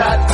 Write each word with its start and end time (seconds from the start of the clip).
shot 0.00 0.29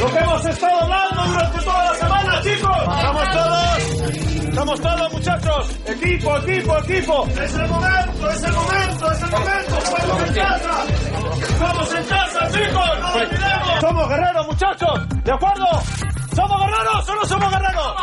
Lo 0.00 0.06
que 0.12 0.18
hemos 0.18 0.46
estado 0.46 0.80
hablando 0.80 1.24
durante 1.26 1.58
toda 1.64 1.84
la 1.84 1.94
semana, 1.94 2.40
chicos. 2.42 2.76
Estamos 2.78 3.30
todos, 3.32 3.78
estamos 4.48 4.80
todos, 4.80 5.12
muchachos. 5.12 5.70
Equipo, 5.86 6.36
equipo, 6.38 6.78
equipo. 6.78 7.26
Es 7.26 7.54
el 7.54 7.68
momento, 7.68 8.30
es 8.30 8.42
el 8.44 8.52
momento, 8.52 9.12
es 9.12 9.22
el 9.22 9.30
momento. 9.30 9.78
Estamos 9.78 10.22
en 10.22 10.34
casa. 10.34 10.84
Estamos 11.40 11.94
en 11.94 12.04
casa, 12.04 12.48
chicos. 12.52 13.00
No 13.00 13.08
lo 13.08 13.14
olvidemos. 13.14 13.80
Somos 13.80 14.08
guerreros, 14.08 14.46
muchachos. 14.46 15.08
¿De 15.24 15.32
acuerdo? 15.32 15.66
¿Somos 16.36 16.60
guerreros 16.60 17.08
o 17.08 17.14
no 17.14 17.24
somos 17.26 17.50
guerreros? 17.50 17.94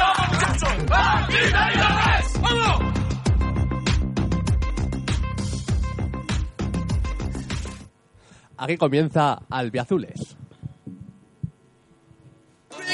¡Vamos, 0.00 0.28
muchachos! 0.32 0.74
¡Vamos! 2.40 2.80
Aquí 8.56 8.76
comienza 8.76 9.38
Albiazules. 9.48 10.39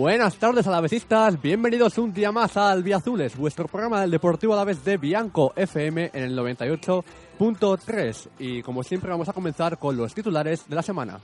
Buenas 0.00 0.36
tardes 0.36 0.66
alavesistas, 0.66 1.42
bienvenidos 1.42 1.98
un 1.98 2.14
día 2.14 2.32
más 2.32 2.56
a 2.56 2.70
Albiazules, 2.70 3.36
vuestro 3.36 3.68
programa 3.68 4.00
del 4.00 4.10
Deportivo 4.10 4.54
Alavés 4.54 4.82
de 4.82 4.96
Bianco 4.96 5.52
FM 5.54 6.12
en 6.14 6.22
el 6.22 6.34
98.3 6.38 8.28
y 8.38 8.62
como 8.62 8.82
siempre 8.82 9.10
vamos 9.10 9.28
a 9.28 9.34
comenzar 9.34 9.76
con 9.76 9.98
los 9.98 10.14
titulares 10.14 10.66
de 10.66 10.74
la 10.74 10.80
semana. 10.80 11.20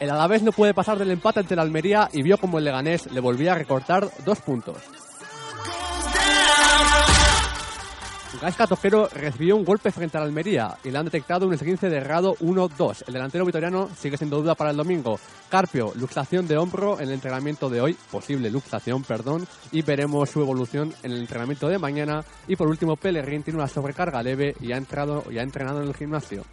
El 0.00 0.10
Alavés 0.10 0.42
no 0.42 0.50
puede 0.50 0.74
pasar 0.74 0.98
del 0.98 1.12
empate 1.12 1.38
ante 1.38 1.54
la 1.54 1.62
Almería 1.62 2.08
y 2.12 2.22
vio 2.22 2.38
como 2.38 2.58
el 2.58 2.64
Leganés 2.64 3.08
le 3.12 3.20
volvía 3.20 3.52
a 3.52 3.58
recortar 3.58 4.10
dos 4.24 4.40
puntos. 4.40 4.78
Gaisca 8.40 8.66
Tojero 8.66 9.08
recibió 9.08 9.56
un 9.56 9.64
golpe 9.64 9.90
frente 9.90 10.16
a 10.16 10.20
la 10.20 10.26
Almería 10.26 10.76
y 10.84 10.90
le 10.90 10.98
han 10.98 11.06
detectado 11.06 11.46
un 11.46 11.54
esguince 11.54 11.88
de 11.88 11.96
errado 11.96 12.36
1-2. 12.36 13.04
El 13.06 13.14
delantero 13.14 13.44
vitoriano 13.44 13.88
sigue 13.96 14.16
siendo 14.16 14.40
duda 14.40 14.54
para 14.54 14.70
el 14.70 14.76
domingo. 14.76 15.18
Carpio, 15.48 15.92
luxación 15.96 16.46
de 16.46 16.58
hombro 16.58 17.00
en 17.00 17.08
el 17.08 17.14
entrenamiento 17.14 17.70
de 17.70 17.80
hoy, 17.80 17.96
posible 18.10 18.50
luxación, 18.50 19.02
perdón, 19.02 19.46
y 19.72 19.82
veremos 19.82 20.30
su 20.30 20.40
evolución 20.40 20.94
en 21.02 21.12
el 21.12 21.20
entrenamiento 21.20 21.68
de 21.68 21.78
mañana. 21.78 22.22
Y 22.46 22.54
por 22.54 22.68
último, 22.68 22.96
Pellegrín 22.96 23.42
tiene 23.42 23.58
una 23.58 23.68
sobrecarga 23.68 24.22
leve 24.22 24.54
y 24.60 24.72
ha 24.72 24.76
entrado 24.76 25.24
y 25.30 25.38
ha 25.38 25.42
entrenado 25.42 25.82
en 25.82 25.88
el 25.88 25.94
gimnasio. 25.94 26.44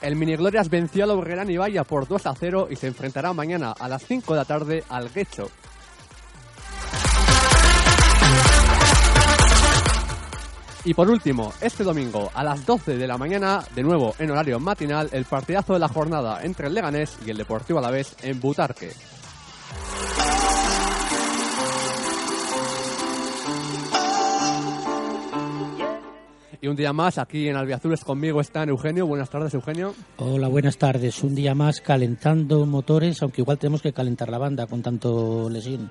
El 0.00 0.16
Mini 0.16 0.36
Glorias 0.36 0.70
venció 0.70 1.04
a 1.04 1.06
la 1.08 1.14
Urrerán 1.14 1.50
Ibaya 1.50 1.84
por 1.84 2.08
2 2.08 2.26
a 2.26 2.34
0 2.34 2.68
y 2.70 2.76
se 2.76 2.86
enfrentará 2.86 3.34
mañana 3.34 3.74
a 3.78 3.86
las 3.86 4.02
5 4.04 4.32
de 4.32 4.38
la 4.38 4.44
tarde 4.46 4.84
al 4.88 5.10
Guecho. 5.10 5.50
Y 10.84 10.94
por 10.94 11.10
último, 11.10 11.52
este 11.60 11.84
domingo 11.84 12.30
a 12.34 12.42
las 12.42 12.64
12 12.64 12.96
de 12.96 13.06
la 13.06 13.18
mañana, 13.18 13.62
de 13.74 13.82
nuevo 13.82 14.14
en 14.18 14.30
horario 14.30 14.58
matinal, 14.58 15.10
el 15.12 15.26
partidazo 15.26 15.74
de 15.74 15.78
la 15.78 15.88
jornada 15.88 16.42
entre 16.42 16.68
el 16.68 16.74
Leganés 16.74 17.18
y 17.26 17.30
el 17.30 17.36
Deportivo 17.36 17.78
Alavés 17.78 18.16
en 18.22 18.40
Butarque. 18.40 18.92
Y 26.62 26.68
un 26.68 26.76
día 26.76 26.92
más 26.92 27.16
aquí 27.16 27.48
en 27.48 27.56
Albiazules 27.56 28.04
conmigo 28.04 28.40
está 28.42 28.64
Eugenio. 28.64 29.06
Buenas 29.06 29.30
tardes, 29.30 29.54
Eugenio. 29.54 29.94
Hola, 30.18 30.46
buenas 30.48 30.76
tardes. 30.76 31.22
Un 31.22 31.34
día 31.34 31.54
más 31.54 31.80
calentando 31.80 32.66
motores, 32.66 33.22
aunque 33.22 33.40
igual 33.40 33.58
tenemos 33.58 33.80
que 33.80 33.94
calentar 33.94 34.28
la 34.28 34.36
banda 34.36 34.66
con 34.66 34.82
tanto 34.82 35.48
lesión. 35.48 35.90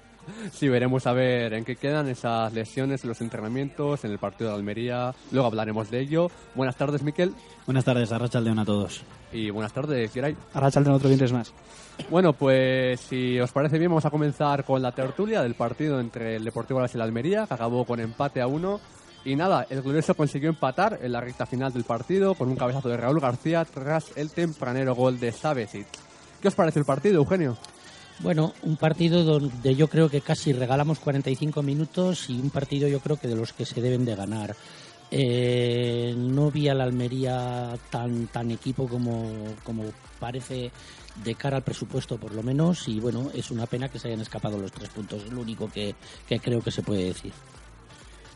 Sí, 0.51 0.69
veremos 0.69 1.07
a 1.07 1.13
ver 1.13 1.55
en 1.55 1.65
qué 1.65 1.75
quedan 1.75 2.07
esas 2.07 2.53
lesiones 2.53 3.03
en 3.03 3.09
los 3.09 3.19
entrenamientos, 3.21 4.05
en 4.05 4.11
el 4.11 4.19
partido 4.19 4.51
de 4.51 4.57
Almería. 4.57 5.15
Luego 5.31 5.47
hablaremos 5.47 5.89
de 5.89 6.01
ello. 6.01 6.29
Buenas 6.53 6.75
tardes, 6.75 7.01
Miquel. 7.01 7.33
Buenas 7.65 7.83
tardes, 7.83 8.11
Arrachaldeón 8.11 8.59
a 8.59 8.65
todos. 8.65 9.01
Y 9.33 9.49
buenas 9.49 9.73
tardes, 9.73 10.13
Geray. 10.13 10.35
Arrachaldeón 10.53 10.97
otro 10.97 11.09
viernes 11.09 11.33
más. 11.33 11.51
Bueno, 12.11 12.33
pues 12.33 12.99
si 13.01 13.39
os 13.39 13.51
parece 13.51 13.79
bien, 13.79 13.89
vamos 13.89 14.05
a 14.05 14.11
comenzar 14.11 14.63
con 14.63 14.83
la 14.83 14.91
tertulia 14.91 15.41
del 15.41 15.55
partido 15.55 15.99
entre 15.99 16.35
el 16.35 16.43
Deportivo 16.43 16.77
Alavés 16.77 16.93
y 16.93 16.99
la 16.99 17.05
Almería, 17.05 17.47
que 17.47 17.55
acabó 17.55 17.85
con 17.85 17.99
empate 17.99 18.39
a 18.39 18.45
uno. 18.45 18.79
Y 19.25 19.35
nada, 19.35 19.67
el 19.69 19.81
glorioso 19.81 20.15
consiguió 20.15 20.49
empatar 20.49 20.99
en 21.01 21.11
la 21.11 21.21
recta 21.21 21.45
final 21.45 21.73
del 21.73 21.83
partido 21.83 22.35
con 22.35 22.49
un 22.49 22.55
cabezazo 22.55 22.89
de 22.89 22.97
Raúl 22.97 23.19
García 23.19 23.65
tras 23.65 24.15
el 24.15 24.31
tempranero 24.31 24.95
gol 24.95 25.19
de 25.19 25.31
Savesic. 25.31 25.87
¿Qué 26.41 26.47
os 26.47 26.55
parece 26.55 26.79
el 26.79 26.85
partido, 26.85 27.15
Eugenio? 27.15 27.57
Bueno, 28.19 28.53
un 28.63 28.77
partido 28.77 29.23
donde 29.23 29.75
yo 29.75 29.87
creo 29.87 30.09
que 30.09 30.21
casi 30.21 30.53
regalamos 30.53 30.99
45 30.99 31.61
minutos 31.63 32.29
y 32.29 32.39
un 32.39 32.49
partido 32.49 32.87
yo 32.87 32.99
creo 32.99 33.17
que 33.17 33.27
de 33.27 33.35
los 33.35 33.53
que 33.53 33.65
se 33.65 33.81
deben 33.81 34.05
de 34.05 34.15
ganar. 34.15 34.55
Eh, 35.11 36.13
no 36.15 36.51
vi 36.51 36.69
a 36.69 36.73
la 36.73 36.83
Almería 36.83 37.73
tan, 37.89 38.27
tan 38.27 38.51
equipo 38.51 38.87
como, 38.87 39.31
como 39.63 39.85
parece 40.19 40.71
de 41.23 41.35
cara 41.35 41.57
al 41.57 41.63
presupuesto 41.63 42.17
por 42.17 42.33
lo 42.33 42.43
menos 42.43 42.87
y 42.87 42.99
bueno, 42.99 43.31
es 43.33 43.49
una 43.49 43.65
pena 43.65 43.89
que 43.89 43.97
se 43.97 44.09
hayan 44.09 44.21
escapado 44.21 44.59
los 44.59 44.71
tres 44.71 44.89
puntos, 44.89 45.23
es 45.23 45.31
lo 45.31 45.41
único 45.41 45.67
que 45.67 45.95
creo 46.27 46.61
que 46.61 46.71
se 46.71 46.83
puede 46.83 47.05
decir. 47.05 47.33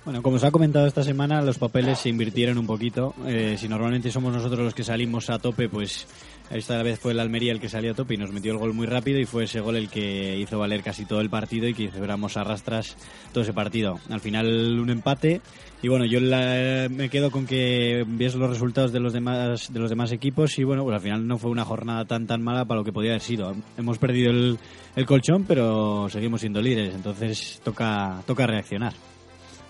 Bueno, 0.06 0.22
como 0.22 0.36
os 0.36 0.44
ha 0.44 0.52
comentado 0.52 0.86
esta 0.86 1.02
semana, 1.02 1.42
los 1.42 1.58
papeles 1.58 1.98
se 2.00 2.10
invirtieron 2.10 2.58
un 2.58 2.68
poquito. 2.68 3.16
Eh, 3.26 3.56
si 3.58 3.70
normalmente 3.70 4.12
somos 4.12 4.34
nosotros 4.34 4.60
los 4.60 4.74
que 4.74 4.84
salimos 4.84 5.30
a 5.30 5.40
tope, 5.40 5.70
pues 5.70 6.06
esta 6.52 6.84
vez 6.84 7.00
fue 7.00 7.14
el 7.14 7.22
Almería 7.22 7.54
el 7.54 7.62
que 7.62 7.70
salió 7.70 7.92
a 7.92 7.94
tope 7.94 8.16
y 8.16 8.18
nos 8.18 8.34
metió 8.34 8.52
el 8.52 8.58
gol 8.58 8.74
muy 8.74 8.86
rápido 8.86 9.18
y 9.18 9.26
fue 9.26 9.46
ese 9.46 9.62
gol 9.62 9.78
el 9.78 9.88
que 9.90 10.38
hizo 10.38 10.60
valer 10.60 10.84
casi 10.84 11.06
todo 11.06 11.22
el 11.22 11.30
partido 11.30 11.70
y 11.70 11.74
que 11.74 11.90
celebramos 11.90 12.36
a 12.36 12.44
rastras 12.44 12.98
todo 13.32 13.44
ese 13.46 13.54
partido. 13.54 13.98
Al 14.10 14.20
final 14.20 14.78
un 14.78 14.90
empate 14.90 15.40
y 15.82 15.88
bueno, 15.88 16.04
yo 16.04 16.20
la- 16.20 16.90
me 16.90 17.08
quedo 17.10 17.32
con 17.32 17.46
que 17.48 18.04
vies 18.06 18.36
los 18.36 18.50
resultados 18.50 18.92
de 18.92 19.00
los 19.00 19.14
demás 19.14 19.72
de 19.72 19.80
los 19.80 19.90
demás 19.90 20.12
equipos 20.12 20.60
y 20.60 20.66
bueno, 20.66 20.84
pues 20.84 20.96
al 20.96 21.02
final 21.02 21.26
no 21.26 21.38
fue 21.38 21.50
una 21.50 21.64
jornada 21.64 22.04
tan 22.04 22.28
tan 22.28 22.42
mala 22.44 22.66
para 22.66 22.82
lo 22.82 22.84
que 22.86 22.92
podía 22.92 23.12
haber 23.12 23.22
sido. 23.22 23.56
Hemos 23.78 24.00
perdido 24.00 24.32
el, 24.32 24.60
el 24.98 25.06
colchón, 25.06 25.46
pero 25.48 26.10
seguimos 26.10 26.42
siendo 26.42 26.62
líderes, 26.62 26.94
entonces 26.94 27.62
toca 27.64 28.22
toca 28.28 28.46
reaccionar. 28.46 28.92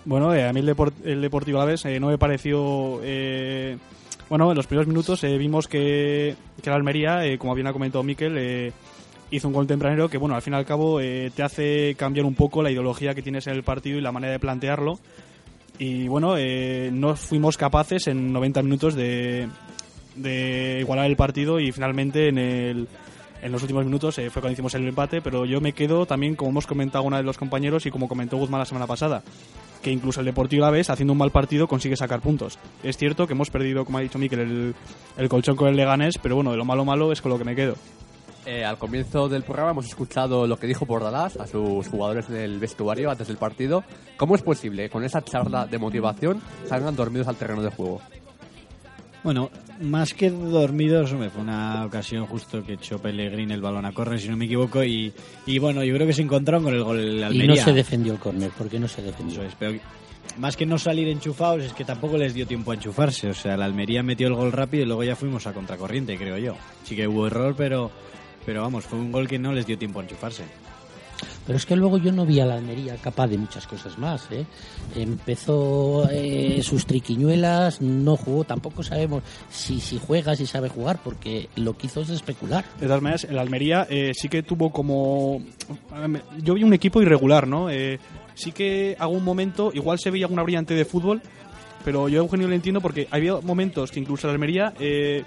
Bueno, 0.04 0.34
eh, 0.34 0.46
a 0.46 0.52
mí 0.52 0.60
el, 0.60 0.68
Depor- 0.68 0.92
el 1.04 1.20
Deportivo 1.22 1.58
Alavés 1.58 1.84
eh, 1.86 1.98
no 1.98 2.08
me 2.08 2.18
pareció... 2.18 3.00
eh, 3.02 3.78
bueno, 4.28 4.50
en 4.50 4.56
los 4.56 4.66
primeros 4.66 4.86
minutos 4.88 5.22
eh, 5.24 5.36
vimos 5.38 5.68
que, 5.68 6.34
que 6.62 6.70
la 6.70 6.76
Almería, 6.76 7.24
eh, 7.26 7.38
como 7.38 7.54
bien 7.54 7.66
ha 7.66 7.72
comentado 7.72 8.02
Miquel, 8.02 8.72
hizo 9.30 9.48
un 9.48 9.54
gol 9.54 9.66
tempranero 9.66 10.08
que, 10.08 10.16
bueno, 10.18 10.34
al 10.34 10.42
fin 10.42 10.54
y 10.54 10.56
al 10.56 10.64
cabo 10.64 10.98
te 10.98 11.42
hace 11.42 11.94
cambiar 11.96 12.24
un 12.26 12.34
poco 12.34 12.62
la 12.62 12.70
ideología 12.70 13.14
que 13.14 13.22
tienes 13.22 13.46
en 13.46 13.54
el 13.54 13.62
partido 13.62 13.98
y 13.98 14.00
la 14.00 14.12
manera 14.12 14.32
de 14.32 14.38
plantearlo. 14.38 14.98
Y 15.78 16.08
bueno, 16.08 16.36
no 16.92 17.16
fuimos 17.16 17.56
capaces 17.58 18.06
en 18.06 18.32
90 18.32 18.62
minutos 18.62 18.94
de, 18.94 19.48
de 20.16 20.78
igualar 20.80 21.06
el 21.06 21.16
partido 21.16 21.60
y 21.60 21.70
finalmente 21.72 22.28
en 22.28 22.38
el... 22.38 22.88
En 23.44 23.52
los 23.52 23.60
últimos 23.60 23.84
minutos 23.84 24.16
eh, 24.16 24.30
fue 24.30 24.40
cuando 24.40 24.54
hicimos 24.54 24.74
el 24.74 24.88
empate, 24.88 25.20
pero 25.20 25.44
yo 25.44 25.60
me 25.60 25.74
quedo 25.74 26.06
también, 26.06 26.34
como 26.34 26.48
hemos 26.48 26.66
comentado 26.66 27.04
una 27.04 27.18
de 27.18 27.24
los 27.24 27.36
compañeros 27.36 27.84
y 27.84 27.90
como 27.90 28.08
comentó 28.08 28.38
Guzmán 28.38 28.60
la 28.60 28.64
semana 28.64 28.86
pasada, 28.86 29.22
que 29.82 29.90
incluso 29.92 30.20
el 30.20 30.26
Deportivo 30.26 30.64
Alavés, 30.64 30.88
haciendo 30.88 31.12
un 31.12 31.18
mal 31.18 31.30
partido, 31.30 31.68
consigue 31.68 31.94
sacar 31.94 32.22
puntos. 32.22 32.58
Es 32.82 32.96
cierto 32.96 33.26
que 33.26 33.34
hemos 33.34 33.50
perdido, 33.50 33.84
como 33.84 33.98
ha 33.98 34.00
dicho 34.00 34.18
Miquel, 34.18 34.40
el, 34.40 34.74
el 35.18 35.28
colchón 35.28 35.56
con 35.56 35.68
el 35.68 35.76
Leganés, 35.76 36.16
pero 36.16 36.36
bueno, 36.36 36.52
de 36.52 36.56
lo 36.56 36.64
malo 36.64 36.86
malo 36.86 37.12
es 37.12 37.20
con 37.20 37.32
lo 37.32 37.36
que 37.36 37.44
me 37.44 37.54
quedo. 37.54 37.74
Eh, 38.46 38.64
al 38.64 38.78
comienzo 38.78 39.28
del 39.28 39.42
programa 39.42 39.72
hemos 39.72 39.84
escuchado 39.84 40.46
lo 40.46 40.58
que 40.58 40.66
dijo 40.66 40.86
Bordalás 40.86 41.36
a 41.36 41.46
sus 41.46 41.86
jugadores 41.88 42.26
del 42.28 42.58
vestuario 42.58 43.10
antes 43.10 43.28
del 43.28 43.36
partido. 43.36 43.84
¿Cómo 44.16 44.36
es 44.36 44.42
posible 44.42 44.84
que 44.84 44.88
con 44.88 45.04
esa 45.04 45.22
charla 45.22 45.66
de 45.66 45.76
motivación 45.76 46.40
salgan 46.66 46.96
dormidos 46.96 47.28
al 47.28 47.36
terreno 47.36 47.60
de 47.60 47.68
juego? 47.68 48.00
Bueno, 49.22 49.50
más 49.80 50.14
que 50.14 50.30
dormidos, 50.30 51.12
hombre, 51.12 51.30
fue 51.30 51.42
una 51.42 51.84
ocasión 51.84 52.26
justo 52.26 52.64
que 52.64 52.74
echó 52.74 52.98
Pellegrini 52.98 53.52
el 53.52 53.60
balón 53.60 53.84
a 53.84 53.92
córner, 53.92 54.20
si 54.20 54.28
no 54.28 54.36
me 54.36 54.44
equivoco, 54.46 54.82
y, 54.84 55.12
y 55.46 55.58
bueno, 55.58 55.82
yo 55.84 55.94
creo 55.94 56.06
que 56.06 56.12
se 56.12 56.22
encontraron 56.22 56.64
con 56.64 56.74
el 56.74 56.82
gol 56.82 56.98
del 56.98 57.18
Y 57.18 57.22
Almería. 57.22 57.54
no 57.56 57.56
se 57.56 57.72
defendió 57.72 58.12
el 58.12 58.18
córner, 58.18 58.50
¿por 58.50 58.68
qué 58.68 58.78
no 58.78 58.88
se 58.88 59.02
defendió? 59.02 59.40
Eso 59.40 59.48
es, 59.48 59.54
pero 59.58 59.78
más 60.38 60.56
que 60.56 60.66
no 60.66 60.78
salir 60.78 61.08
enchufados, 61.08 61.62
es 61.64 61.72
que 61.72 61.84
tampoco 61.84 62.16
les 62.16 62.34
dio 62.34 62.46
tiempo 62.46 62.72
a 62.72 62.74
enchufarse. 62.74 63.28
O 63.28 63.34
sea, 63.34 63.56
la 63.56 63.66
Almería 63.66 64.02
metió 64.02 64.26
el 64.26 64.34
gol 64.34 64.50
rápido 64.52 64.82
y 64.82 64.86
luego 64.86 65.04
ya 65.04 65.14
fuimos 65.16 65.46
a 65.46 65.52
contracorriente, 65.52 66.16
creo 66.16 66.38
yo. 66.38 66.56
Sí 66.84 66.96
que 66.96 67.06
hubo 67.06 67.26
error, 67.26 67.54
pero, 67.56 67.90
pero 68.44 68.62
vamos, 68.62 68.84
fue 68.84 68.98
un 68.98 69.12
gol 69.12 69.28
que 69.28 69.38
no 69.38 69.52
les 69.52 69.66
dio 69.66 69.78
tiempo 69.78 70.00
a 70.00 70.02
enchufarse. 70.02 70.44
Pero 71.46 71.56
es 71.58 71.66
que 71.66 71.76
luego 71.76 71.98
yo 71.98 72.10
no 72.12 72.24
vi 72.24 72.40
a 72.40 72.46
la 72.46 72.54
Almería 72.54 72.96
capaz 72.96 73.28
de 73.28 73.38
muchas 73.38 73.66
cosas 73.66 73.98
más. 73.98 74.26
¿eh? 74.30 74.46
Empezó 74.94 76.08
eh, 76.10 76.60
sus 76.62 76.86
triquiñuelas, 76.86 77.80
no 77.80 78.16
jugó, 78.16 78.44
tampoco 78.44 78.82
sabemos 78.82 79.22
si, 79.50 79.80
si 79.80 79.98
juega, 79.98 80.36
si 80.36 80.46
sabe 80.46 80.68
jugar, 80.68 81.00
porque 81.04 81.48
lo 81.56 81.76
que 81.76 81.86
hizo 81.88 82.00
es 82.00 82.10
especular. 82.10 82.64
De 82.80 82.86
todas 82.86 83.02
maneras, 83.02 83.24
el 83.24 83.38
Almería 83.38 83.86
eh, 83.90 84.12
sí 84.14 84.28
que 84.28 84.42
tuvo 84.42 84.70
como... 84.70 85.42
Yo 86.42 86.54
vi 86.54 86.64
un 86.64 86.72
equipo 86.72 87.02
irregular, 87.02 87.46
¿no? 87.46 87.70
Eh, 87.70 87.98
sí 88.34 88.52
que 88.52 88.96
algún 88.98 89.24
momento, 89.24 89.70
igual 89.74 89.98
se 89.98 90.10
veía 90.10 90.26
alguna 90.26 90.42
brillante 90.42 90.74
de 90.74 90.84
fútbol, 90.84 91.22
pero 91.84 92.08
yo 92.08 92.20
a 92.20 92.24
Eugenio 92.24 92.48
le 92.48 92.56
entiendo 92.56 92.80
porque 92.80 93.08
había 93.10 93.34
momentos 93.40 93.90
que 93.90 94.00
incluso 94.00 94.26
el 94.26 94.32
Almería 94.32 94.72
eh, 94.80 95.24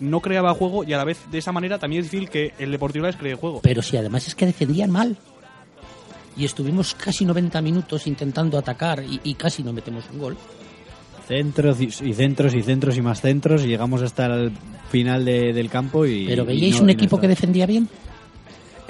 no 0.00 0.20
creaba 0.20 0.54
juego 0.54 0.82
y 0.84 0.92
a 0.92 0.96
la 0.96 1.04
vez 1.04 1.18
de 1.30 1.38
esa 1.38 1.52
manera 1.52 1.78
también 1.78 2.02
es 2.02 2.10
difícil 2.10 2.30
que 2.30 2.54
el 2.58 2.72
Deportivo 2.72 3.06
les 3.06 3.16
cree 3.16 3.34
juego. 3.34 3.60
Pero 3.62 3.82
si 3.82 3.96
además 3.96 4.26
es 4.26 4.34
que 4.34 4.46
defendían 4.46 4.90
mal. 4.90 5.16
Y 6.40 6.44
estuvimos 6.46 6.94
casi 6.94 7.24
90 7.26 7.60
minutos 7.60 8.06
intentando 8.06 8.56
atacar 8.58 9.04
y, 9.04 9.20
y 9.22 9.34
casi 9.34 9.62
no 9.62 9.72
metemos 9.72 10.04
un 10.12 10.18
gol. 10.18 10.36
Centros 11.28 11.80
y, 11.80 11.84
y 11.84 12.14
centros 12.14 12.54
y 12.54 12.62
centros 12.62 12.96
y 12.96 13.02
más 13.02 13.20
centros 13.20 13.62
y 13.64 13.68
llegamos 13.68 14.02
hasta 14.02 14.26
el 14.26 14.52
final 14.90 15.24
de- 15.24 15.52
del 15.52 15.68
campo 15.68 16.06
y... 16.06 16.26
Pero 16.26 16.42
y 16.44 16.46
¿veíais 16.46 16.76
no- 16.76 16.80
un 16.80 16.86
no 16.86 16.92
equipo 16.92 17.20
que 17.20 17.28
defendía 17.28 17.66
bien? 17.66 17.88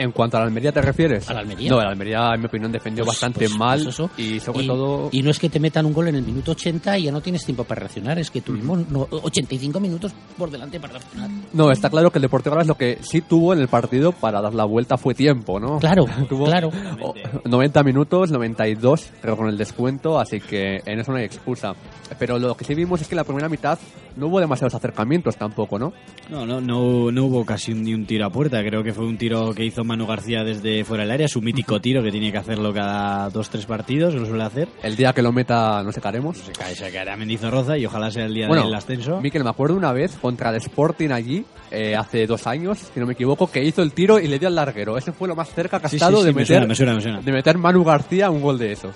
¿En 0.03 0.13
cuanto 0.13 0.37
a 0.39 0.41
la 0.41 0.47
Almería 0.47 0.73
te 0.73 0.81
refieres? 0.81 1.29
¿A 1.29 1.35
la 1.35 1.41
Almería? 1.41 1.69
No, 1.71 1.77
la 1.81 1.91
Almería, 1.91 2.31
en 2.35 2.41
mi 2.41 2.47
opinión, 2.47 2.73
defendió 2.73 3.05
Pues- 3.05 3.17
bastante 3.17 3.41
pues- 3.47 3.59
mal 3.59 3.83
pues 3.83 3.95
eso. 3.95 4.11
y 4.17 4.41
sobre 4.41 4.63
y, 4.65 4.67
todo... 4.67 5.09
y 5.13 5.23
no 5.23 5.31
es 5.31 5.39
que 5.39 5.51
te 5.51 5.61
metan 5.61 5.85
un 5.85 5.93
gol 5.93 6.09
en 6.09 6.15
el 6.17 6.23
minuto 6.23 6.53
80 6.53 6.99
y 6.99 7.03
ya 7.05 7.13
no 7.13 7.21
tienes 7.21 7.45
tiempo 7.45 7.65
para 7.65 7.81
reaccionar, 7.81 8.19
es 8.19 8.31
que 8.31 8.41
tuvimos 8.41 8.89
no, 8.91 9.07
85 9.11 9.79
minutos 9.79 10.13
por 10.39 10.51
delante 10.51 10.81
para 10.81 10.95
reaccionar. 10.95 11.29
No, 11.53 11.71
está 11.71 11.91
claro 11.91 12.11
que 12.11 12.19
el 12.19 12.23
Deportivo 12.23 12.55
Alavés 12.55 12.69
lo 12.69 12.77
que 12.77 12.99
sí 13.03 13.21
tuvo 13.21 13.53
en 13.53 13.61
el 13.61 13.69
partido 13.69 14.13
para 14.13 14.41
dar 14.41 14.55
la 14.55 14.65
vuelta 14.65 14.97
fue 14.97 15.15
tiempo, 15.15 15.61
¿no? 15.61 15.79
Claro, 15.79 16.05
Tuvo 16.29 16.47
claro. 16.47 16.71
o- 17.03 17.15
90 17.45 17.83
minutos, 17.83 18.31
92, 18.31 19.11
creo 19.21 19.37
con 19.37 19.49
el 19.49 19.59
descuento, 19.59 20.19
así 20.19 20.41
que 20.41 20.79
en 20.87 21.01
eso 21.01 21.13
no 21.13 21.19
hay 21.19 21.25
excusa. 21.25 21.75
Pero 22.19 22.39
lo 22.39 22.57
que 22.57 22.65
sí 22.65 22.75
vimos 22.75 23.01
es 23.03 23.09
que 23.09 23.15
en 23.15 23.19
la 23.19 23.25
primera 23.25 23.49
mitad 23.49 23.79
no 24.17 24.27
hubo 24.27 24.41
demasiados 24.41 24.75
acercamientos 24.75 25.37
tampoco, 25.37 25.79
¿no? 25.79 25.93
No, 26.29 26.45
no, 26.47 26.61
no, 26.61 27.11
no 27.13 27.25
hubo 27.25 27.45
casi 27.45 27.75
ni 27.75 27.95
un 27.95 28.07
tiro 28.07 28.27
a 28.27 28.31
puerta. 28.31 28.61
Creo 28.65 28.83
que 28.83 28.93
fue 28.93 29.07
un 29.07 29.17
tiro 29.17 29.53
que 29.55 29.65
hizo 29.65 29.85
Manu 29.91 30.07
García 30.07 30.43
desde 30.45 30.85
fuera 30.85 31.03
del 31.05 31.11
área, 31.13 31.29
su 31.29 31.43
mítico 31.43 31.81
tiro 31.83 32.03
que 32.03 32.11
tiene 32.11 32.33
que 32.33 32.39
hacerlo 32.39 32.73
cada 32.73 33.29
dos, 33.31 33.51
tres 33.51 33.67
partidos, 33.67 34.15
lo 34.15 34.25
suele 34.27 34.45
hacer. 34.45 34.69
El 34.83 34.97
día 34.97 35.13
que 35.13 35.21
lo 35.23 35.33
meta 35.33 35.83
no 35.83 35.93
secaremos. 35.93 36.39
Se 36.39 36.53
cae, 36.53 36.75
se 36.75 36.91
caerá 36.91 37.17
Mendizorroza 37.17 37.77
y 37.77 37.85
ojalá 37.87 38.11
sea 38.11 38.25
el 38.25 38.35
día 38.35 38.49
Bueno, 38.49 38.65
del 38.65 38.75
ascenso. 38.75 39.21
Miquel, 39.21 39.45
me 39.45 39.51
acuerdo 39.51 39.77
una 39.77 39.93
vez 39.93 40.17
contra 40.21 40.51
el 40.51 40.57
Sporting 40.57 41.11
allí, 41.11 41.45
eh, 41.71 41.95
hace 41.97 42.27
dos 42.27 42.47
años, 42.47 42.79
si 42.95 42.99
no 43.01 43.07
me 43.07 43.13
equivoco, 43.13 43.51
que 43.51 43.63
hizo 43.65 43.83
el 43.83 43.93
tiro 43.93 44.19
y 44.19 44.27
le 44.29 44.39
dio 44.39 44.49
al 44.49 44.55
larguero. 44.55 44.97
Ese 44.97 45.13
fue 45.13 45.29
lo 45.29 45.37
más 45.37 45.53
cerca 45.53 45.81
que 45.81 45.87
ha 45.87 45.91
Sí, 45.91 45.97
estado 45.97 46.17
sí, 46.19 46.23
sí, 46.23 46.27
de, 46.27 46.33
me 46.33 46.41
meter, 46.43 46.47
suena, 46.57 46.67
me 46.67 46.75
suena, 46.75 46.95
me 46.95 47.01
suena. 47.01 47.21
de 47.21 47.33
meter 47.33 47.59
Manu 47.59 47.85
García 47.85 48.31
un 48.31 48.41
gol 48.41 48.59
de 48.59 48.73
esos. 48.73 48.95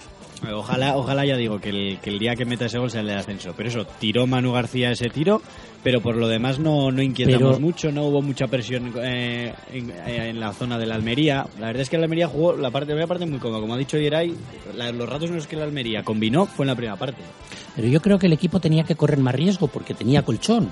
Ojalá, 0.52 0.96
ojalá 0.96 1.25
ya 1.25 1.37
digo 1.37 1.58
que 1.61 1.70
el, 1.70 1.99
que 2.00 2.11
el 2.11 2.19
día 2.19 2.35
que 2.37 2.44
meta 2.44 2.67
ese 2.67 2.79
gol 2.79 2.91
sea 2.91 3.00
el 3.00 3.06
del 3.06 3.19
ascenso. 3.19 3.55
Pero 3.56 3.69
eso, 3.69 3.87
tiró 3.99 4.26
Manu 4.26 4.52
García 4.52 4.91
ese 4.91 5.08
tiro, 5.08 5.41
pero 5.82 6.00
por 6.00 6.17
lo 6.17 6.29
demás 6.29 6.58
no, 6.58 6.91
no 6.91 7.02
inquietamos 7.02 7.56
Pero- 7.56 7.61
mucho, 7.61 7.93
no 7.93 8.05
hubo 8.05 8.23
mucha 8.23 8.46
presión 8.46 8.93
eh, 9.02 9.52
en, 9.73 9.91
eh, 9.91 10.29
en 10.31 10.41
la 10.41 10.52
zona 10.52 10.79
de 10.79 10.87
la 10.87 10.94
Almería. 10.94 11.46
La 11.58 11.67
verdad 11.69 11.82
es 11.82 11.91
que 11.91 11.96
la 11.99 12.05
Almería 12.05 12.29
jugó 12.29 12.55
la 12.56 12.70
parte, 12.70 12.87
la 12.88 12.94
primera 12.94 13.06
parte 13.06 13.26
muy 13.26 13.38
cómoda. 13.38 13.61
Como 13.61 13.75
ha 13.75 13.79
dicho 13.79 13.99
Yeray, 13.99 14.35
la- 14.76 14.93
los 14.93 15.08
ratos 15.08 15.31
en 15.31 15.37
los 15.37 15.46
que 15.46 15.56
la 15.56 15.64
Almería 15.64 16.02
combinó 16.02 16.47
fue 16.47 16.64
en 16.64 16.69
la 16.69 16.75
primera 16.76 16.97
parte. 16.97 17.23
Pero 17.76 17.88
yo 17.88 18.00
creo 18.00 18.19
que 18.19 18.26
el 18.26 18.32
equipo 18.32 18.61
tenía 18.61 18.85
que 18.85 18.94
correr 18.94 19.19
más 19.19 19.35
riesgo 19.35 19.67
porque 19.69 19.94
tenía 19.94 20.23
colchón. 20.23 20.70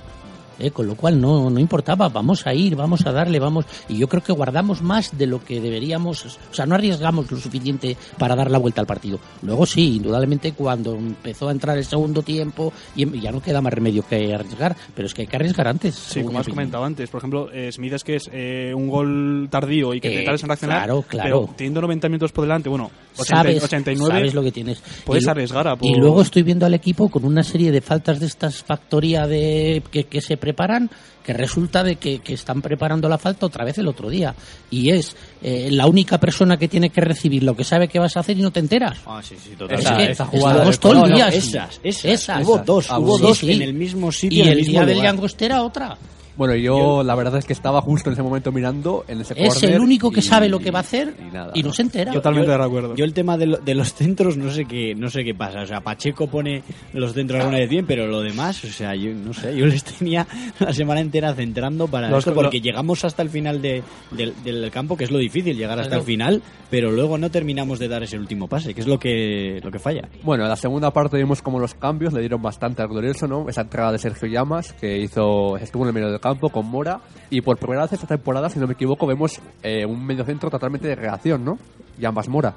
¿Eh? 0.58 0.70
Con 0.70 0.86
lo 0.86 0.94
cual 0.94 1.20
no, 1.20 1.50
no 1.50 1.60
importaba, 1.60 2.08
vamos 2.08 2.46
a 2.46 2.54
ir, 2.54 2.76
vamos 2.76 3.06
a 3.06 3.12
darle, 3.12 3.38
vamos. 3.38 3.64
Y 3.88 3.98
yo 3.98 4.08
creo 4.08 4.22
que 4.22 4.32
guardamos 4.32 4.82
más 4.82 5.16
de 5.16 5.26
lo 5.26 5.44
que 5.44 5.60
deberíamos. 5.60 6.24
O 6.26 6.54
sea, 6.54 6.66
no 6.66 6.74
arriesgamos 6.74 7.30
lo 7.30 7.38
suficiente 7.38 7.96
para 8.18 8.36
dar 8.36 8.50
la 8.50 8.58
vuelta 8.58 8.80
al 8.80 8.86
partido. 8.86 9.18
Luego 9.42 9.66
sí, 9.66 9.96
indudablemente 9.96 10.52
cuando 10.52 10.94
empezó 10.94 11.48
a 11.48 11.52
entrar 11.52 11.78
el 11.78 11.84
segundo 11.84 12.22
tiempo, 12.22 12.72
y 12.96 13.20
ya 13.20 13.32
no 13.32 13.40
queda 13.42 13.60
más 13.60 13.72
remedio 13.72 14.04
que 14.06 14.34
arriesgar, 14.34 14.76
pero 14.94 15.06
es 15.06 15.14
que 15.14 15.22
hay 15.22 15.26
que 15.28 15.36
arriesgar 15.36 15.68
antes. 15.68 15.94
Sí, 15.94 16.22
como 16.22 16.38
has 16.38 16.42
opinión. 16.46 16.56
comentado 16.56 16.84
antes, 16.84 17.10
por 17.10 17.18
ejemplo, 17.18 17.50
eh, 17.52 17.70
Smith 17.72 17.92
es 17.94 18.04
que 18.04 18.16
es 18.16 18.30
eh, 18.32 18.72
un 18.74 18.88
gol 18.88 19.48
tardío 19.50 19.94
y 19.94 20.00
que 20.00 20.12
Eh, 20.14 20.18
te 20.20 20.24
tardes 20.24 20.42
en 20.42 20.48
reaccionar. 20.48 20.78
claro, 20.84 21.02
claro. 21.02 21.42
Pero 21.46 21.54
teniendo 21.56 21.80
90 21.82 22.08
minutos 22.08 22.32
por 22.32 22.44
delante, 22.44 22.68
bueno, 22.68 22.90
80, 23.16 23.26
sabes, 23.36 23.62
89, 23.62 24.14
sabes 24.14 24.34
lo 24.34 24.42
que 24.42 24.52
tienes. 24.52 24.82
puedes 25.04 25.24
Y 25.24 25.28
arriesgar 25.28 25.68
a 25.68 25.76
por- 25.76 25.88
Y 25.88 25.94
luego 25.94 26.22
estoy 26.22 26.42
viendo 26.42 26.66
al 26.66 26.74
equipo 26.74 27.08
con 27.08 27.24
una 27.24 27.42
serie 27.42 27.70
de 27.70 27.80
faltas 27.80 28.20
de 28.20 28.26
estas 28.26 28.62
factoría 28.62 29.26
de 29.26 29.82
que, 29.90 30.04
que 30.04 30.20
se 30.20 30.36
preparan, 30.36 30.90
que 31.24 31.32
resulta 31.32 31.84
de 31.84 31.96
que, 31.96 32.18
que 32.18 32.34
están 32.34 32.60
preparando 32.62 33.08
la 33.08 33.18
falta 33.18 33.46
otra 33.46 33.64
vez 33.64 33.78
el 33.78 33.86
otro 33.88 34.10
día. 34.10 34.34
Y 34.70 34.90
es 34.90 35.14
eh, 35.42 35.68
la 35.70 35.86
única 35.86 36.18
persona 36.18 36.56
que 36.56 36.68
tiene 36.68 36.90
que 36.90 37.00
recibir 37.00 37.42
lo 37.42 37.54
que 37.56 37.64
sabe 37.64 37.88
que 37.88 37.98
vas 37.98 38.16
a 38.16 38.20
hacer 38.20 38.38
y 38.38 38.42
no 38.42 38.50
te 38.50 38.60
enteras. 38.60 38.98
Ah, 39.06 39.20
sí, 39.22 39.36
sí, 39.42 39.52
Es 39.70 39.80
Esa- 39.80 39.96
que 40.30 40.38
jugada 40.38 40.70
todo 40.72 40.92
el 40.92 40.98
No, 40.98 41.06
no, 41.06 41.14
día 41.14 41.26
así. 41.26 41.38
esas, 41.38 41.80
esas. 41.82 42.04
Esas. 42.04 42.44
Hubo 42.46 42.58
dos, 42.58 42.86
Ah, 42.90 42.98
hubo 42.98 43.16
sí, 43.18 43.22
dos 43.22 43.38
sí. 43.38 43.52
en 43.52 43.62
el 43.62 43.74
mismo 43.74 44.10
sitio. 44.10 44.38
Y 44.38 44.42
en 44.42 44.48
el, 44.48 44.56
mismo 44.58 44.72
día 44.72 44.80
del 44.86 44.96
lugar. 44.96 45.12
Llangostera 45.12 45.62
otra. 45.62 45.96
Bueno, 46.36 46.54
yo 46.54 47.02
la 47.02 47.14
verdad 47.14 47.38
es 47.38 47.44
que 47.44 47.52
estaba 47.52 47.80
justo 47.82 48.08
en 48.08 48.14
ese 48.14 48.22
momento 48.22 48.52
mirando 48.52 49.04
en 49.08 49.20
ese 49.20 49.34
Es 49.36 49.62
el 49.62 49.80
único 49.80 50.10
que 50.10 50.20
y- 50.20 50.22
sabe 50.22 50.48
lo 50.48 50.58
que 50.58 50.70
va 50.70 50.78
a 50.78 50.82
hacer 50.82 51.14
y, 51.20 51.32
nada, 51.32 51.52
y 51.54 51.62
no 51.62 51.72
se 51.72 51.82
entera. 51.82 52.12
Totalmente 52.12 52.50
de 52.50 52.62
acuerdo. 52.62 52.94
Yo 52.96 53.04
el 53.04 53.12
tema 53.12 53.36
de, 53.36 53.46
lo- 53.46 53.56
de 53.58 53.74
los 53.74 53.92
centros 53.94 54.36
no 54.36 54.50
sé 54.50 54.64
qué 54.64 54.94
no 54.94 55.10
sé 55.10 55.24
qué 55.24 55.34
pasa. 55.34 55.62
O 55.62 55.66
sea, 55.66 55.80
Pacheco 55.80 56.26
pone 56.28 56.62
los 56.94 57.12
centros 57.12 57.40
alguna 57.40 57.58
vez 57.58 57.68
bien, 57.68 57.86
pero 57.86 58.06
lo 58.06 58.20
demás, 58.22 58.64
o 58.64 58.68
sea, 58.68 58.94
yo 58.94 59.12
no 59.14 59.32
sé, 59.34 59.56
yo 59.56 59.66
les 59.66 59.84
tenía 59.84 60.26
la 60.58 60.72
semana 60.72 61.00
entera 61.00 61.34
centrando 61.34 61.86
para 61.88 62.08
Los- 62.08 62.20
esto 62.20 62.34
porque 62.34 62.58
lo- 62.58 62.62
llegamos 62.64 63.04
hasta 63.04 63.22
el 63.22 63.28
final 63.30 63.60
de- 63.60 63.82
del, 64.10 64.32
del 64.42 64.70
campo, 64.70 64.96
que 64.96 65.04
es 65.04 65.10
lo 65.10 65.18
difícil, 65.18 65.56
llegar 65.56 65.78
hasta 65.78 65.90
Claro. 65.90 66.00
el 66.02 66.06
final, 66.06 66.42
pero 66.70 66.90
luego 66.90 67.18
no 67.18 67.30
terminamos 67.30 67.78
de 67.78 67.88
dar 67.88 68.02
ese 68.02 68.18
último 68.18 68.48
pase, 68.48 68.72
que 68.74 68.80
es 68.80 68.86
lo 68.86 68.98
que 68.98 69.60
lo 69.62 69.70
que 69.70 69.78
falla. 69.78 70.08
Bueno, 70.22 70.44
en 70.44 70.48
la 70.48 70.56
segunda 70.56 70.90
parte 70.92 71.16
vimos 71.18 71.42
como 71.42 71.58
los 71.58 71.74
cambios 71.74 72.12
le 72.14 72.20
dieron 72.20 72.40
bastante 72.40 72.80
al 72.82 72.88
glorioso, 72.88 73.26
¿no? 73.28 73.48
Esa 73.48 73.62
entrada 73.62 73.92
de 73.92 73.98
Sergio 73.98 74.28
Llamas, 74.28 74.72
que 74.74 74.98
hizo 74.98 75.56
estuvo 75.58 75.82
en 75.84 75.88
el 75.88 75.94
medio 75.94 76.10
del 76.10 76.20
campo 76.22 76.48
con 76.48 76.64
Mora, 76.66 77.00
y 77.28 77.42
por 77.42 77.58
primera 77.58 77.82
vez 77.82 77.92
esta 77.92 78.06
temporada, 78.06 78.48
si 78.48 78.58
no 78.58 78.66
me 78.66 78.72
equivoco, 78.72 79.06
vemos 79.06 79.38
eh, 79.62 79.84
un 79.84 80.02
mediocentro 80.06 80.48
totalmente 80.48 80.88
de 80.88 80.94
reacción, 80.94 81.44
¿no? 81.44 81.58
Y 82.00 82.06
ambas 82.06 82.28
Mora. 82.28 82.54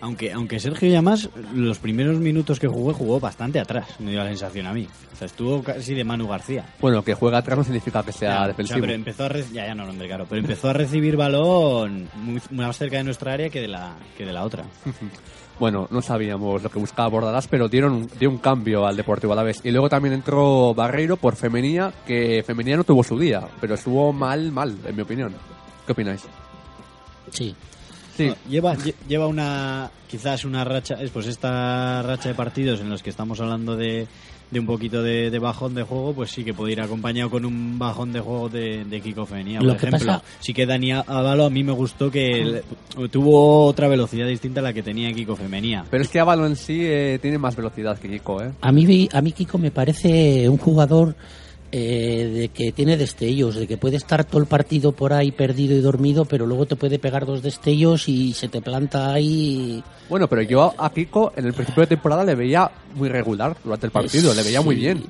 Aunque, 0.00 0.32
aunque 0.32 0.58
Sergio 0.58 0.88
Llamas, 0.90 1.30
los 1.54 1.78
primeros 1.78 2.18
minutos 2.18 2.58
que 2.58 2.66
jugó, 2.66 2.92
jugó 2.92 3.20
bastante 3.20 3.60
atrás, 3.60 3.86
me 4.00 4.10
dio 4.10 4.18
la 4.18 4.26
sensación 4.30 4.66
a 4.66 4.72
mí. 4.72 4.88
O 5.12 5.16
sea, 5.16 5.26
estuvo 5.26 5.62
casi 5.62 5.94
de 5.94 6.02
Manu 6.02 6.26
García. 6.26 6.64
Bueno, 6.80 7.04
que 7.04 7.14
juega 7.14 7.38
atrás 7.38 7.56
no 7.58 7.62
significa 7.62 8.02
que 8.02 8.10
sea 8.10 8.28
Ya, 8.30 8.34
o 8.34 8.38
sea, 8.38 8.48
defensivo. 8.48 8.80
pero 8.80 8.92
empezó 8.94 9.24
a 9.26 9.28
re- 9.28 9.44
ya, 9.52 9.64
ya 9.66 9.76
no, 9.76 9.84
hombre, 9.88 10.08
claro, 10.08 10.26
pero 10.28 10.40
empezó 10.40 10.70
a 10.70 10.72
recibir 10.72 11.16
balón 11.16 12.08
muy, 12.16 12.40
más 12.50 12.76
cerca 12.78 12.96
de 12.96 13.04
nuestra 13.04 13.32
área 13.34 13.48
que 13.48 13.60
de 13.60 13.68
la, 13.68 13.94
que 14.18 14.24
de 14.26 14.32
la 14.32 14.42
otra. 14.44 14.64
Bueno, 15.62 15.86
no 15.92 16.02
sabíamos 16.02 16.60
lo 16.60 16.68
que 16.68 16.80
buscaba 16.80 17.06
Bordalás, 17.06 17.46
pero 17.46 17.68
dieron 17.68 17.92
un, 17.92 18.10
dio 18.18 18.28
un 18.28 18.38
cambio 18.38 18.84
al 18.84 18.96
Deportivo 18.96 19.32
Alavés. 19.32 19.60
Y 19.62 19.70
luego 19.70 19.88
también 19.88 20.12
entró 20.12 20.74
Barreiro 20.74 21.16
por 21.16 21.36
Femenía, 21.36 21.92
que 22.04 22.42
Femenía 22.44 22.76
no 22.76 22.82
tuvo 22.82 23.04
su 23.04 23.16
día, 23.16 23.46
pero 23.60 23.74
estuvo 23.74 24.12
mal, 24.12 24.50
mal, 24.50 24.76
en 24.84 24.96
mi 24.96 25.02
opinión. 25.02 25.32
¿Qué 25.86 25.92
opináis? 25.92 26.22
Sí. 27.30 27.54
Sí, 28.16 28.26
No, 28.26 28.34
lleva, 28.50 28.74
lle- 28.74 28.96
lleva 29.06 29.28
una, 29.28 29.88
quizás 30.10 30.44
una 30.44 30.64
racha, 30.64 30.96
es 31.00 31.10
pues 31.12 31.28
esta 31.28 32.02
racha 32.02 32.30
de 32.30 32.34
partidos 32.34 32.80
en 32.80 32.90
los 32.90 33.00
que 33.00 33.10
estamos 33.10 33.38
hablando 33.40 33.76
de, 33.76 34.08
de 34.52 34.60
un 34.60 34.66
poquito 34.66 35.02
de, 35.02 35.30
de 35.30 35.38
bajón 35.38 35.74
de 35.74 35.82
juego, 35.82 36.12
pues 36.12 36.30
sí 36.30 36.44
que 36.44 36.52
puede 36.54 36.72
ir 36.74 36.80
acompañado 36.82 37.30
con 37.30 37.44
un 37.44 37.78
bajón 37.78 38.12
de 38.12 38.20
juego 38.20 38.48
de, 38.50 38.84
de 38.84 39.00
Kiko 39.00 39.24
Femenía. 39.26 39.58
Por 39.60 39.66
Lo 39.68 39.72
que 39.78 39.86
ejemplo, 39.86 40.06
pasa- 40.12 40.22
sí 40.40 40.52
que 40.52 40.66
Dani 40.66 40.92
Avalo 40.92 41.46
a 41.46 41.50
mí 41.50 41.64
me 41.64 41.72
gustó 41.72 42.10
que 42.10 42.42
el- 42.42 42.62
tuvo 43.10 43.64
otra 43.64 43.88
velocidad 43.88 44.26
distinta 44.28 44.60
a 44.60 44.62
la 44.62 44.72
que 44.74 44.82
tenía 44.82 45.10
Kiko 45.12 45.34
Femenía. 45.36 45.84
pero 45.90 46.02
es 46.02 46.08
que 46.10 46.20
Ávalo 46.20 46.46
en 46.46 46.56
sí 46.56 46.80
eh, 46.82 47.18
tiene 47.22 47.38
más 47.38 47.56
velocidad 47.56 47.98
que 47.98 48.08
Kiko, 48.10 48.42
¿eh? 48.42 48.52
A 48.60 48.70
mí, 48.72 49.08
a 49.12 49.20
mí 49.22 49.32
Kiko 49.32 49.56
me 49.58 49.70
parece 49.70 50.48
un 50.48 50.58
jugador 50.58 51.14
eh, 51.74 52.30
de 52.34 52.48
que 52.50 52.70
tiene 52.72 52.98
destellos, 52.98 53.54
de 53.54 53.66
que 53.66 53.78
puede 53.78 53.96
estar 53.96 54.24
todo 54.24 54.42
el 54.42 54.46
partido 54.46 54.92
por 54.92 55.14
ahí 55.14 55.32
perdido 55.32 55.74
y 55.74 55.80
dormido, 55.80 56.26
pero 56.26 56.44
luego 56.44 56.66
te 56.66 56.76
puede 56.76 56.98
pegar 56.98 57.24
dos 57.24 57.42
destellos 57.42 58.10
y 58.10 58.34
se 58.34 58.48
te 58.48 58.60
planta 58.60 59.10
ahí. 59.10 59.82
Bueno, 60.10 60.28
pero 60.28 60.42
yo 60.42 60.74
a 60.76 60.92
Kiko 60.92 61.32
en 61.34 61.46
el 61.46 61.54
principio 61.54 61.80
de 61.84 61.86
temporada 61.86 62.24
le 62.24 62.34
veía 62.34 62.70
muy 62.94 63.08
regular 63.08 63.56
durante 63.64 63.86
el 63.86 63.92
partido, 63.92 64.34
le 64.34 64.42
veía 64.42 64.60
muy 64.60 64.74
bien. 64.74 65.02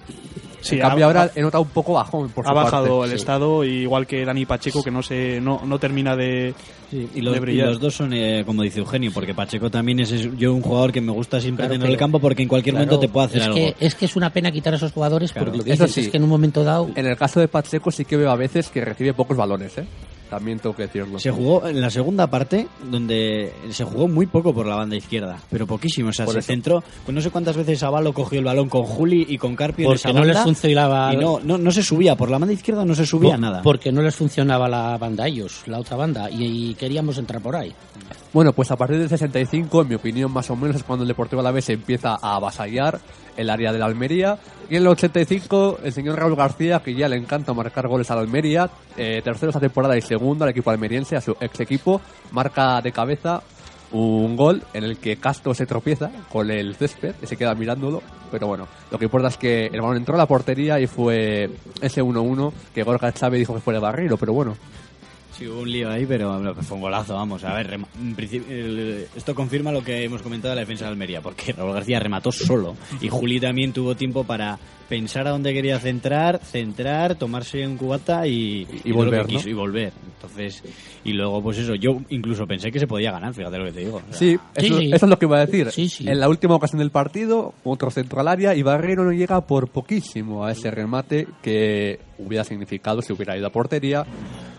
Sí, 0.62 0.76
en 0.76 0.80
cambio 0.82 1.04
ha- 1.04 1.08
ahora 1.08 1.30
he 1.34 1.42
notado 1.42 1.62
un 1.62 1.68
poco 1.70 1.92
bajón 1.94 2.30
por 2.30 2.44
ha 2.46 2.48
su 2.48 2.54
bajado 2.54 2.98
parte. 3.00 3.04
el 3.04 3.18
Sí. 3.18 3.22
estado, 3.22 3.64
igual 3.64 4.06
que 4.06 4.24
Dani 4.24 4.46
Pacheco, 4.46 4.82
que 4.82 4.90
no 4.90 5.02
se 5.02 5.40
no, 5.40 5.60
no 5.64 5.78
termina 5.78 6.16
de, 6.16 6.54
Y 6.92 7.20
los, 7.20 7.32
de 7.34 7.38
y 7.38 7.40
brillar. 7.40 7.68
los 7.68 7.80
dos 7.80 7.94
son, 7.94 8.12
eh, 8.12 8.42
como 8.46 8.62
dice 8.62 8.78
Eugenio, 8.80 9.10
porque 9.12 9.34
Pacheco 9.34 9.70
también 9.70 10.00
es, 10.00 10.12
es- 10.12 10.28
yo 10.36 10.54
un 10.54 10.62
jugador 10.62 10.92
que 10.92 11.00
me 11.00 11.12
gusta 11.12 11.40
siempre 11.40 11.64
Claro, 11.64 11.74
tener 11.74 11.86
en 11.86 11.92
el 11.92 11.98
campo 11.98 12.18
porque 12.20 12.42
en 12.42 12.48
cualquier 12.48 12.74
Claro, 12.74 12.86
momento 12.86 13.00
te 13.06 13.12
puede 13.12 13.26
hacer 13.26 13.38
es 13.40 13.46
algo. 13.46 13.56
Que, 13.56 13.74
es 13.80 13.94
que 13.94 14.04
es 14.04 14.16
una 14.16 14.30
pena 14.30 14.50
quitar 14.52 14.72
a 14.72 14.76
esos 14.76 14.92
jugadores 14.92 15.32
Claro. 15.32 15.46
porque 15.46 15.58
lo 15.58 15.64
que 15.64 15.72
Eso 15.72 15.84
dices 15.84 15.94
sí. 15.94 16.00
es 16.02 16.08
que 16.10 16.16
en 16.18 16.22
un 16.24 16.28
momento 16.30 16.62
dado 16.64 16.90
En 16.94 17.06
el 17.06 17.16
caso 17.16 17.40
de 17.40 17.48
Pacheco 17.48 17.90
sí 17.90 18.04
que 18.04 18.16
veo 18.16 18.30
a 18.30 18.36
veces 18.36 18.68
que 18.68 18.84
recibe 18.84 19.14
pocos 19.14 19.36
balones, 19.36 19.76
¿eh? 19.78 19.84
También 20.32 20.58
tengo 20.58 20.74
que 20.74 20.84
decirlo. 20.84 21.18
Se 21.18 21.30
jugó 21.30 21.66
en 21.68 21.78
la 21.78 21.90
segunda 21.90 22.26
parte, 22.26 22.66
donde 22.90 23.52
se 23.70 23.84
jugó 23.84 24.08
muy 24.08 24.24
poco 24.24 24.54
por 24.54 24.64
la 24.64 24.76
banda 24.76 24.96
izquierda, 24.96 25.38
pero 25.50 25.66
poquísimo. 25.66 26.08
O 26.08 26.12
sea, 26.14 26.24
Por 26.24 26.32
se 26.32 26.40
eso. 26.40 26.46
centró, 26.46 26.82
pues 27.04 27.14
no 27.14 27.20
sé 27.20 27.28
cuántas 27.30 27.54
veces 27.54 27.82
Avalo 27.82 28.14
cogió 28.14 28.38
el 28.38 28.46
balón 28.46 28.70
con 28.70 28.84
Juli 28.84 29.26
y 29.28 29.36
con 29.36 29.54
Carpio 29.54 29.82
en 29.84 29.88
porque 29.90 29.98
esa 29.98 30.12
no 30.14 30.24
les 30.24 30.38
funcionaba 30.38 31.12
y 31.12 31.18
no, 31.18 31.38
no, 31.44 31.58
no 31.58 31.70
se 31.70 31.82
subía, 31.82 32.16
por 32.16 32.30
la 32.30 32.38
banda 32.38 32.54
izquierda 32.54 32.82
no 32.86 32.94
se 32.94 33.04
subía 33.04 33.32
por- 33.32 33.40
nada. 33.40 33.60
porque 33.62 33.92
no 33.92 34.00
les 34.00 34.14
funcionaba 34.16 34.70
la 34.70 34.96
banda 34.96 35.24
a 35.24 35.28
ellos, 35.28 35.62
la 35.66 35.78
otra 35.78 35.96
banda 35.98 36.30
y, 36.30 36.70
y 36.70 36.74
queríamos 36.76 37.18
entrar 37.18 37.42
por 37.42 37.54
ahí. 37.54 37.74
Bueno, 38.32 38.54
pues 38.54 38.70
a 38.70 38.76
partir 38.76 38.98
del 38.98 39.10
65, 39.10 39.82
en 39.82 39.88
mi 39.88 39.94
opinión, 39.94 40.32
más 40.32 40.48
o 40.48 40.56
menos 40.56 40.76
es 40.76 40.82
cuando 40.84 41.02
el 41.02 41.08
Deportivo 41.08 41.40
Alavés 41.40 41.68
empieza 41.68 42.14
a 42.14 42.36
avasallar 42.36 42.98
el 43.36 43.50
área 43.50 43.72
de 43.72 43.78
la 43.78 43.84
Almería. 43.84 44.38
Y 44.70 44.76
en 44.76 44.82
el 44.82 44.88
85, 44.88 45.80
el 45.84 45.92
señor 45.92 46.18
Raúl 46.18 46.34
García, 46.34 46.80
que 46.82 46.94
ya 46.94 47.08
le 47.08 47.16
encanta 47.16 47.52
marcar 47.52 47.88
goles 47.88 48.10
a 48.10 48.14
la 48.14 48.22
Almería, 48.22 48.70
eh, 48.96 49.20
tercero 49.22 49.50
esta 49.50 49.60
temporada 49.60 49.98
y 49.98 50.00
segundo 50.00 50.44
al 50.44 50.50
equipo 50.50 50.70
almeriense, 50.70 51.14
a 51.14 51.20
su 51.20 51.36
ex 51.38 51.60
equipo, 51.60 52.00
marca 52.30 52.80
de 52.80 52.90
cabeza 52.90 53.42
un 53.92 54.34
gol 54.36 54.62
en 54.72 54.84
el 54.84 54.96
que 54.96 55.18
Castro 55.18 55.52
se 55.52 55.66
tropieza 55.66 56.10
con 56.30 56.50
el 56.50 56.74
césped 56.76 57.14
y 57.22 57.26
se 57.26 57.36
queda 57.36 57.54
mirándolo. 57.54 58.02
Pero 58.30 58.46
bueno, 58.46 58.66
lo 58.90 58.98
que 58.98 59.04
importa 59.04 59.28
es 59.28 59.36
que 59.36 59.66
el 59.66 59.80
balón 59.82 59.98
entró 59.98 60.14
a 60.14 60.18
la 60.18 60.26
portería 60.26 60.80
y 60.80 60.86
fue 60.86 61.50
ese 61.82 62.02
1-1 62.02 62.50
que 62.74 62.82
Gorka 62.82 63.12
Chávez 63.12 63.40
dijo 63.40 63.52
que 63.52 63.60
fue 63.60 63.74
de 63.74 63.80
Barreiro, 63.80 64.16
pero 64.16 64.32
bueno. 64.32 64.56
Sí, 65.36 65.46
hubo 65.46 65.60
un 65.62 65.70
lío 65.72 65.90
ahí, 65.90 66.04
pero 66.06 66.32
bueno, 66.34 66.54
fue 66.54 66.76
un 66.76 66.82
golazo, 66.82 67.14
vamos. 67.14 67.42
A 67.44 67.54
ver, 67.54 67.68
rema- 67.70 67.88
en 68.00 68.14
principio, 68.14 68.54
el- 68.54 69.06
esto 69.16 69.34
confirma 69.34 69.72
lo 69.72 69.82
que 69.82 70.04
hemos 70.04 70.22
comentado 70.22 70.50
de 70.50 70.56
la 70.56 70.60
defensa 70.62 70.84
de 70.84 70.90
Almería, 70.90 71.20
porque 71.20 71.52
Raúl 71.52 71.72
García 71.72 71.98
remató 72.00 72.30
solo. 72.32 72.76
Y 73.00 73.08
Juli 73.08 73.40
también 73.40 73.72
tuvo 73.72 73.94
tiempo 73.96 74.24
para 74.24 74.58
pensar 74.88 75.26
a 75.26 75.30
dónde 75.30 75.54
quería 75.54 75.78
centrar, 75.80 76.38
centrar, 76.44 77.14
tomarse 77.14 77.66
un 77.66 77.78
cubata 77.78 78.26
y, 78.26 78.66
volver, 78.92 79.20
lo 79.22 79.26
que 79.26 79.32
¿no? 79.32 79.38
quiso, 79.38 79.48
y 79.48 79.52
volver. 79.54 79.92
Entonces, 80.16 80.62
y 81.02 81.12
luego, 81.14 81.42
pues 81.42 81.56
eso, 81.58 81.74
yo 81.74 81.98
incluso 82.10 82.46
pensé 82.46 82.70
que 82.70 82.78
se 82.78 82.86
podía 82.86 83.10
ganar, 83.10 83.32
fíjate 83.32 83.56
lo 83.56 83.64
que 83.64 83.72
te 83.72 83.80
digo. 83.80 83.96
O 83.96 84.00
sea, 84.10 84.18
Sí, 84.18 84.36
Sí, 84.58 84.66
eso, 84.66 84.78
sí. 84.78 84.90
eso 84.92 85.06
es 85.06 85.10
lo 85.10 85.18
que 85.18 85.24
iba 85.24 85.38
a 85.38 85.46
decir. 85.46 85.70
Sí, 85.70 85.88
sí. 85.88 86.06
En 86.06 86.20
la 86.20 86.28
última 86.28 86.54
ocasión 86.56 86.78
del 86.80 86.90
partido, 86.90 87.54
otro 87.64 87.90
centro 87.90 88.20
al 88.20 88.28
área 88.28 88.54
y 88.54 88.62
Barreiro 88.62 89.02
no 89.04 89.12
llega 89.12 89.40
por 89.46 89.68
poquísimo 89.68 90.44
a 90.44 90.52
ese 90.52 90.70
remate 90.70 91.26
que 91.42 91.98
hubiera 92.24 92.44
significado 92.44 93.02
si 93.02 93.12
hubiera 93.12 93.36
ido 93.36 93.46
a 93.46 93.50
portería 93.50 94.04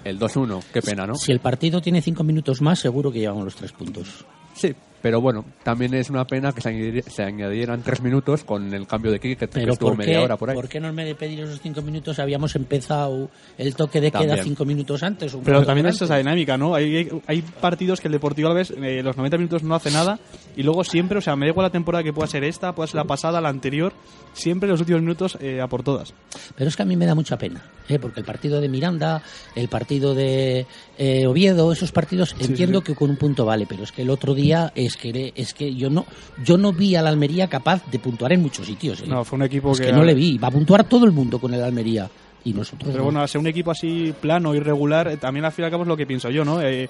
el 0.04 0.20
2-1. 0.20 0.64
Qué 0.74 0.82
pena, 0.82 1.06
¿no? 1.06 1.16
Si 1.16 1.32
el 1.32 1.40
partido 1.40 1.82
tiene 1.82 2.02
cinco 2.02 2.24
minutos 2.24 2.62
más, 2.62 2.80
seguro 2.80 3.12
que 3.12 3.20
llevamos 3.20 3.46
los 3.46 3.56
tres 3.56 3.72
puntos. 3.72 4.26
Sí, 4.56 4.74
pero 5.02 5.20
bueno, 5.20 5.44
también 5.64 5.94
es 5.96 6.10
una 6.10 6.26
pena 6.26 6.54
que 6.54 6.62
se, 6.62 6.70
añadi- 6.70 7.04
se 7.04 7.24
añadieran 7.24 7.82
tres 7.84 8.02
minutos 8.02 8.46
con 8.46 8.74
el 8.74 8.88
cambio 8.88 9.12
de 9.12 9.20
kick 9.20 9.38
que, 9.38 9.48
Pero 9.50 9.74
estuvo 9.74 9.90
¿por 9.90 9.98
media 9.98 10.20
qué, 10.20 10.24
hora 10.24 10.38
por 10.38 10.50
ahí. 10.50 10.56
¿por 10.56 10.70
qué 10.70 10.80
no 10.80 10.94
vez 10.94 11.06
de 11.08 11.16
pedir 11.16 11.42
esos 11.42 11.60
cinco 11.60 11.82
minutos 11.82 12.20
habíamos 12.20 12.56
empezado 12.56 13.30
el 13.58 13.76
toque 13.76 14.00
de 14.00 14.12
queda 14.12 14.20
También. 14.28 14.44
cinco 14.46 14.64
minutos 14.64 15.04
antes? 15.04 15.34
un 15.34 15.44
Pero 15.44 15.66
también 15.66 15.88
es 15.88 16.02
esa 16.02 16.16
dinámica, 16.18 16.58
¿no? 16.58 16.74
Hay, 16.74 16.96
hay- 16.96 17.22
hay 17.28 17.42
partidos 17.42 18.00
que 18.00 18.08
el 18.08 18.14
Deportivo 18.14 18.48
Alavés 18.48 18.72
eh, 18.72 19.02
los 19.04 19.18
90 19.18 19.38
minutos 19.38 19.64
no 19.64 19.76
hace 19.76 19.92
nada 19.92 20.20
y 20.56 20.64
luego 20.64 20.86
siempre, 20.86 21.18
o 21.18 21.22
sea, 21.22 21.36
me 21.36 21.48
da 21.48 21.52
igual 21.52 21.66
la 21.66 21.72
temporada 21.72 22.02
que 22.04 22.14
pueda 22.14 22.28
ser 22.28 22.46
esta, 22.46 22.74
pueda 22.74 22.88
ser 22.88 22.96
la 22.96 23.04
pasada, 23.04 23.42
la 23.42 23.50
anterior, 23.50 23.92
siempre 24.32 24.70
los 24.70 24.80
últimos 24.80 25.02
minutos 25.02 25.38
eh, 25.42 25.60
a 25.60 25.68
por 25.68 25.84
todas. 25.84 26.14
Pero 26.56 26.70
es 26.70 26.78
que 26.78 26.84
a 26.84 26.86
mí 26.86 26.96
me 26.96 27.06
da 27.06 27.14
mucha 27.16 27.38
pena, 27.38 27.62
¿eh? 27.90 28.00
porque 28.00 28.22
el 28.22 28.26
partido 28.26 28.62
de 28.62 28.70
Miranda, 28.70 29.22
el 29.56 29.68
partido 29.68 30.16
de 30.16 30.66
eh, 30.98 31.28
Oviedo, 31.28 31.74
esos 31.74 31.92
partidos 31.92 32.36
entiendo 32.40 32.82
que 32.82 32.96
con 32.96 33.10
un 33.10 33.18
punto 33.18 33.44
vale, 33.46 33.66
pero 33.68 33.84
es 33.84 33.92
que 33.92 34.04
el 34.04 34.10
otro 34.10 34.34
día 34.34 34.43
es 34.76 34.98
que 34.98 35.34
es 35.36 35.54
que 35.54 35.76
yo 35.76 35.90
no 35.90 36.06
yo 36.44 36.58
no 36.58 36.74
vi 36.74 36.96
a 36.96 37.02
la 37.02 37.10
Almería 37.10 37.48
capaz 37.48 37.86
de 37.90 38.00
puntuar 38.00 38.34
en 38.34 38.42
muchos 38.42 38.66
sitios. 38.66 39.02
¿eh? 39.02 39.06
No, 39.08 39.24
fue 39.24 39.38
un 39.38 39.44
equipo 39.44 39.72
es 39.72 39.80
que... 39.80 39.88
que 39.88 39.94
no 39.94 40.04
le 40.04 40.14
vi, 40.14 40.38
va 40.38 40.48
a 40.48 40.52
puntuar 40.52 40.84
todo 40.86 41.06
el 41.06 41.12
mundo 41.12 41.40
con 41.40 41.54
el 41.54 41.64
Almería 41.64 42.10
y 42.46 42.54
nosotros 42.54 42.90
Pero 42.92 43.00
no. 43.00 43.04
bueno, 43.06 43.22
al 43.22 43.30
ser 43.30 43.40
un 43.40 43.48
equipo 43.48 43.72
así 43.72 44.14
plano, 44.20 44.54
irregular, 44.54 45.08
eh, 45.08 45.18
también 45.18 45.46
al 45.46 45.52
fin 45.52 45.64
y 45.64 45.66
al 45.66 45.72
cabo 45.72 45.84
es 45.84 45.90
lo 45.90 45.98
que 45.98 46.06
pienso 46.06 46.30
yo, 46.30 46.44
¿no? 46.44 46.62
Eh, 46.62 46.90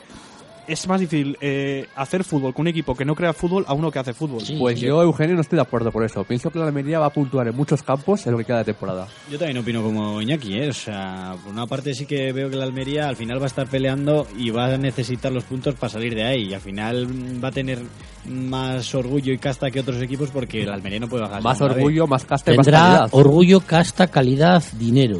es 0.68 0.88
más 0.88 1.00
difícil 1.00 1.38
eh, 1.42 1.88
hacer 1.96 2.24
fútbol 2.24 2.54
con 2.54 2.64
un 2.64 2.68
equipo 2.68 2.96
que 2.96 3.06
no 3.06 3.16
crea 3.16 3.34
fútbol 3.34 3.66
a 3.68 3.74
uno 3.74 3.92
que 3.92 4.00
hace 4.00 4.14
fútbol. 4.14 4.42
Sí. 4.42 4.56
Pues 4.60 4.80
yo, 4.80 5.02
Eugenio, 5.02 5.36
no 5.36 5.42
estoy 5.42 5.58
de 5.58 5.64
acuerdo 5.64 5.92
por 5.92 6.04
eso. 6.04 6.24
Pienso 6.24 6.50
que 6.50 6.60
la 6.60 6.66
Almería 6.66 7.00
va 7.00 7.08
a 7.08 7.10
puntuar 7.10 7.48
en 7.48 7.56
muchos 7.56 7.84
campos 7.84 8.26
en 8.26 8.32
lo 8.34 8.38
que 8.38 8.46
queda 8.46 8.60
de 8.60 8.66
temporada. 8.66 9.08
Yo 9.30 9.38
también 9.38 9.58
opino 9.58 9.82
como 9.84 10.22
Iñaki, 10.22 10.58
¿eh? 10.58 10.70
O 10.70 10.74
sea, 10.74 11.36
por 11.44 11.52
una 11.52 11.68
parte 11.68 11.94
sí 11.94 12.06
que 12.06 12.32
veo 12.32 12.50
que 12.50 12.56
la 12.56 12.64
Almería 12.64 13.08
al 13.08 13.16
final 13.16 13.40
va 13.40 13.44
a 13.44 13.48
estar 13.48 13.68
peleando 13.68 14.28
y 14.38 14.50
va 14.50 14.74
a 14.74 14.78
necesitar 14.78 15.32
los 15.32 15.44
puntos 15.44 15.76
para 15.76 15.92
salir 15.92 16.16
de 16.16 16.24
ahí. 16.24 16.50
Y 16.50 16.54
al 16.54 16.62
final 16.62 17.08
mm, 17.08 17.44
va 17.44 17.50
a 17.50 17.52
tener 17.52 17.80
más 18.28 18.94
orgullo 18.96 19.34
y 19.34 19.38
casta 19.38 19.70
que 19.70 19.80
otros 19.82 20.02
equipos 20.02 20.30
porque 20.32 20.66
la 20.66 20.76
Almería 20.76 21.00
no 21.00 21.08
puede 21.08 21.24
bajar. 21.24 21.42
Más 21.42 21.60
orgullo, 21.62 22.08
más 22.08 22.26
casta 22.26 22.54
y 22.54 22.58
más 22.58 22.66
Tendrá 22.66 22.80
calidad. 22.82 23.10
orgullo, 23.12 23.60
casta, 23.60 24.08
calidad, 24.08 24.64
dinero. 24.78 25.20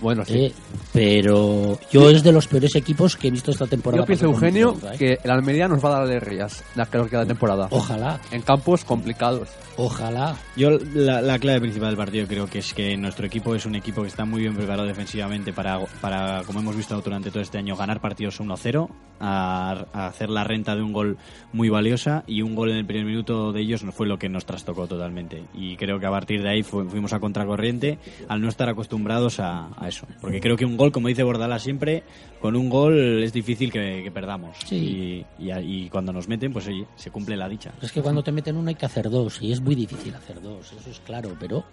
Bueno, 0.00 0.24
sí. 0.24 0.46
¿eh? 0.46 0.52
Pero 0.92 1.78
yo 1.90 2.10
es 2.10 2.22
de 2.22 2.32
los 2.32 2.46
peores 2.46 2.74
equipos 2.74 3.16
que 3.16 3.28
he 3.28 3.30
visto 3.30 3.50
esta 3.50 3.66
temporada. 3.66 4.02
Yo 4.02 4.06
pienso, 4.06 4.26
Eugenio, 4.26 4.76
¿eh? 4.92 4.96
que 4.98 5.18
el 5.22 5.30
Almería 5.30 5.68
nos 5.68 5.84
va 5.84 5.88
a 5.88 5.92
dar 5.92 6.02
alegrías 6.02 6.64
la 6.74 6.86
que 6.86 6.98
nos 6.98 7.08
queda 7.08 7.20
de 7.20 7.26
temporada. 7.26 7.68
Ojalá, 7.70 8.20
En 8.30 8.42
campos 8.42 8.84
complicados. 8.84 9.48
ojalá. 9.76 10.36
Yo 10.56 10.70
la, 10.94 11.20
la 11.20 11.38
clave 11.38 11.60
principal 11.60 11.88
del 11.90 11.96
partido 11.98 12.26
creo 12.26 12.46
que 12.46 12.60
es 12.60 12.72
que 12.74 12.96
nuestro 12.96 13.26
equipo 13.26 13.54
es 13.54 13.66
un 13.66 13.74
equipo 13.74 14.02
que 14.02 14.08
está 14.08 14.24
muy 14.24 14.40
bien 14.42 14.54
preparado 14.54 14.86
defensivamente 14.86 15.52
para, 15.52 15.78
para 16.00 16.42
como 16.44 16.60
hemos 16.60 16.76
visto 16.76 16.98
durante 17.00 17.30
todo 17.30 17.42
este 17.42 17.58
año, 17.58 17.76
ganar 17.76 18.00
partidos 18.00 18.40
1-0, 18.40 18.88
a, 19.20 19.86
a 19.92 20.06
hacer 20.06 20.28
la 20.30 20.44
renta 20.44 20.74
de 20.76 20.82
un 20.82 20.92
gol 20.92 21.16
muy 21.52 21.68
valiosa 21.68 22.22
y 22.26 22.42
un 22.42 22.54
gol 22.54 22.70
en 22.70 22.76
el 22.78 22.86
primer 22.86 23.04
minuto 23.06 23.52
de 23.52 23.60
ellos 23.62 23.82
no 23.84 23.92
fue 23.92 24.06
lo 24.06 24.18
que 24.18 24.28
nos 24.28 24.44
trastocó 24.46 24.86
totalmente. 24.86 25.44
Y 25.54 25.76
creo 25.76 25.98
que 25.98 26.06
a 26.06 26.10
partir 26.10 26.42
de 26.42 26.50
ahí 26.50 26.62
fu- 26.62 26.88
fuimos 26.88 27.12
a 27.12 27.20
contracorriente 27.20 27.98
al 28.28 28.40
no 28.40 28.48
estar 28.48 28.68
acostumbrados 28.68 29.40
a, 29.40 29.68
a 29.76 29.85
eso. 29.88 30.06
Porque 30.20 30.40
creo 30.40 30.56
que 30.56 30.64
un 30.64 30.76
gol, 30.76 30.92
como 30.92 31.08
dice 31.08 31.22
Bordala 31.22 31.58
siempre, 31.58 32.02
con 32.40 32.56
un 32.56 32.68
gol 32.68 33.22
es 33.22 33.32
difícil 33.32 33.72
que, 33.72 34.02
que 34.02 34.10
perdamos. 34.10 34.56
Sí. 34.64 35.24
Y, 35.38 35.44
y, 35.48 35.52
y 35.52 35.88
cuando 35.90 36.12
nos 36.12 36.28
meten, 36.28 36.52
pues 36.52 36.66
oye, 36.68 36.86
se 36.96 37.10
cumple 37.10 37.36
la 37.36 37.48
dicha. 37.48 37.72
Es 37.82 37.92
que 37.92 38.02
cuando 38.02 38.22
te 38.22 38.32
meten 38.32 38.56
uno 38.56 38.68
hay 38.68 38.74
que 38.74 38.86
hacer 38.86 39.10
dos 39.10 39.40
y 39.42 39.52
es 39.52 39.60
muy 39.60 39.74
difícil 39.74 40.14
hacer 40.14 40.40
dos, 40.40 40.72
eso 40.72 40.90
es 40.90 41.00
claro, 41.00 41.36
pero 41.38 41.64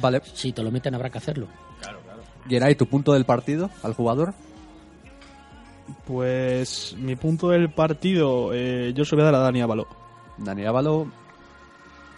Vale. 0.00 0.20
si 0.34 0.52
te 0.52 0.62
lo 0.62 0.70
meten 0.70 0.94
habrá 0.94 1.10
que 1.10 1.18
hacerlo. 1.18 1.48
Geray, 2.48 2.74
tu 2.74 2.86
punto 2.86 3.12
del 3.12 3.24
partido 3.24 3.70
al 3.82 3.94
jugador. 3.94 4.34
Pues 6.06 6.94
mi 6.98 7.16
punto 7.16 7.48
del 7.50 7.70
partido, 7.70 8.52
eh, 8.54 8.92
yo 8.94 9.04
se 9.04 9.14
lo 9.16 9.22
voy 9.22 9.28
a 9.28 9.32
dar 9.32 9.40
a 9.40 9.44
Dani 9.44 9.60
Ávalo. 9.60 9.86
Dani 10.38 10.64
Ávalo, 10.64 11.06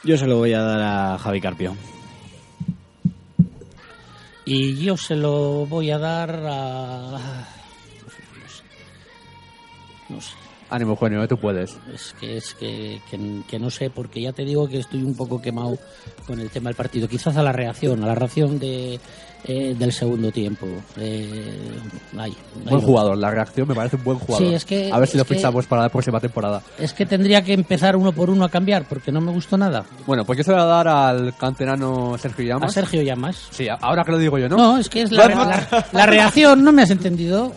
Yo 0.05 0.17
se 0.17 0.27
lo 0.27 0.37
voy 0.39 0.53
a 0.53 0.61
dar 0.63 0.81
a 0.81 1.19
Javi 1.19 1.41
Carpio. 1.41 1.75
Y 4.47 4.77
yo 4.77 4.97
se 4.97 5.17
lo 5.17 5.67
voy 5.67 5.91
a 5.91 5.99
dar 5.99 6.31
a... 6.47 7.49
No 10.09 10.21
sé. 10.21 10.44
Ánimo, 10.75 10.99
¿eh? 11.23 11.29
tú 11.29 11.37
puedes. 11.39 11.77
Es 11.95 12.15
que 12.19 12.37
es 12.37 12.55
que, 12.55 13.01
que, 13.11 13.43
que 13.49 13.59
no 13.59 13.71
sé, 13.71 13.91
porque 13.91 14.21
ya 14.21 14.33
te 14.33 14.45
digo 14.45 14.69
que 14.69 14.79
estoy 14.79 15.03
un 15.03 15.15
poco 15.17 15.41
quemado 15.41 15.79
con 16.27 16.41
el 16.41 16.51
tema 16.51 16.69
del 16.71 16.77
partido. 16.77 17.09
Quizás 17.09 17.37
a 17.37 17.43
la 17.43 17.53
reacción, 17.53 18.03
a 18.03 18.07
la 18.09 18.15
reacción 18.15 18.59
de, 18.59 18.99
eh, 19.45 19.75
del 19.79 19.93
segundo 19.93 20.33
tiempo. 20.33 20.67
Eh, 20.99 21.79
ay, 22.19 22.35
Buen 22.65 22.75
ay, 22.77 22.83
jugador, 22.85 23.17
la 23.19 23.31
reacción 23.31 23.69
me 23.69 23.75
parece 23.75 23.97
un 23.97 24.05
buen 24.05 24.19
jugador. 24.19 24.49
Sí, 24.49 24.55
es 24.55 24.65
que- 24.65 24.91
A 24.93 24.99
ver 24.99 25.09
si 25.09 25.17
lo 25.19 25.25
fichamos 25.25 25.67
para 25.67 25.83
la 25.83 25.89
próxima 25.91 26.19
temporada. 26.21 26.63
Es 26.79 26.93
que 26.93 27.07
tendría 27.07 27.43
que 27.43 27.53
empezar 27.53 27.95
uno 27.97 28.11
por 28.13 28.31
uno 28.31 28.45
a 28.45 28.49
cambiar, 28.49 28.85
porque 28.89 29.13
no 29.13 29.21
me 29.21 29.31
gustó 29.33 29.57
nada. 29.57 29.85
Bueno, 30.07 30.25
pues 30.25 30.39
yo 30.39 30.45
se 30.45 30.51
lo 30.51 30.57
voy 30.57 30.65
a 30.65 30.67
dar 30.67 30.89
al 30.89 31.37
canterano 31.37 32.17
Sergio 32.19 32.45
Llamas. 32.47 32.71
A 32.71 32.75
Sergio 32.75 33.03
Llamas. 33.03 33.49
Sí, 33.51 33.69
ahora 33.69 34.03
que 34.05 34.13
lo 34.13 34.19
digo 34.19 34.39
yo, 34.39 34.49
¿no? 34.49 34.57
No, 34.57 34.79
es 34.79 34.89
que 34.89 35.03
es 35.03 35.13
la, 35.13 35.27
Bueno, 35.27 35.45
la- 35.45 35.87
la 35.93 36.07
reacción, 36.07 36.65
¿no 36.65 36.73
me 36.73 36.83
has 36.83 36.91
entendido? 36.91 37.53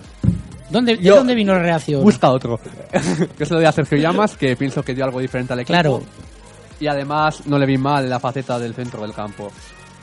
¿Dónde, 0.70 0.98
¿De 0.98 1.10
dónde 1.10 1.36
vino 1.36 1.54
la 1.54 1.60
reacción? 1.60 2.04
Busca 2.04 2.30
otro. 2.30 2.60
Yo 3.40 3.46
se 3.46 3.54
lo 3.54 3.60
doy 3.60 3.66
a 3.66 3.72
Sergio 3.72 3.98
Llamas, 3.98 4.36
que 4.36 4.56
pienso 4.56 4.84
que 4.84 4.94
dio 4.94 5.06
algo 5.06 5.20
diferente 5.20 5.54
al 5.54 5.60
equipo. 5.60 5.74
Claro. 5.74 6.02
Y 6.80 6.88
además 6.88 7.46
no 7.48 7.58
le 7.58 7.66
vi 7.66 7.78
mal 7.78 8.10
la 8.10 8.20
faceta 8.20 8.60
del 8.60 8.74
centro 8.74 9.02
del 9.02 9.14
campo. 9.14 9.52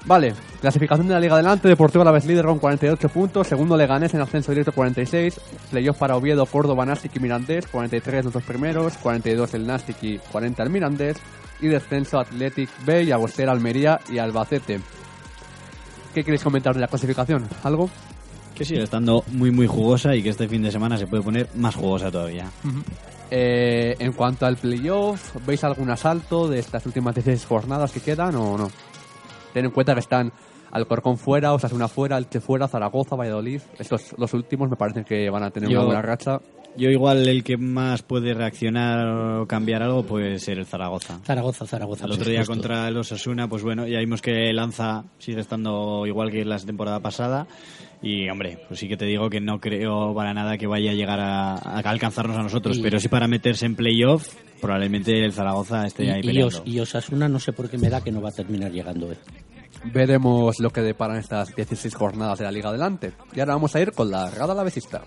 Vale, 0.06 0.34
clasificación 0.60 1.08
de 1.08 1.14
la 1.14 1.20
Liga 1.20 1.34
Adelante, 1.34 1.66
Deportivo 1.66 2.02
Alavés 2.02 2.26
líder 2.26 2.44
con 2.44 2.58
48 2.58 3.08
puntos, 3.08 3.46
segundo 3.46 3.74
Leganés 3.74 4.12
en 4.12 4.20
ascenso 4.20 4.52
directo 4.52 4.72
46, 4.72 5.40
playoff 5.70 5.96
para 5.96 6.16
Oviedo, 6.16 6.44
Córdoba, 6.44 6.84
Nastic 6.84 7.16
y 7.16 7.20
Mirandés, 7.20 7.66
43 7.68 8.26
los 8.26 8.34
dos 8.34 8.42
primeros, 8.42 8.98
42 8.98 9.54
el 9.54 9.66
Nastic 9.66 10.02
y 10.02 10.18
40 10.18 10.62
el 10.62 10.70
Mirandés, 10.70 11.16
y 11.60 11.68
descenso 11.68 12.18
Athletic 12.18 12.68
B 12.84 13.04
y 13.04 13.12
Agostera, 13.12 13.52
Almería 13.52 13.98
y 14.10 14.18
Albacete. 14.18 14.80
¿Qué 16.12 16.22
queréis 16.22 16.42
comentar 16.42 16.74
de 16.74 16.80
la 16.80 16.88
clasificación? 16.88 17.48
¿Algo? 17.62 17.88
Que 18.54 18.64
sigue 18.64 18.82
estando 18.82 19.24
muy, 19.32 19.50
muy 19.50 19.66
jugosa 19.66 20.14
y 20.14 20.22
que 20.22 20.28
este 20.30 20.48
fin 20.48 20.62
de 20.62 20.70
semana 20.70 20.96
se 20.96 21.06
puede 21.06 21.22
poner 21.22 21.48
más 21.56 21.74
jugosa 21.74 22.10
todavía. 22.10 22.46
Eh, 23.30 23.96
en 23.98 24.12
cuanto 24.12 24.46
al 24.46 24.56
playoff, 24.56 25.34
¿veis 25.46 25.64
algún 25.64 25.90
asalto 25.90 26.48
de 26.48 26.60
estas 26.60 26.84
últimas 26.86 27.14
16 27.14 27.46
jornadas 27.46 27.90
que 27.92 28.00
quedan 28.00 28.34
o 28.36 28.56
no? 28.56 28.70
Ten 29.52 29.64
en 29.64 29.70
cuenta 29.70 29.94
que 29.94 30.00
están 30.00 30.32
Alcorcón 30.70 31.16
fuera, 31.18 31.52
Osasuna 31.52 31.88
fuera, 31.88 32.18
Elche 32.18 32.40
fuera, 32.40 32.68
Zaragoza, 32.68 33.16
Valladolid. 33.16 33.60
Estos 33.78 34.14
los 34.18 34.32
últimos 34.34 34.68
me 34.70 34.76
parecen 34.76 35.04
que 35.04 35.28
van 35.30 35.42
a 35.44 35.50
tener 35.50 35.68
Yo- 35.70 35.78
una 35.78 35.86
buena 35.86 36.02
racha. 36.02 36.40
Yo 36.76 36.90
igual 36.90 37.28
el 37.28 37.44
que 37.44 37.56
más 37.56 38.02
puede 38.02 38.34
reaccionar 38.34 39.06
o 39.06 39.46
cambiar 39.46 39.80
algo 39.84 40.02
puede 40.04 40.40
ser 40.40 40.58
el 40.58 40.66
Zaragoza. 40.66 41.20
Zaragoza, 41.24 41.64
Zaragoza. 41.66 42.06
El 42.06 42.10
otro 42.12 42.24
día 42.28 42.42
supuesto. 42.42 42.52
contra 42.68 42.88
el 42.88 42.96
Osasuna, 42.96 43.46
pues 43.48 43.62
bueno, 43.62 43.86
ya 43.86 44.00
vimos 44.00 44.20
que 44.20 44.52
Lanza 44.52 45.04
sigue 45.18 45.40
estando 45.40 46.04
igual 46.04 46.32
que 46.32 46.44
la 46.44 46.58
temporada 46.58 46.98
pasada. 46.98 47.46
Y 48.06 48.28
hombre, 48.28 48.58
pues 48.68 48.78
sí 48.80 48.86
que 48.88 48.96
te 48.98 49.06
digo 49.06 49.30
que 49.30 49.40
no 49.40 49.58
creo 49.60 50.14
para 50.14 50.34
nada 50.34 50.58
que 50.58 50.66
vaya 50.66 50.90
a 50.90 50.94
llegar 50.94 51.20
a, 51.20 51.54
a 51.54 51.78
alcanzarnos 51.80 52.36
a 52.36 52.42
nosotros, 52.42 52.76
Y- 52.78 52.82
pero 52.82 53.00
sí 53.00 53.08
para 53.08 53.26
meterse 53.28 53.64
en 53.64 53.74
playoff, 53.76 54.28
probablemente 54.60 55.24
el 55.24 55.32
Zaragoza 55.32 55.86
esté 55.86 56.10
ahí 56.12 56.18
Y, 56.18 56.24
y, 56.24 56.26
peleando. 56.26 56.48
Os- 56.58 56.62
y 56.66 56.80
Osasuna 56.80 57.28
no 57.28 57.40
sé 57.40 57.52
por 57.54 57.70
qué 57.70 57.78
me 57.78 57.88
da 57.88 58.02
que 58.02 58.12
no 58.12 58.20
va 58.20 58.28
a 58.28 58.32
terminar 58.32 58.70
llegando. 58.72 59.10
eh. 59.10 59.16
Veremos 59.92 60.60
lo 60.60 60.70
que 60.70 60.80
deparan 60.82 61.16
estas 61.18 61.54
16 61.54 61.94
jornadas 61.94 62.38
de 62.38 62.44
la 62.44 62.52
Liga 62.52 62.68
Adelante. 62.70 63.12
Y 63.34 63.40
ahora 63.40 63.54
vamos 63.54 63.74
a 63.74 63.80
ir 63.80 63.92
con 63.92 64.10
la 64.10 64.30
Rada 64.30 64.52
Alavesista. 64.52 65.02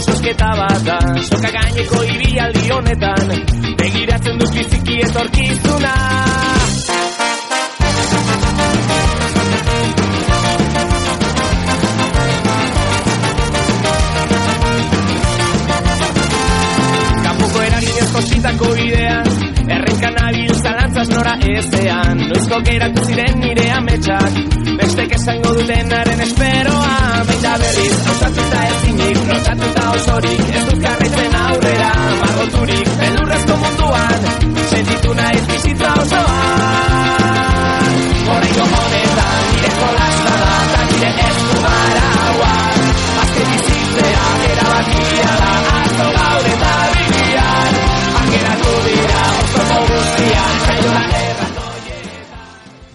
Esosketa 0.00 0.50
bat 0.56 0.84
da. 0.86 0.98
Soka 1.28 1.50
gaineko 1.56 2.02
ibialdi 2.14 2.70
honetan 2.74 3.32
Begiratzen 3.80 4.38
dut 4.40 4.52
biziki 4.56 4.98
etorkizuna. 5.06 5.94
Kanpoko 17.24 17.64
eraginez 17.68 18.08
kositako 18.14 18.72
bidean 18.78 19.34
Errenkan 19.70 20.16
nabil 20.18 20.54
zalantzaz 20.62 21.08
nora 21.12 21.36
ezean. 21.56 22.24
Noizko 22.30 22.62
geratu 22.70 23.04
ziren 23.10 23.38
nire 23.44 23.68
ametsak 23.80 24.40
Bestek 24.80 25.18
esango 25.20 25.54
dutenaren 25.60 26.28
esperoa 26.28 27.29
Baita 27.50 27.64
berriz, 27.66 27.94
hausatuta 28.06 28.60
ezinik 28.66 29.16
Lotatuta 29.30 29.88
osorik, 29.96 30.44
ez 30.54 30.62
dut 30.68 30.86
jarraitzen 30.86 31.36
aurrera 31.40 31.90
Margoturik, 32.22 32.94
beldurrezko 33.02 33.60
munduan 33.66 34.32
Sentitu 34.70 35.14
naiz 35.18 35.46
bizitza 35.50 35.94
osoan 36.06 36.69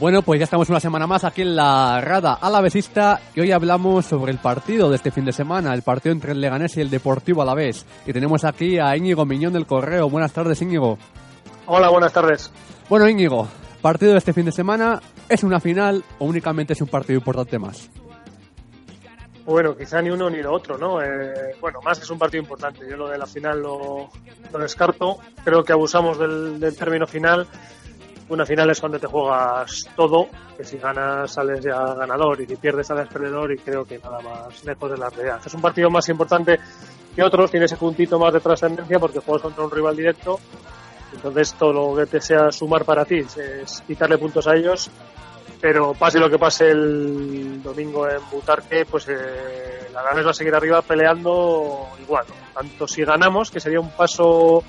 Bueno, 0.06 0.22
pues 0.22 0.40
ya 0.40 0.44
estamos 0.44 0.70
una 0.70 0.80
semana 0.80 1.08
más 1.08 1.24
aquí 1.24 1.42
en 1.42 1.56
la 1.56 2.00
Rada 2.00 2.36
Alavesista 2.40 3.20
y 3.34 3.40
hoy 3.40 3.52
hablamos 3.52 4.06
sobre 4.06 4.32
el 4.32 4.38
partido 4.38 4.88
de 4.92 4.98
este 4.98 5.10
fin 5.10 5.26
de 5.26 5.34
semana, 5.34 5.74
el 5.74 5.82
partido 5.82 6.14
entre 6.14 6.34
el 6.34 6.42
Leganés 6.42 6.78
y 6.78 6.82
el 6.82 6.92
Deportivo 6.92 7.42
Alavés. 7.42 7.88
Y 8.06 8.14
tenemos 8.14 8.46
aquí 8.46 8.78
a 8.78 8.96
Íñigo 8.96 9.26
Miñón 9.26 9.54
del 9.54 9.66
Correo. 9.66 10.08
Buenas 10.08 10.32
tardes, 10.32 10.62
Íñigo. 10.62 11.00
Hola, 11.66 11.90
buenas 11.90 12.14
tardes. 12.14 12.52
Bueno, 12.88 13.10
Íñigo, 13.10 13.48
partido 13.82 14.12
de 14.12 14.20
este 14.20 14.32
fin 14.32 14.46
de 14.46 14.52
semana, 14.52 15.02
¿es 15.28 15.44
una 15.44 15.60
final 15.60 16.04
o 16.20 16.26
únicamente 16.26 16.74
es 16.74 16.82
un 16.82 16.88
partido 16.88 17.18
importante 17.18 17.58
más? 17.58 17.90
Bueno, 19.44 19.76
quizá 19.76 20.04
ni 20.04 20.12
uno 20.12 20.30
ni 20.30 20.38
lo 20.38 20.54
otro, 20.54 20.78
¿no? 20.78 21.02
Eh, 21.02 21.56
bueno, 21.60 21.80
más 21.84 22.00
es 22.00 22.10
un 22.12 22.20
partido 22.20 22.44
importante. 22.44 22.82
Yo 22.88 22.96
lo 22.96 23.10
de 23.10 23.18
la 23.18 23.26
final 23.26 23.60
lo, 23.60 24.12
lo 24.54 24.60
descarto. 24.60 25.18
Creo 25.44 25.64
que 25.64 25.74
abusamos 25.74 26.20
del, 26.20 26.60
del 26.60 26.78
término 26.78 27.08
final. 27.08 27.48
Una 28.28 28.46
final 28.46 28.70
es 28.72 28.80
cuando 28.80 29.00
te 29.00 29.08
juegas 29.08 29.88
todo, 29.96 30.28
que 30.58 30.64
si 30.64 30.78
ganas 30.78 31.32
sales 31.32 31.64
ya 31.64 31.94
ganador 31.94 32.42
y 32.42 32.48
si 32.48 32.56
pierdes 32.56 32.88
sales 32.88 33.08
perdedor 33.08 33.52
y 33.52 33.58
creo 33.58 33.86
que 33.86 34.00
nada 34.00 34.20
más 34.20 34.64
lejos 34.64 34.92
de 34.92 34.98
la 34.98 35.10
realidad. 35.10 35.42
Es 35.46 35.54
un 35.54 35.62
partido 35.62 35.90
más 35.90 36.10
importante 36.10 36.60
que 37.16 37.24
otros, 37.24 37.52
tiene 37.52 37.68
ese 37.68 37.78
puntito 37.78 38.18
más 38.18 38.34
de 38.34 38.40
trascendencia 38.40 39.00
porque 39.00 39.20
juegas 39.20 39.44
contra 39.44 39.64
un 39.64 39.72
rival 39.72 39.96
directo. 39.96 40.40
Entonces 41.14 41.54
todo 41.54 41.72
lo 41.72 41.96
que 41.96 42.08
te 42.08 42.20
sea 42.20 42.52
sumar 42.52 42.84
para 42.84 43.06
ti 43.06 43.20
es 43.20 43.84
quitarle 43.86 44.18
puntos 44.18 44.48
a 44.48 44.56
ellos 44.56 44.90
pero 45.66 45.94
pase 45.94 46.20
lo 46.20 46.30
que 46.30 46.38
pase 46.38 46.70
el 46.70 47.62
domingo 47.64 48.08
en 48.08 48.20
Butarque, 48.32 48.86
pues 48.86 49.08
eh, 49.10 49.90
la 49.94 50.04
Ganes 50.04 50.26
va 50.26 50.32
a 50.32 50.34
seguir 50.34 50.54
arriba 50.54 50.82
peleando 50.84 51.88
igual. 52.00 52.26
Tanto 52.54 52.88
si 52.88 53.04
ganamos, 53.04 53.50
que 53.50 53.60
sería 53.60 53.80
un 53.80 53.90
paso 53.90 54.64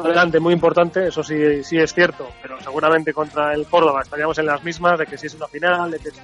adelante 0.00 0.40
muy 0.40 0.54
importante, 0.54 1.08
eso 1.08 1.22
sí, 1.22 1.62
sí 1.62 1.76
es 1.76 1.92
cierto, 1.92 2.28
pero 2.42 2.60
seguramente 2.60 3.12
contra 3.12 3.52
el 3.54 3.66
Córdoba 3.66 4.00
estaríamos 4.02 4.38
en 4.38 4.46
las 4.46 4.62
mismas, 4.62 4.98
de 4.98 5.06
que 5.06 5.18
si 5.18 5.26
es 5.26 5.34
una 5.34 5.46
final, 5.46 5.90
de 5.90 5.98
que 5.98 6.10
si 6.10 6.20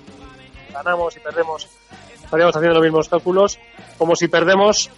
ganamos 0.72 1.16
y 1.16 1.20
perdemos, 1.20 1.68
estaríamos 2.22 2.56
haciendo 2.56 2.74
los 2.74 2.84
mismos 2.84 3.08
cálculos, 3.08 3.58
como 3.98 4.14
si 4.14 4.28
perdemos, 4.28 4.90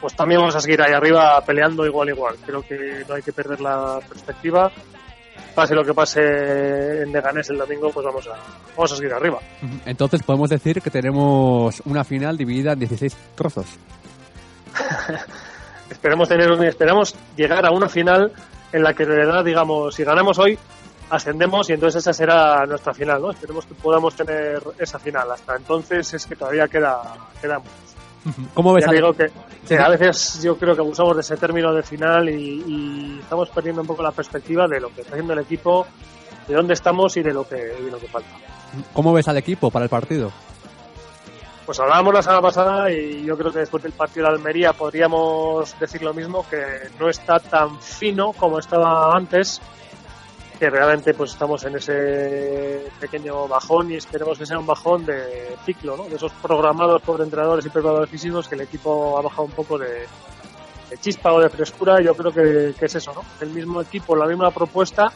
pues 0.00 0.14
también 0.14 0.40
vamos 0.40 0.56
a 0.56 0.60
seguir 0.60 0.82
ahí 0.82 0.92
arriba 0.92 1.40
peleando 1.46 1.86
igual 1.86 2.08
igual. 2.10 2.36
Creo 2.44 2.62
que 2.62 3.04
no 3.08 3.14
hay 3.14 3.22
que 3.22 3.32
perder 3.32 3.60
la 3.60 4.00
perspectiva 4.08 4.70
pase 5.54 5.74
lo 5.74 5.84
que 5.84 5.94
pase 5.94 6.20
en 7.02 7.12
Leganés 7.12 7.48
el 7.50 7.58
domingo, 7.58 7.90
pues 7.90 8.04
vamos 8.04 8.26
a, 8.26 8.36
vamos 8.76 8.92
a 8.92 8.96
seguir 8.96 9.12
arriba. 9.12 9.38
Entonces 9.86 10.22
podemos 10.22 10.50
decir 10.50 10.82
que 10.82 10.90
tenemos 10.90 11.80
una 11.84 12.04
final 12.04 12.36
dividida 12.36 12.72
en 12.72 12.80
16 12.80 13.16
trozos. 13.34 13.66
esperemos 15.90 16.28
tener 16.28 16.50
un- 16.50 16.64
esperamos 16.64 17.14
llegar 17.36 17.64
a 17.66 17.70
una 17.70 17.88
final 17.88 18.32
en 18.72 18.82
la 18.82 18.94
que 18.94 19.04
de 19.06 19.14
verdad 19.16 19.44
digamos 19.44 19.94
si 19.94 20.04
ganamos 20.04 20.38
hoy 20.38 20.58
ascendemos 21.10 21.68
y 21.70 21.74
entonces 21.74 22.00
esa 22.02 22.12
será 22.12 22.64
nuestra 22.66 22.92
final 22.94 23.20
no 23.22 23.30
esperemos 23.30 23.66
que 23.66 23.74
podamos 23.74 24.14
tener 24.14 24.62
esa 24.78 24.98
final. 24.98 25.30
Hasta 25.30 25.56
entonces 25.56 26.12
es 26.14 26.26
que 26.26 26.34
todavía 26.36 26.66
queda 26.68 27.02
queda 27.40 27.58
mucho. 27.58 27.70
¿Cómo 28.54 28.72
ves 28.72 28.86
Ya 28.86 28.92
digo 28.92 29.12
que, 29.12 29.26
que 29.68 29.76
a 29.78 29.88
veces 29.90 30.42
yo 30.42 30.56
creo 30.56 30.74
que 30.74 30.80
abusamos 30.80 31.14
de 31.14 31.20
ese 31.20 31.36
término 31.36 31.74
de 31.74 31.82
final 31.82 32.26
y, 32.30 32.64
y 32.66 33.18
estamos 33.22 33.50
perdiendo 33.50 33.82
un 33.82 33.86
poco 33.86 34.02
la 34.02 34.12
perspectiva 34.12 34.66
de 34.66 34.80
lo 34.80 34.88
que 34.94 35.02
está 35.02 35.12
haciendo 35.12 35.34
el 35.34 35.40
equipo 35.40 35.86
de 36.48 36.54
dónde 36.54 36.72
estamos 36.72 37.14
y 37.18 37.22
de 37.22 37.34
lo 37.34 37.46
que 37.46 37.74
y 37.80 37.84
de 37.84 37.90
lo 37.90 37.98
que 37.98 38.08
falta. 38.08 38.30
¿Cómo 38.94 39.12
ves 39.12 39.28
al 39.28 39.36
equipo 39.36 39.70
para 39.70 39.84
el 39.84 39.90
partido? 39.90 40.32
Pues 41.64 41.80
hablábamos 41.80 42.12
la 42.12 42.22
semana 42.22 42.42
pasada 42.42 42.92
y 42.92 43.24
yo 43.24 43.38
creo 43.38 43.50
que 43.50 43.60
después 43.60 43.82
del 43.82 43.92
partido 43.92 44.26
de 44.26 44.34
Almería 44.34 44.74
podríamos 44.74 45.74
decir 45.80 46.02
lo 46.02 46.12
mismo, 46.12 46.46
que 46.48 46.62
no 47.00 47.08
está 47.08 47.38
tan 47.38 47.80
fino 47.80 48.34
como 48.34 48.58
estaba 48.58 49.16
antes, 49.16 49.62
que 50.58 50.68
realmente 50.68 51.14
pues 51.14 51.30
estamos 51.30 51.64
en 51.64 51.76
ese 51.76 52.86
pequeño 53.00 53.48
bajón 53.48 53.92
y 53.92 53.94
esperemos 53.94 54.38
que 54.38 54.44
sea 54.44 54.58
un 54.58 54.66
bajón 54.66 55.06
de 55.06 55.56
ciclo, 55.64 55.96
¿no? 55.96 56.04
de 56.04 56.16
esos 56.16 56.32
programados 56.32 57.00
por 57.00 57.22
entrenadores 57.22 57.64
y 57.64 57.70
preparadores 57.70 58.10
físicos 58.10 58.46
que 58.46 58.56
el 58.56 58.60
equipo 58.60 59.18
ha 59.18 59.22
bajado 59.22 59.44
un 59.44 59.52
poco 59.52 59.78
de, 59.78 60.06
chispa 61.00 61.32
o 61.32 61.40
de 61.40 61.48
frescura. 61.48 61.98
Yo 62.02 62.14
creo 62.14 62.30
que, 62.30 62.74
que 62.78 62.84
es 62.84 62.94
eso, 62.94 63.14
¿no? 63.14 63.22
el 63.40 63.48
mismo 63.48 63.80
equipo, 63.80 64.14
la 64.14 64.26
misma 64.26 64.50
propuesta, 64.50 65.10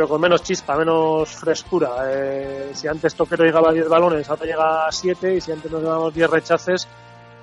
pero 0.00 0.08
con 0.08 0.20
menos 0.22 0.42
chispa, 0.42 0.78
menos 0.78 1.28
frescura. 1.36 1.90
Eh, 2.06 2.70
si 2.72 2.88
antes 2.88 3.14
Toquero 3.14 3.44
llegaba 3.44 3.68
a 3.68 3.72
10 3.74 3.86
balones, 3.86 4.30
ahora 4.30 4.46
llega 4.46 4.86
a 4.86 4.90
7 4.90 5.34
y 5.36 5.42
si 5.42 5.52
antes 5.52 5.70
nos 5.70 5.82
llevamos 5.82 6.14
10 6.14 6.30
rechaces, 6.30 6.88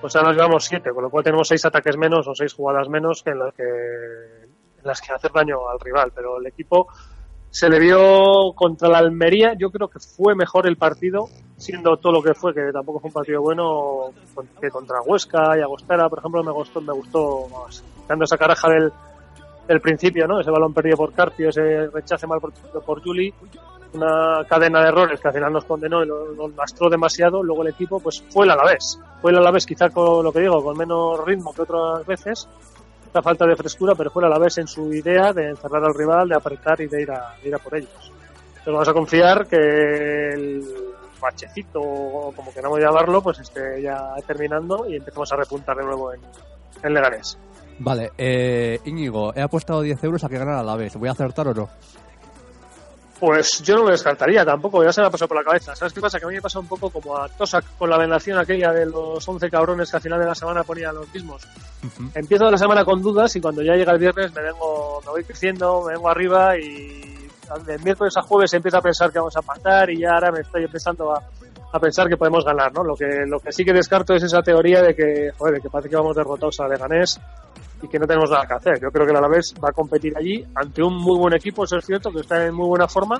pues 0.01 0.15
ahora 0.15 0.29
nos 0.29 0.37
llevamos 0.37 0.65
7, 0.65 0.89
con 0.89 1.03
lo 1.03 1.11
cual 1.11 1.23
tenemos 1.23 1.47
6 1.49 1.65
ataques 1.65 1.95
menos 1.97 2.27
o 2.27 2.33
6 2.33 2.51
jugadas 2.51 2.89
menos 2.89 3.21
que 3.21 3.29
en 3.29 3.37
las 3.37 3.53
que, 3.53 3.61
en 3.61 4.83
las 4.83 4.99
que 4.99 5.13
hacer 5.13 5.31
daño 5.31 5.69
al 5.69 5.79
rival. 5.79 6.11
Pero 6.15 6.39
el 6.39 6.47
equipo 6.47 6.87
se 7.51 7.69
le 7.69 7.77
vio 7.77 8.53
contra 8.55 8.89
la 8.89 8.97
Almería, 8.97 9.53
yo 9.53 9.69
creo 9.69 9.87
que 9.87 9.99
fue 9.99 10.33
mejor 10.33 10.65
el 10.65 10.77
partido, 10.77 11.29
siendo 11.57 11.97
todo 11.97 12.13
lo 12.13 12.23
que 12.23 12.33
fue, 12.33 12.55
que 12.55 12.71
tampoco 12.73 13.01
fue 13.01 13.09
un 13.09 13.13
partido 13.13 13.39
bueno, 13.39 14.13
que 14.59 14.71
contra 14.71 14.99
Huesca 15.03 15.55
y 15.59 15.61
Agostera, 15.61 16.09
por 16.09 16.17
ejemplo, 16.17 16.43
me 16.43 16.51
gustó, 16.53 16.81
me 16.81 16.93
gustó. 16.93 17.45
Dando 18.07 18.25
esa 18.25 18.35
caraja 18.35 18.67
del, 18.69 18.91
del 19.67 19.81
principio, 19.81 20.27
¿no? 20.27 20.39
Ese 20.39 20.49
balón 20.51 20.73
perdido 20.73 20.97
por 20.97 21.13
Carpio, 21.13 21.49
ese 21.49 21.87
rechace 21.87 22.25
mal 22.27 22.39
por, 22.39 22.53
por 22.53 23.03
Juli, 23.03 23.33
una 23.93 24.45
cadena 24.47 24.81
de 24.81 24.89
errores 24.89 25.19
que 25.19 25.27
al 25.27 25.33
final 25.33 25.51
nos 25.53 25.65
condenó 25.65 26.03
y 26.03 26.07
lo- 26.07 26.33
nos 26.33 26.53
lastró 26.55 26.89
demasiado. 26.89 27.41
Luego 27.43 27.63
el 27.63 27.69
equipo, 27.69 27.99
pues 27.99 28.23
fue 28.29 28.45
el 28.45 28.51
Alavés. 28.51 28.99
Fue 29.21 29.31
el 29.31 29.37
Alavés, 29.37 29.65
quizá 29.65 29.89
con 29.89 30.23
lo 30.23 30.31
que 30.31 30.39
digo, 30.41 30.63
con 30.63 30.77
menos 30.77 31.23
ritmo 31.25 31.53
que 31.53 31.61
otras 31.63 32.05
veces. 32.05 32.47
La 33.13 33.21
falta 33.21 33.45
de 33.47 33.55
frescura, 33.55 33.95
pero 33.95 34.11
fue 34.11 34.21
el 34.23 34.27
Alavés 34.31 34.57
en 34.57 34.67
su 34.67 34.93
idea 34.93 35.33
de 35.33 35.49
encerrar 35.49 35.83
al 35.83 35.93
rival, 35.95 36.29
de 36.29 36.35
apretar 36.35 36.79
y 36.81 36.87
de 36.87 37.01
ir 37.01 37.11
a, 37.11 37.35
ir 37.43 37.55
a 37.55 37.57
por 37.59 37.75
ellos. 37.75 38.11
Entonces 38.59 38.73
vamos 38.73 38.87
a 38.89 38.93
confiar 38.93 39.47
que 39.47 39.55
el 40.33 40.63
bachecito, 41.19 41.79
o 41.81 42.31
como 42.35 42.53
queramos 42.53 42.79
llamarlo, 42.79 43.21
pues 43.23 43.39
esté 43.39 43.81
ya 43.81 44.13
terminando 44.27 44.87
y 44.87 44.97
empecemos 44.97 45.31
a 45.31 45.35
repuntar 45.37 45.75
de 45.77 45.83
nuevo 45.85 46.13
en, 46.13 46.21
en 46.83 46.93
Leganés. 46.93 47.37
Vale, 47.79 48.11
eh, 48.17 48.79
Íñigo, 48.85 49.33
he 49.35 49.41
apostado 49.41 49.81
10 49.81 50.03
euros 50.03 50.23
a 50.23 50.29
que 50.29 50.37
ganara 50.37 50.63
la 50.63 50.75
vez. 50.75 50.95
¿Voy 50.95 51.09
a 51.09 51.11
acertar 51.11 51.47
o 51.47 51.53
no? 51.53 51.69
Pues 53.19 53.63
yo 53.63 53.75
no 53.75 53.83
lo 53.83 53.89
descartaría 53.89 54.45
tampoco, 54.45 54.83
ya 54.83 54.93
se 54.93 55.01
me 55.01 55.07
ha 55.07 55.09
pasado 55.09 55.29
por 55.29 55.37
la 55.37 55.43
cabeza. 55.43 55.75
¿Sabes 55.75 55.91
qué 55.91 55.99
pasa? 55.99 56.19
Que 56.19 56.25
a 56.25 56.27
mí 56.27 56.35
me 56.35 56.41
pasa 56.41 56.59
un 56.59 56.67
poco 56.67 56.91
como 56.91 57.17
a 57.17 57.27
Tosak 57.27 57.65
con 57.77 57.89
la 57.89 57.97
vendación 57.97 58.37
aquella 58.37 58.71
de 58.71 58.85
los 58.85 59.27
11 59.27 59.49
cabrones 59.49 59.89
que 59.89 59.97
al 59.97 60.03
final 60.03 60.19
de 60.19 60.27
la 60.27 60.35
semana 60.35 60.63
ponían 60.63 60.93
los 60.93 61.11
mismos. 61.11 61.47
Empiezo 62.13 62.49
la 62.51 62.57
semana 62.59 62.85
con 62.85 63.01
dudas 63.01 63.35
y 63.35 63.41
cuando 63.41 63.63
ya 63.63 63.73
llega 63.73 63.93
el 63.93 63.99
viernes 63.99 64.33
me 64.35 64.43
vengo, 64.43 65.01
me 65.03 65.11
voy 65.11 65.23
creciendo, 65.23 65.83
me 65.87 65.93
vengo 65.93 66.09
arriba 66.09 66.57
y 66.59 67.27
de 67.65 67.77
miércoles 67.79 68.15
a 68.17 68.21
jueves 68.21 68.53
empiezo 68.53 68.77
a 68.77 68.81
pensar 68.81 69.11
que 69.11 69.19
vamos 69.19 69.35
a 69.35 69.39
empatar 69.39 69.89
y 69.89 69.99
ya 69.99 70.13
ahora 70.13 70.31
me 70.31 70.41
estoy 70.41 70.65
empezando 70.65 71.15
a, 71.15 71.23
a 71.71 71.79
pensar 71.79 72.07
que 72.07 72.17
podemos 72.17 72.45
ganar, 72.45 72.73
¿no? 72.73 72.83
Lo 72.83 72.95
que, 72.95 73.25
lo 73.27 73.39
que 73.39 73.51
sí 73.51 73.65
que 73.65 73.73
descarto 73.73 74.13
es 74.13 74.23
esa 74.23 74.41
teoría 74.41 74.81
de 74.81 74.95
que, 74.95 75.31
joder, 75.37 75.55
de 75.55 75.61
que 75.61 75.69
parece 75.69 75.89
que 75.89 75.95
vamos 75.95 76.15
derrotados 76.15 76.59
a 76.59 76.67
Leganés 76.67 77.19
y 77.81 77.87
que 77.87 77.99
no 77.99 78.07
tenemos 78.07 78.29
nada 78.29 78.47
que 78.47 78.53
hacer. 78.53 78.79
Yo 78.81 78.89
creo 78.89 79.05
que 79.05 79.11
el 79.11 79.17
Alavés 79.17 79.53
va 79.63 79.69
a 79.69 79.73
competir 79.73 80.17
allí 80.17 80.45
ante 80.55 80.81
un 80.81 80.95
muy 80.95 81.17
buen 81.17 81.33
equipo, 81.33 81.65
eso 81.65 81.77
es 81.77 81.85
cierto, 81.85 82.11
que 82.11 82.21
está 82.21 82.45
en 82.45 82.53
muy 82.53 82.67
buena 82.67 82.87
forma. 82.87 83.19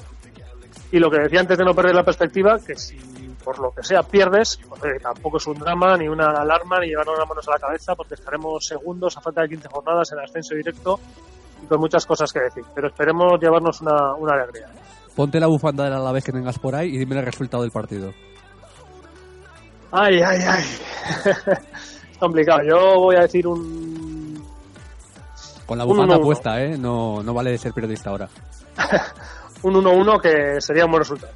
Y 0.92 1.00
lo 1.00 1.12
que 1.12 1.20
decía 1.20 1.42
antes 1.42 1.58
de 1.58 1.66
no 1.66 1.76
perder 1.76 1.96
la 1.96 2.04
perspectiva, 2.04 2.58
que 2.66 2.76
si 2.76 2.98
por 3.44 3.60
lo 3.60 3.72
que 3.72 3.84
sea 3.84 4.04
pierdes, 4.04 4.60
pues, 4.68 4.84
eh, 4.84 5.00
tampoco 5.02 5.38
es 5.38 5.48
un 5.48 5.58
drama, 5.60 5.98
ni 5.98 6.08
una 6.08 6.32
alarma, 6.32 6.80
ni 6.80 6.88
llevarnos 6.88 7.18
las 7.18 7.28
manos 7.28 7.48
a 7.48 7.52
la 7.52 7.60
cabeza, 7.60 7.96
porque 7.96 8.16
estaremos 8.16 8.66
segundos 8.66 9.16
a 9.18 9.22
falta 9.22 9.42
de 9.42 9.50
15 9.50 9.70
jornadas 9.70 10.12
en 10.12 10.20
ascenso 10.20 10.56
directo 10.56 11.00
y 11.64 11.66
con 11.66 11.80
muchas 11.80 12.06
cosas 12.06 12.32
que 12.32 12.40
decir. 12.42 12.64
Pero 12.74 12.88
esperemos 12.88 13.40
llevarnos 13.40 13.82
una, 13.82 14.14
una 14.16 14.34
alegría. 14.34 14.68
Ponte 15.16 15.40
la 15.40 15.48
bufanda 15.48 15.86
del 15.86 15.94
Alavés 15.94 16.24
que 16.24 16.32
tengas 16.32 16.60
por 16.60 16.76
ahí 16.76 16.94
y 16.94 16.98
dime 16.98 17.18
el 17.18 17.26
resultado 17.26 17.64
del 17.64 17.72
partido. 17.72 18.14
Ay, 19.92 20.22
ay, 20.22 20.42
ay. 20.48 20.64
es 22.12 22.18
complicado. 22.18 22.60
Yo 22.68 23.00
voy 23.00 23.16
a 23.16 23.22
decir 23.22 23.48
un 23.48 24.44
Con 25.66 25.78
la 25.78 25.86
bufanda 25.86 26.18
1-1. 26.18 26.22
puesta, 26.24 26.62
¿eh? 26.62 26.78
No, 26.78 27.24
no 27.24 27.34
vale 27.34 27.58
ser 27.58 27.74
periodista 27.74 28.10
ahora. 28.10 28.28
un 29.64 29.74
1-1 29.76 30.22
que 30.22 30.62
sería 30.62 30.86
un 30.86 30.92
buen 30.92 31.02
resultado. 31.04 31.34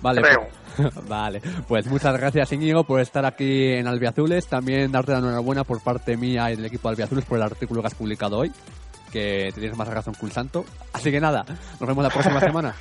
Vale, 0.00 0.22
Creo. 0.22 0.46
pues, 0.76 0.94
vale. 1.08 1.42
Pues 1.66 1.86
muchas 1.86 2.16
gracias, 2.16 2.52
Íñigo, 2.52 2.84
por 2.84 3.00
estar 3.00 3.24
aquí 3.24 3.72
en 3.74 3.86
Albiazules. 3.86 4.46
También 4.46 4.92
darte 4.92 5.12
la 5.12 5.18
enhorabuena 5.18 5.64
por 5.64 5.80
parte 5.82 6.16
mía 6.16 6.50
y 6.50 6.56
del 6.56 6.66
equipo 6.66 6.88
de 6.88 6.92
Albiazules 6.92 7.24
por 7.24 7.38
el 7.38 7.44
artículo 7.44 7.80
que 7.80 7.86
has 7.88 7.94
publicado 7.94 8.38
hoy. 8.38 8.52
Que 9.12 9.50
tienes 9.54 9.76
más 9.76 9.88
razón 9.88 10.14
que 10.14 10.24
un 10.26 10.32
santo. 10.32 10.64
Así 10.92 11.10
que 11.10 11.18
nada, 11.20 11.44
nos 11.80 11.88
vemos 11.88 12.04
la 12.04 12.10
próxima 12.10 12.40
semana. 12.40 12.74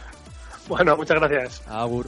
Bueno, 0.67 0.97
muchas 0.97 1.17
gracias. 1.19 1.62
Agur. 1.67 2.07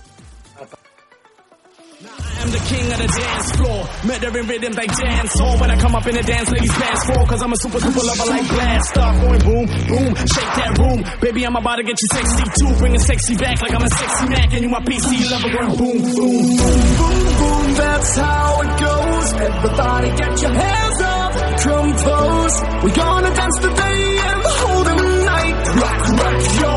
I'm 2.50 2.58
the 2.58 2.66
king 2.66 2.90
of 2.90 2.98
the 2.98 3.06
dance 3.06 3.50
floor. 3.62 3.82
Murdering 4.10 4.48
rhythms 4.48 4.76
like 4.76 4.90
dance 4.98 5.34
hall. 5.38 5.60
When 5.62 5.70
I 5.70 5.78
come 5.78 5.94
up 5.94 6.08
in 6.08 6.16
the 6.16 6.24
dance, 6.24 6.50
ladies 6.50 6.74
dance 6.74 7.06
for. 7.06 7.22
Cause 7.30 7.42
I'm 7.44 7.54
a 7.54 7.58
super, 7.62 7.80
super 7.80 8.02
lover 8.02 8.26
like 8.26 8.48
blast. 8.50 8.90
Start 8.90 9.22
going 9.22 9.42
boom, 9.46 9.66
boom, 9.86 10.10
shake 10.26 10.54
that 10.58 10.74
room. 10.82 11.00
Baby, 11.22 11.46
I'm 11.46 11.56
about 11.56 11.78
to 11.78 11.84
get 11.84 11.94
you 12.02 12.10
sexy 12.10 12.46
too. 12.58 12.74
Bringing 12.82 13.00
sexy 13.06 13.36
back 13.38 13.62
like 13.62 13.74
I'm 13.76 13.86
a 13.86 13.90
sexy 13.90 14.26
Mac. 14.34 14.50
And 14.54 14.62
you 14.66 14.70
my 14.70 14.82
PC 14.82 15.30
lover 15.30 15.50
going 15.54 15.78
boom, 15.78 15.98
boom, 16.02 16.26
boom, 16.26 16.82
boom, 16.98 17.18
boom. 17.38 17.66
That's 17.78 18.18
how 18.18 18.62
it 18.66 18.74
goes. 18.82 19.28
Everybody 19.46 20.10
get 20.18 20.34
your 20.42 20.54
hands 20.58 21.00
up. 21.06 21.32
Compose. 21.62 22.56
We 22.82 22.90
gonna 22.98 23.30
dance 23.30 23.58
the 23.62 23.72
day 23.78 24.02
and 24.26 24.40
the 24.42 24.54
whole 24.58 24.84
damn 24.90 25.06
night. 25.22 25.58
Rock, 25.78 26.02
rock 26.18 26.42
your 26.66 26.69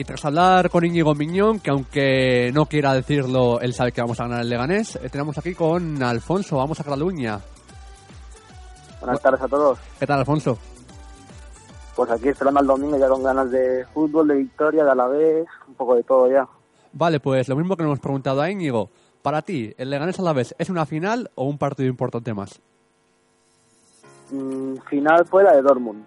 Y 0.00 0.04
tras 0.04 0.24
hablar 0.24 0.70
con 0.70 0.82
Íñigo 0.82 1.14
Miñón, 1.14 1.60
que 1.60 1.70
aunque 1.70 2.50
no 2.54 2.64
quiera 2.64 2.94
decirlo, 2.94 3.60
él 3.60 3.74
sabe 3.74 3.92
que 3.92 4.00
vamos 4.00 4.18
a 4.18 4.22
ganar 4.22 4.40
el 4.40 4.48
Leganés, 4.48 4.96
eh, 4.96 5.10
tenemos 5.10 5.36
aquí 5.36 5.54
con 5.54 6.02
Alfonso, 6.02 6.56
vamos 6.56 6.80
a 6.80 6.84
Cataluña. 6.84 7.38
Buenas 8.98 9.20
tardes 9.20 9.42
a 9.42 9.48
todos. 9.48 9.78
¿Qué 9.98 10.06
tal, 10.06 10.20
Alfonso? 10.20 10.56
Pues 11.94 12.10
aquí 12.10 12.30
esperando 12.30 12.60
al 12.60 12.66
domingo 12.66 12.96
ya 12.96 13.08
con 13.08 13.22
ganas 13.22 13.50
de 13.50 13.84
fútbol, 13.92 14.28
de 14.28 14.36
victoria, 14.36 14.84
de 14.84 14.90
Alavés, 14.90 15.46
un 15.68 15.74
poco 15.74 15.94
de 15.94 16.02
todo 16.02 16.30
ya. 16.30 16.48
Vale, 16.94 17.20
pues 17.20 17.46
lo 17.50 17.56
mismo 17.56 17.76
que 17.76 17.82
le 17.82 17.88
hemos 17.88 18.00
preguntado 18.00 18.40
a 18.40 18.50
Íñigo. 18.50 18.88
Para 19.20 19.42
ti, 19.42 19.74
¿el 19.76 19.90
Leganés 19.90 20.18
a 20.18 20.22
la 20.22 20.32
vez 20.32 20.54
es 20.56 20.70
una 20.70 20.86
final 20.86 21.30
o 21.34 21.44
un 21.44 21.58
partido 21.58 21.90
importante 21.90 22.32
más? 22.32 22.58
Mm, 24.30 24.76
final 24.88 25.26
fue 25.26 25.44
la 25.44 25.54
de 25.54 25.60
Dortmund. 25.60 26.02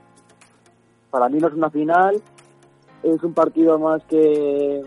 Para 1.11 1.29
mí 1.29 1.37
no 1.37 1.47
es 1.47 1.53
una 1.53 1.69
final, 1.69 2.19
es 3.03 3.21
un 3.23 3.33
partido 3.33 3.77
más 3.79 4.01
que, 4.05 4.81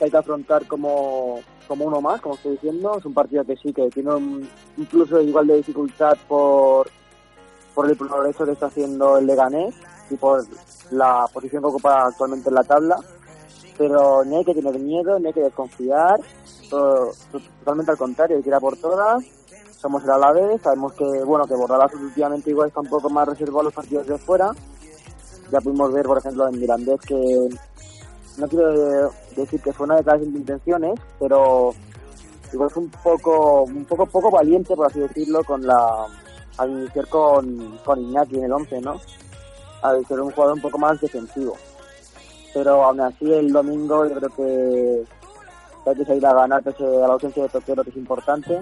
hay 0.00 0.10
que 0.10 0.16
afrontar 0.16 0.66
como, 0.66 1.40
como 1.66 1.84
uno 1.84 2.00
más, 2.00 2.20
como 2.20 2.34
estoy 2.34 2.52
diciendo. 2.52 2.96
Es 2.98 3.04
un 3.04 3.14
partido 3.14 3.44
que 3.44 3.56
sí, 3.56 3.72
que 3.72 3.88
tiene 3.90 4.14
un, 4.14 4.48
incluso 4.76 5.20
igual 5.20 5.46
de 5.46 5.56
dificultad 5.58 6.16
por, 6.26 6.88
por 7.74 7.88
el 7.90 7.96
progreso 7.96 8.44
que 8.44 8.52
está 8.52 8.66
haciendo 8.66 9.18
el 9.18 9.26
Leganés 9.26 9.74
y 10.10 10.16
por 10.16 10.44
la 10.90 11.26
posición 11.32 11.62
que 11.62 11.68
ocupa 11.68 12.06
actualmente 12.06 12.48
en 12.48 12.54
la 12.54 12.64
tabla. 12.64 12.96
Pero 13.76 14.24
ni 14.24 14.36
hay 14.36 14.44
que 14.44 14.54
tener 14.54 14.78
miedo, 14.78 15.18
ni 15.20 15.26
hay 15.28 15.32
que 15.32 15.42
desconfiar, 15.42 16.18
todo- 16.68 17.12
totalmente 17.30 17.92
al 17.92 17.98
contrario, 17.98 18.36
hay 18.36 18.42
que 18.42 18.48
ir 18.48 18.54
a 18.54 18.60
por 18.60 18.76
todas. 18.76 19.24
Somos 19.76 20.02
el 20.02 20.10
Alavés, 20.10 20.60
sabemos 20.62 20.92
que 20.94 21.04
bueno 21.22 21.46
que 21.46 21.54
Bordalás 21.54 21.94
últimamente 21.94 22.50
igual 22.50 22.68
está 22.68 22.80
un 22.80 22.88
poco 22.88 23.08
más 23.08 23.28
reservado 23.28 23.60
a 23.60 23.64
los 23.64 23.74
partidos 23.74 24.08
de 24.08 24.18
fuera. 24.18 24.50
Ya 25.50 25.60
pudimos 25.60 25.92
ver, 25.92 26.04
por 26.04 26.18
ejemplo, 26.18 26.48
en 26.48 26.60
Mirandés 26.60 27.00
que 27.00 27.48
no 28.36 28.48
quiero 28.48 29.12
decir 29.34 29.60
que 29.60 29.72
fue 29.72 29.86
una 29.86 29.96
declaración 29.96 30.32
de 30.32 30.38
intenciones, 30.38 31.00
pero 31.18 31.74
igual 32.52 32.70
fue 32.70 32.82
un 32.84 32.90
poco, 32.90 33.62
un 33.62 33.84
poco, 33.84 34.06
poco 34.06 34.30
valiente, 34.30 34.76
por 34.76 34.86
así 34.86 35.00
decirlo, 35.00 35.42
con 35.44 35.66
la 35.66 36.06
al 36.58 36.70
iniciar 36.70 37.06
con, 37.08 37.78
con 37.84 38.00
Iñaki 38.00 38.36
en 38.36 38.44
el 38.44 38.52
11, 38.52 38.80
¿no? 38.80 39.00
Al 39.82 40.04
ser 40.06 40.20
un 40.20 40.30
jugador 40.32 40.56
un 40.56 40.62
poco 40.62 40.78
más 40.78 41.00
defensivo. 41.00 41.56
Pero 42.52 42.82
aún 42.82 43.00
así 43.00 43.32
el 43.32 43.52
domingo 43.52 44.06
yo 44.06 44.14
creo 44.16 44.30
que 44.30 45.04
hay 45.88 45.96
que 45.96 46.04
salir 46.04 46.26
a 46.26 46.34
ganar 46.34 46.62
pese 46.62 46.84
a 46.84 47.06
la 47.06 47.12
ausencia 47.12 47.44
de 47.44 47.48
Toquero, 47.48 47.84
que 47.84 47.90
es 47.90 47.96
importante. 47.96 48.60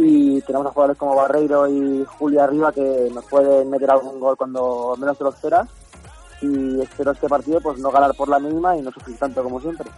Y 0.00 0.40
tenemos 0.42 0.68
a 0.68 0.70
jugadores 0.70 0.96
como 0.96 1.16
Barreiro 1.16 1.66
y 1.66 2.04
Julio 2.04 2.40
arriba 2.40 2.70
que 2.70 3.10
nos 3.12 3.24
pueden 3.24 3.68
meter 3.68 3.90
algún 3.90 4.20
gol 4.20 4.36
cuando 4.36 4.94
menos 4.96 5.18
te 5.18 5.24
lo 5.24 5.30
esperas. 5.30 5.68
Y 6.40 6.80
espero 6.80 7.10
este 7.10 7.28
partido 7.28 7.60
pues 7.60 7.78
no 7.78 7.90
ganar 7.90 8.14
por 8.14 8.28
la 8.28 8.38
mínima 8.38 8.76
y 8.76 8.82
no 8.82 8.92
sufrir 8.92 9.18
tanto 9.18 9.42
como 9.42 9.60
siempre. 9.60 9.90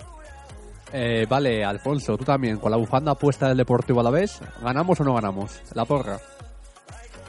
Eh, 0.92 1.26
vale, 1.28 1.62
Alfonso, 1.64 2.16
tú 2.16 2.24
también, 2.24 2.58
con 2.58 2.70
la 2.70 2.78
bufanda 2.78 3.14
puesta 3.14 3.48
del 3.48 3.58
Deportivo 3.58 4.00
a 4.00 4.04
la 4.04 4.10
vez, 4.10 4.40
¿ganamos 4.62 4.98
o 5.00 5.04
no 5.04 5.14
ganamos? 5.14 5.60
La 5.74 5.84
porra. 5.84 6.18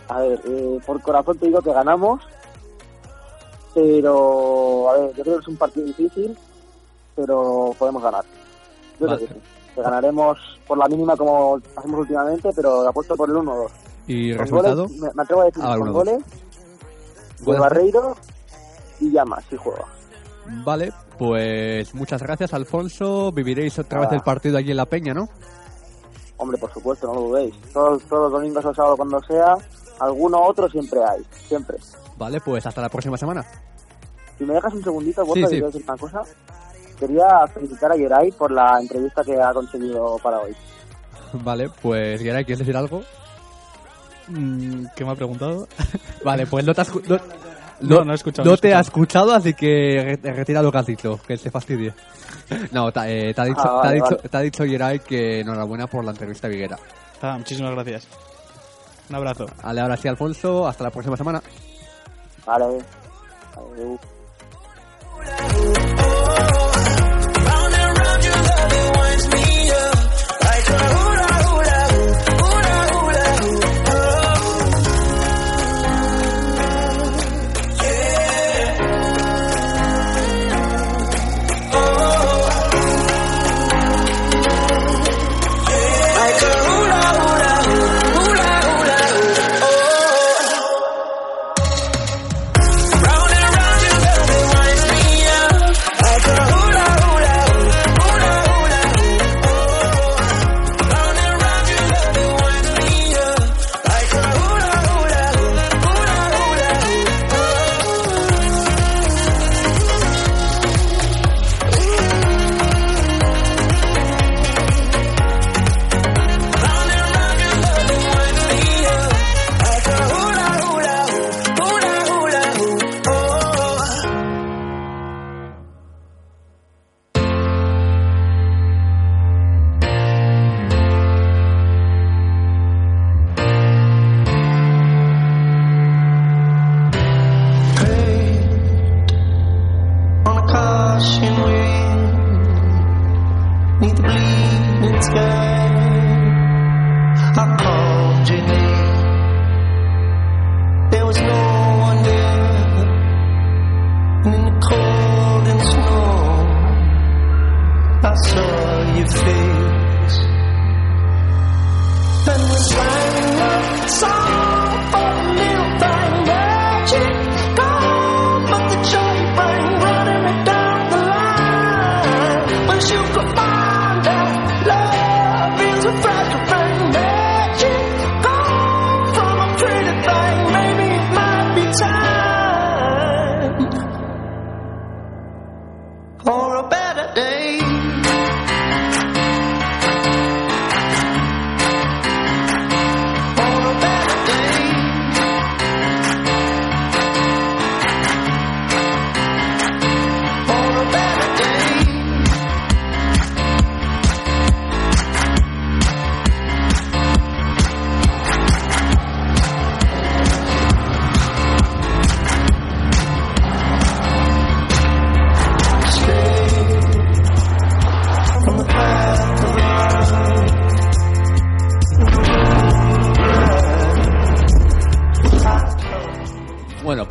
A 0.07 0.19
ver, 0.19 0.41
eh, 0.45 0.79
por 0.85 1.01
corazón 1.01 1.37
te 1.37 1.47
digo 1.47 1.61
que 1.61 1.73
ganamos, 1.73 2.21
pero 3.75 4.89
a 4.89 4.97
ver, 4.97 5.13
yo 5.15 5.23
creo 5.23 5.35
que 5.35 5.41
es 5.41 5.47
un 5.49 5.57
partido 5.57 5.85
difícil, 5.87 6.37
pero 7.15 7.75
podemos 7.77 8.01
ganar. 8.01 8.23
Yo 8.97 9.07
Vale. 9.07 9.17
creo 9.17 9.27
que 9.27 9.33
sí. 9.35 9.41
Que 9.75 9.81
ganaremos 9.81 10.37
por 10.67 10.77
la 10.77 10.87
mínima 10.87 11.15
como 11.15 11.59
hacemos 11.75 11.99
últimamente, 12.01 12.49
pero 12.55 12.87
apuesto 12.87 13.15
por 13.15 13.29
el 13.29 13.35
1-2. 13.37 13.69
¿Y 14.07 14.33
resultado? 14.33 14.83
goles, 14.87 14.99
me, 15.01 15.09
me 15.13 15.23
atrevo 15.23 15.41
a 15.41 15.45
decir 15.45 15.63
Ah, 15.65 15.77
con 15.77 15.89
1-2. 15.89 15.91
goles 15.93 16.23
de. 17.45 17.59
Barreiro 17.59 18.15
y 18.99 19.11
Llamas, 19.11 19.43
si 19.49 19.55
juega. 19.57 19.85
Vale, 20.65 20.91
pues 21.17 21.93
muchas 21.95 22.21
gracias, 22.21 22.53
Alfonso. 22.53 23.31
Viviréis 23.31 23.77
otra 23.79 23.99
vez 24.01 24.09
Ah. 24.11 24.15
el 24.15 24.21
partido 24.21 24.57
allí 24.57 24.71
en 24.71 24.77
La 24.77 24.85
Peña, 24.85 25.13
¿no? 25.13 25.29
Hombre, 26.37 26.57
por 26.57 26.73
supuesto, 26.73 27.07
no 27.07 27.13
lo 27.13 27.21
dudéis. 27.21 27.55
Todos, 27.71 28.01
todos 28.03 28.23
los 28.23 28.31
domingos 28.41 28.65
o 28.65 28.73
sábado 28.73 28.97
cuando 28.97 29.21
sea, 29.23 29.55
alguno 29.99 30.41
otro 30.43 30.67
siempre 30.69 30.99
hay, 31.03 31.23
siempre. 31.47 31.77
Vale, 32.17 32.41
pues 32.41 32.65
hasta 32.65 32.81
la 32.81 32.89
próxima 32.89 33.17
semana. 33.17 33.45
Si 34.37 34.43
me 34.43 34.55
dejas 34.55 34.73
un 34.73 34.83
segundito, 34.83 35.23
Borja, 35.25 35.47
Sí, 35.47 35.55
sí. 35.55 35.61
decir 35.61 35.83
una 35.87 35.97
cosa. 35.97 36.21
Quería 37.01 37.47
felicitar 37.53 37.91
a 37.91 37.95
Geray 37.97 38.31
por 38.31 38.51
la 38.51 38.79
entrevista 38.79 39.23
que 39.23 39.41
ha 39.41 39.51
conseguido 39.53 40.17
para 40.23 40.39
hoy. 40.39 40.55
Vale, 41.33 41.69
pues 41.81 42.21
Geray, 42.21 42.45
¿quieres 42.45 42.59
decir 42.59 42.77
algo? 42.77 43.01
Mm, 44.27 44.85
¿Qué 44.95 45.03
me 45.03 45.11
ha 45.11 45.15
preguntado? 45.15 45.67
Vale, 46.23 46.45
pues 46.47 46.63
no 46.65 46.73
te 46.73 46.81
has, 46.81 46.93
no, 46.95 47.17
No, 47.81 48.05
no 48.05 48.11
he 48.11 48.15
escuchado, 48.15 48.45
No 48.45 48.51
no 48.51 48.55
he 48.55 48.59
te 48.59 48.73
ha 48.75 48.79
escuchado. 48.79 49.33
así 49.33 49.53
que 49.55 50.17
re- 50.21 50.33
retira 50.33 50.61
lo 50.61 50.71
que 50.71 50.77
has 50.77 50.85
dicho, 50.85 51.19
que 51.27 51.35
se 51.37 51.49
fastidie. 51.51 51.93
No, 52.71 52.89
eh, 52.89 53.33
te, 53.33 53.41
ha 53.41 53.45
dicho, 53.45 53.61
Ah, 53.63 53.71
vale, 53.73 53.81
te, 53.81 53.87
ha 53.87 53.91
dicho, 53.93 54.15
vale. 54.17 54.29
te 54.29 54.37
ha 54.37 54.41
dicho 54.41 54.63
Geray 54.65 54.99
que 54.99 55.39
enhorabuena 55.41 55.87
por 55.87 56.03
la 56.05 56.11
entrevista 56.11 56.47
a 56.47 56.49
Viguera. 56.49 56.77
Ah, 57.21 57.37
muchísimas 57.37 57.71
gracias. 57.71 58.07
Un 59.09 59.15
abrazo. 59.15 59.45
Vale, 59.63 59.81
ahora 59.81 59.97
sí, 59.97 60.07
Alfonso, 60.07 60.67
hasta 60.67 60.83
la 60.85 60.91
próxima 60.91 61.17
semana. 61.17 61.41
Vale. 62.45 62.65
Adeu. 63.55 63.99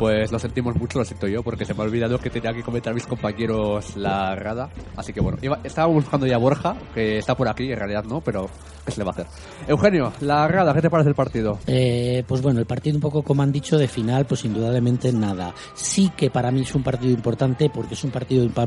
Pues 0.01 0.31
lo 0.31 0.39
sentimos 0.39 0.75
mucho, 0.77 0.97
lo 0.97 1.05
siento 1.05 1.27
yo, 1.27 1.43
porque 1.43 1.63
se 1.63 1.75
me 1.75 1.81
ha 1.81 1.83
olvidado 1.83 2.17
que 2.17 2.31
tenía 2.31 2.51
que 2.53 2.63
comentar 2.63 2.89
a 2.89 2.95
mis 2.95 3.05
compañeros 3.05 3.95
la 3.95 4.35
rada. 4.35 4.67
Así 4.95 5.13
que 5.13 5.21
bueno, 5.21 5.37
iba- 5.43 5.59
estaba 5.63 5.85
buscando 5.93 6.25
ya 6.25 6.37
a 6.37 6.39
Borja, 6.39 6.75
que 6.95 7.19
está 7.19 7.35
por 7.37 7.47
aquí, 7.47 7.71
en 7.71 7.77
realidad 7.77 8.03
no, 8.05 8.19
pero 8.19 8.49
¿qué 8.83 8.91
se 8.91 8.97
le 8.97 9.03
va 9.03 9.11
a 9.11 9.13
hacer? 9.13 9.27
Eugenio, 9.67 10.11
la 10.21 10.47
rada, 10.47 10.73
¿qué 10.73 10.81
te 10.81 10.89
parece 10.89 11.09
el 11.09 11.13
partido? 11.15 11.59
Eh, 11.67 12.23
pues 12.27 12.41
bueno, 12.41 12.59
el 12.59 12.65
partido 12.65 12.95
un 12.95 13.01
poco 13.01 13.21
como 13.21 13.43
han 13.43 13.51
dicho 13.51 13.77
de 13.77 13.87
final, 13.87 14.25
pues 14.25 14.43
indudablemente 14.43 15.13
nada. 15.13 15.53
Sí 15.75 16.11
que 16.17 16.31
para 16.31 16.49
mí 16.49 16.61
es 16.61 16.73
un 16.73 16.81
partido 16.81 17.11
importante 17.13 17.69
porque 17.69 17.93
es 17.93 18.03
un 18.03 18.09
partido 18.09 18.49
pa- 18.49 18.65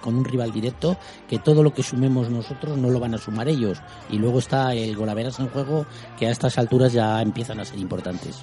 con 0.00 0.14
un 0.14 0.24
rival 0.24 0.52
directo 0.52 0.96
que 1.28 1.40
todo 1.40 1.64
lo 1.64 1.74
que 1.74 1.82
sumemos 1.82 2.30
nosotros 2.30 2.78
no 2.78 2.90
lo 2.90 3.00
van 3.00 3.14
a 3.14 3.18
sumar 3.18 3.48
ellos. 3.48 3.82
Y 4.08 4.18
luego 4.18 4.38
está 4.38 4.72
el 4.72 4.94
golaveras 4.94 5.40
en 5.40 5.48
juego 5.48 5.84
que 6.16 6.28
a 6.28 6.30
estas 6.30 6.56
alturas 6.58 6.92
ya 6.92 7.20
empiezan 7.22 7.58
a 7.58 7.64
ser 7.64 7.80
importantes. 7.80 8.40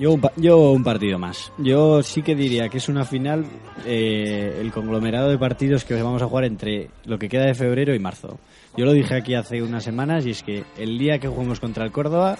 Yo 0.00 0.12
un, 0.12 0.22
yo 0.36 0.72
un 0.72 0.82
partido 0.82 1.18
más. 1.18 1.52
Yo 1.58 2.02
sí 2.02 2.22
que 2.22 2.34
diría 2.34 2.70
que 2.70 2.78
es 2.78 2.88
una 2.88 3.04
final, 3.04 3.44
eh, 3.84 4.56
el 4.58 4.72
conglomerado 4.72 5.28
de 5.28 5.36
partidos 5.36 5.84
que 5.84 6.02
vamos 6.02 6.22
a 6.22 6.26
jugar 6.26 6.44
entre 6.44 6.88
lo 7.04 7.18
que 7.18 7.28
queda 7.28 7.44
de 7.44 7.54
febrero 7.54 7.94
y 7.94 7.98
marzo. 7.98 8.40
Yo 8.78 8.86
lo 8.86 8.94
dije 8.94 9.14
aquí 9.14 9.34
hace 9.34 9.62
unas 9.62 9.84
semanas 9.84 10.24
y 10.24 10.30
es 10.30 10.42
que 10.42 10.64
el 10.78 10.98
día 10.98 11.18
que 11.18 11.28
juguemos 11.28 11.60
contra 11.60 11.84
el 11.84 11.92
Córdoba, 11.92 12.38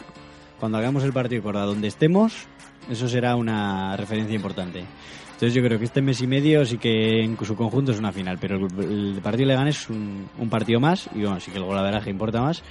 cuando 0.59 0.79
hagamos 0.79 1.05
el 1.05 1.13
partido 1.13 1.43
de 1.43 1.45
Córdoba 1.45 1.67
donde 1.67 1.89
estemos, 1.89 2.49
eso 2.89 3.11
será 3.11 3.37
una 3.37 3.95
referencia 3.95 4.35
importante. 4.35 4.85
Entonces 5.41 5.55
yo 5.55 5.63
creo 5.67 5.79
que 5.79 5.87
este 5.87 6.03
mes 6.03 6.21
y 6.21 6.27
medio 6.27 6.67
sí 6.67 6.77
que 6.77 7.23
en 7.25 7.35
su 7.43 7.57
conjunto 7.57 7.93
es 7.93 7.99
una 7.99 8.13
final, 8.13 8.37
pero 8.39 8.57
el, 8.57 9.15
el 9.15 9.21
partido 9.23 9.47
de 9.49 9.55
Leganés 9.55 9.81
es 9.81 9.89
un, 9.89 10.27
un 10.39 10.51
partido 10.51 10.81
más 10.81 11.09
y 11.15 11.21
bueno, 11.23 11.41
sí 11.41 11.51
que 11.51 11.57
el 11.57 11.65
golaveraje 11.65 12.11
importa 12.11 12.43
más. 12.43 12.63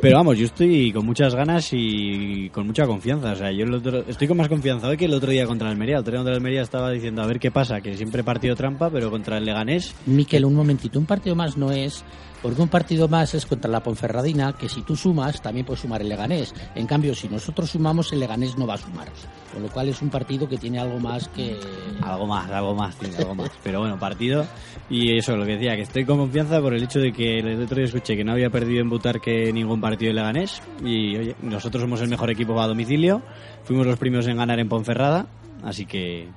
Pero 0.00 0.16
vamos, 0.16 0.36
yo 0.36 0.46
estoy 0.46 0.90
con 0.90 1.06
muchas 1.06 1.36
ganas 1.36 1.68
y 1.72 2.50
con 2.50 2.66
mucha 2.66 2.84
confianza. 2.84 3.30
O 3.30 3.36
sea, 3.36 3.52
yo 3.52 3.64
el 3.64 3.74
otro- 3.74 4.04
estoy 4.08 4.26
con 4.26 4.38
más 4.38 4.48
confianza 4.48 4.88
hoy 4.88 4.96
que 4.96 5.04
el 5.04 5.14
otro 5.14 5.30
día 5.30 5.46
contra 5.46 5.68
el 5.68 5.74
Almería. 5.74 5.94
El 5.94 6.00
otro 6.00 6.10
día 6.14 6.18
contra 6.18 6.32
el 6.32 6.38
Almería 6.38 6.62
estaba 6.62 6.90
diciendo 6.90 7.22
a 7.22 7.26
ver 7.28 7.38
qué 7.38 7.52
pasa, 7.52 7.80
que 7.80 7.96
siempre 7.96 8.24
partido 8.24 8.56
trampa, 8.56 8.90
pero 8.90 9.08
contra 9.08 9.38
el 9.38 9.44
Leganés 9.44 9.94
Miquel, 10.06 10.44
un 10.46 10.54
momentito, 10.54 10.98
un 10.98 11.06
partido 11.06 11.36
más 11.36 11.56
no 11.56 11.70
es, 11.70 12.04
porque 12.42 12.62
un 12.62 12.68
partido 12.68 13.08
más 13.08 13.34
es 13.34 13.46
contra 13.46 13.70
la 13.70 13.82
Ponferradina, 13.82 14.52
que 14.52 14.68
si 14.68 14.82
tú 14.82 14.96
sumas, 14.96 15.40
también 15.42 15.66
puedes 15.66 15.80
sumar 15.80 16.00
el 16.00 16.08
Leganés. 16.08 16.54
En 16.74 16.86
cambio, 16.86 17.14
si 17.14 17.28
nosotros 17.28 17.70
sumamos, 17.70 18.12
el 18.12 18.20
Leganés 18.20 18.56
no 18.56 18.66
va 18.66 18.74
a 18.74 18.78
sumar. 18.78 19.08
Con 19.52 19.62
lo 19.62 19.68
cual 19.68 19.88
es 19.88 20.02
un 20.02 20.10
partido 20.10 20.48
que 20.48 20.58
tiene 20.58 20.78
algo 20.78 20.98
más 20.98 21.28
que... 21.28 21.56
Algo 22.02 22.26
más, 22.26 22.50
algo 22.50 22.74
más, 22.74 22.96
tiene 22.96 23.16
algo 23.16 23.34
más. 23.34 23.50
Pero 23.62 23.80
bueno, 23.80 23.98
partido. 23.98 24.46
Y 24.90 25.16
eso, 25.16 25.36
lo 25.36 25.44
que 25.44 25.52
decía, 25.52 25.74
que 25.76 25.82
estoy 25.82 26.04
con 26.04 26.18
confianza 26.18 26.60
por 26.60 26.74
el 26.74 26.82
hecho 26.82 27.00
de 27.00 27.12
que 27.12 27.38
el 27.38 27.62
otro 27.62 27.76
día 27.76 27.86
escuché 27.86 28.16
que 28.16 28.24
no 28.24 28.32
había 28.32 28.50
perdido 28.50 28.80
en 28.80 28.90
Butarque 28.90 29.52
ningún 29.52 29.80
partido 29.80 30.10
de 30.10 30.14
Leganés. 30.14 30.62
Y 30.84 31.16
oye, 31.16 31.36
nosotros 31.42 31.82
somos 31.82 32.00
el 32.00 32.08
mejor 32.08 32.30
equipo 32.30 32.60
a 32.60 32.66
domicilio. 32.66 33.22
Fuimos 33.64 33.86
los 33.86 33.98
primeros 33.98 34.26
en 34.26 34.36
ganar 34.36 34.60
en 34.60 34.68
Ponferrada. 34.68 35.26
Así 35.64 35.86
que 35.86 36.28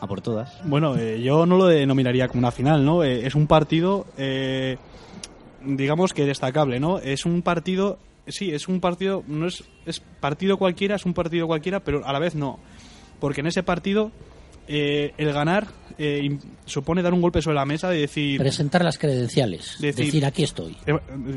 a 0.00 0.06
por 0.06 0.20
todas. 0.20 0.60
Bueno, 0.64 0.96
eh, 0.96 1.20
yo 1.22 1.46
no 1.46 1.56
lo 1.56 1.66
denominaría 1.66 2.28
como 2.28 2.40
una 2.40 2.50
final, 2.50 2.84
¿no? 2.84 3.02
Eh, 3.02 3.26
es 3.26 3.34
un 3.34 3.46
partido, 3.46 4.06
eh, 4.16 4.76
digamos 5.66 6.12
que 6.14 6.24
destacable, 6.24 6.80
¿no? 6.80 6.98
Es 6.98 7.26
un 7.26 7.42
partido, 7.42 7.98
sí, 8.26 8.50
es 8.52 8.68
un 8.68 8.80
partido, 8.80 9.22
no 9.26 9.46
es, 9.46 9.64
es 9.84 10.00
partido 10.00 10.56
cualquiera, 10.58 10.96
es 10.96 11.04
un 11.04 11.14
partido 11.14 11.46
cualquiera, 11.46 11.80
pero 11.80 12.06
a 12.06 12.12
la 12.12 12.18
vez 12.18 12.34
no. 12.34 12.58
Porque 13.20 13.40
en 13.40 13.46
ese 13.48 13.62
partido 13.62 14.10
eh, 14.68 15.12
el 15.16 15.32
ganar 15.32 15.68
eh, 15.98 16.38
supone 16.64 17.02
dar 17.02 17.14
un 17.14 17.20
golpe 17.22 17.40
sobre 17.42 17.56
la 17.56 17.64
mesa 17.64 17.88
de 17.88 18.00
decir... 18.00 18.38
Presentar 18.38 18.84
las 18.84 18.98
credenciales, 18.98 19.76
decir, 19.80 20.24
aquí 20.26 20.42
estoy. 20.42 20.76
Eh, 20.86 20.94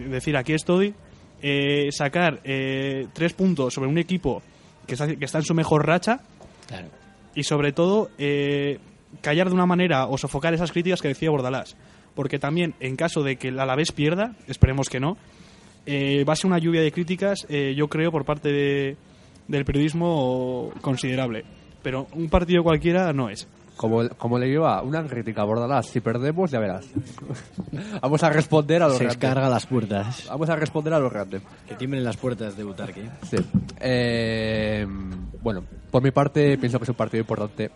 decir 0.09 0.35
aquí 0.37 0.53
estoy, 0.53 0.93
eh, 1.41 1.89
sacar 1.91 2.41
eh, 2.43 3.07
tres 3.13 3.33
puntos 3.33 3.73
sobre 3.73 3.89
un 3.89 3.97
equipo 3.97 4.41
que 4.85 4.93
está, 4.93 5.07
que 5.15 5.25
está 5.25 5.37
en 5.37 5.45
su 5.45 5.53
mejor 5.53 5.85
racha 5.87 6.21
Claro. 6.67 6.87
y 7.33 7.43
sobre 7.43 7.71
todo 7.71 8.09
eh, 8.17 8.79
callar 9.21 9.47
de 9.47 9.55
una 9.55 9.65
manera 9.65 10.05
o 10.07 10.17
sofocar 10.17 10.53
esas 10.53 10.71
críticas 10.71 11.01
que 11.01 11.07
decía 11.07 11.29
Bordalás. 11.31 11.75
Porque 12.19 12.37
también 12.37 12.73
en 12.81 12.97
caso 12.97 13.23
de 13.23 13.37
que 13.37 13.47
el 13.47 13.57
Alavés 13.61 13.93
pierda, 13.93 14.35
esperemos 14.45 14.89
que 14.89 14.99
no, 14.99 15.15
eh, 15.85 16.25
va 16.25 16.33
a 16.33 16.35
ser 16.35 16.47
una 16.47 16.59
lluvia 16.59 16.81
de 16.81 16.91
críticas, 16.91 17.45
eh, 17.47 17.73
yo 17.77 17.87
creo, 17.87 18.11
por 18.11 18.25
parte 18.25 18.49
de- 18.51 18.97
del 19.47 19.63
periodismo 19.63 20.69
considerable. 20.81 21.45
Pero 21.81 22.07
un 22.11 22.27
partido 22.27 22.61
cualquiera 22.61 23.13
no 23.13 23.29
es. 23.29 23.47
Como, 23.77 24.09
como 24.17 24.37
le 24.37 24.49
lleva 24.49 24.81
una 24.81 25.01
crítica 25.07 25.43
a 25.43 25.45
Bordalás, 25.45 25.85
si 25.87 26.01
perdemos 26.01 26.51
ya 26.51 26.59
verás. 26.59 26.85
Vamos 28.01 28.21
a 28.21 28.29
responder 28.31 28.83
a 28.83 28.89
los 28.89 28.97
Se 28.97 29.05
descarga 29.05 29.47
las 29.47 29.65
puertas. 29.65 30.27
Vamos 30.27 30.49
a 30.49 30.57
responder 30.57 30.93
a 30.95 30.99
los 30.99 31.13
grandes. 31.13 31.41
Que 31.69 31.75
tiemblen 31.75 32.03
las 32.03 32.17
puertas 32.17 32.57
de 32.57 32.65
Butarque. 32.65 33.05
Sí. 33.29 33.37
Eh, 33.79 34.85
bueno, 35.41 35.63
por 35.89 36.03
mi 36.03 36.11
parte 36.11 36.57
pienso 36.57 36.79
que 36.79 36.83
es 36.83 36.89
un 36.89 36.95
partido 36.95 37.21
importante. 37.21 37.71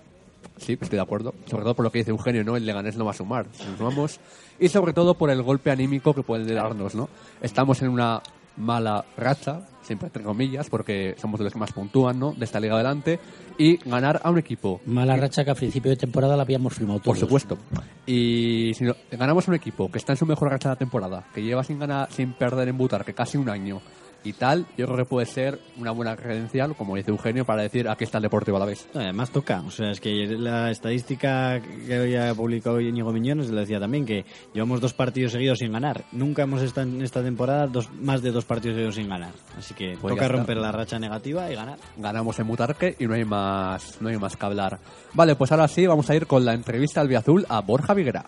Sí, 0.58 0.74
estoy 0.74 0.98
de 0.98 1.02
acuerdo. 1.02 1.34
Sobre 1.46 1.64
todo 1.64 1.74
por 1.76 1.84
lo 1.84 1.92
que 1.92 2.00
dice 2.00 2.12
Eugenio, 2.12 2.44
¿no? 2.44 2.56
El 2.56 2.66
Leganés 2.66 2.96
no 2.96 3.06
va 3.06 3.12
a 3.12 3.16
sumar. 3.16 3.46
Si 3.54 3.66
nos 3.66 3.78
sumamos. 3.78 4.20
Y 4.60 4.70
sobre 4.70 4.94
todo 4.94 5.16
por 5.16 5.30
el 5.30 5.42
golpe 5.42 5.72
anímico 5.72 6.14
que 6.14 6.24
puede 6.24 6.54
darnos, 6.54 6.96
¿no? 6.96 7.10
Estamos 7.42 7.82
en 7.82 7.90
una 7.90 8.22
mala 8.56 9.04
racha, 9.18 9.62
siempre 9.82 10.08
entre 10.08 10.22
comillas, 10.24 10.70
porque 10.70 11.16
somos 11.20 11.40
de 11.40 11.46
los 11.46 11.54
que 11.54 11.60
más 11.60 11.74
puntúan, 11.74 12.20
¿no? 12.20 12.34
De 12.34 12.46
esta 12.46 12.60
liga 12.60 12.76
adelante. 12.76 13.20
Y 13.58 13.78
ganar 13.90 14.22
a 14.24 14.30
un 14.30 14.38
equipo 14.38 14.80
Mala 14.86 15.16
racha 15.18 15.44
que 15.44 15.52
a 15.52 15.56
principio 15.56 15.90
de 15.90 15.98
temporada 15.98 16.36
la 16.38 16.44
habíamos 16.44 16.74
firmado 16.76 17.00
todos. 17.00 17.18
por 17.18 17.18
supuesto. 17.18 17.58
Y 18.06 18.74
si 18.76 18.84
no- 18.84 18.96
ganamos 19.12 19.48
un 19.48 19.56
equipo 19.56 19.92
que 19.92 19.98
está 19.98 20.14
en 20.14 20.18
su 20.18 20.26
mejor 20.26 20.50
racha 20.52 20.70
de 20.70 20.76
la 20.76 20.80
temporada, 20.80 21.26
que 21.34 21.42
lleva 21.42 21.64
sin 21.64 21.80
ganar, 21.80 22.12
sin 22.12 22.34
perder 22.34 22.68
en 22.68 22.78
Butarque 22.78 23.14
casi 23.14 23.38
un 23.38 23.50
año 23.50 23.82
y 24.24 24.34
tal, 24.34 24.66
yo 24.78 24.86
creo 24.86 24.98
que 24.98 25.06
puede 25.06 25.26
ser 25.26 25.60
una 25.78 25.92
buena 25.92 26.16
credencial, 26.16 26.76
como 26.76 26.96
dice 26.96 27.12
Eugenio, 27.12 27.46
para 27.46 27.62
decir 27.62 27.88
aquí 27.90 28.04
está 28.04 28.18
el 28.18 28.24
Deportivo 28.24 28.58
a 28.58 28.62
la 28.62 28.66
vez. 28.66 28.88
Además 28.94 29.32
toca, 29.32 29.62
o 29.66 29.72
sea, 29.72 29.92
es 29.92 30.00
que 30.00 30.28
la 30.28 30.72
estadística 30.72 31.62
que 31.62 31.96
había 31.96 32.34
publicado 32.34 32.80
Íñigo 32.80 33.12
Miñones 33.12 33.50
le 33.50 33.62
decía 33.62 33.80
también 33.80 34.06
que 34.06 34.26
llevamos 34.54 34.82
dos 34.82 34.94
partidos 34.94 35.34
seguidos 35.34 35.60
sin 35.60 35.72
ganar. 35.72 36.04
Nunca 36.12 36.44
hemos 36.44 36.62
estado 36.62 36.88
en 36.88 37.02
esta 37.02 37.22
temporada 37.22 37.68
dos, 37.68 37.92
más 37.94 38.22
de 38.22 38.32
dos 38.32 38.46
partidos 38.46 38.76
seguidos 38.76 38.96
sin 38.96 39.10
ganar. 39.10 39.34
Así 39.58 39.74
que 39.74 39.98
Pues 40.00 40.14
toca 40.14 40.28
romper 40.28 40.58
la 40.58 40.72
racha 40.72 41.00
negativa 41.00 41.52
y 41.52 41.56
ganar. 41.56 41.78
Ganamos 41.98 42.40
en 42.40 42.48
Butarque 42.48 42.96
y 43.00 43.06
no 43.06 43.14
hay 43.14 43.26
más, 43.26 44.02
no 44.02 44.10
hay 44.10 44.18
más 44.18 44.36
que 44.36 44.46
hablar. 44.46 44.80
Vale, 45.14 45.36
pues 45.36 45.52
ahora 45.52 45.68
sí, 45.68 45.86
vamos 45.86 46.10
a 46.10 46.16
ir 46.16 46.28
con 46.28 46.46
la 46.46 46.54
entrevista 46.54 47.02
al 47.02 47.14
Azul 47.16 47.46
a 47.50 47.62
Borja 47.62 47.94
Viguera. 47.94 48.26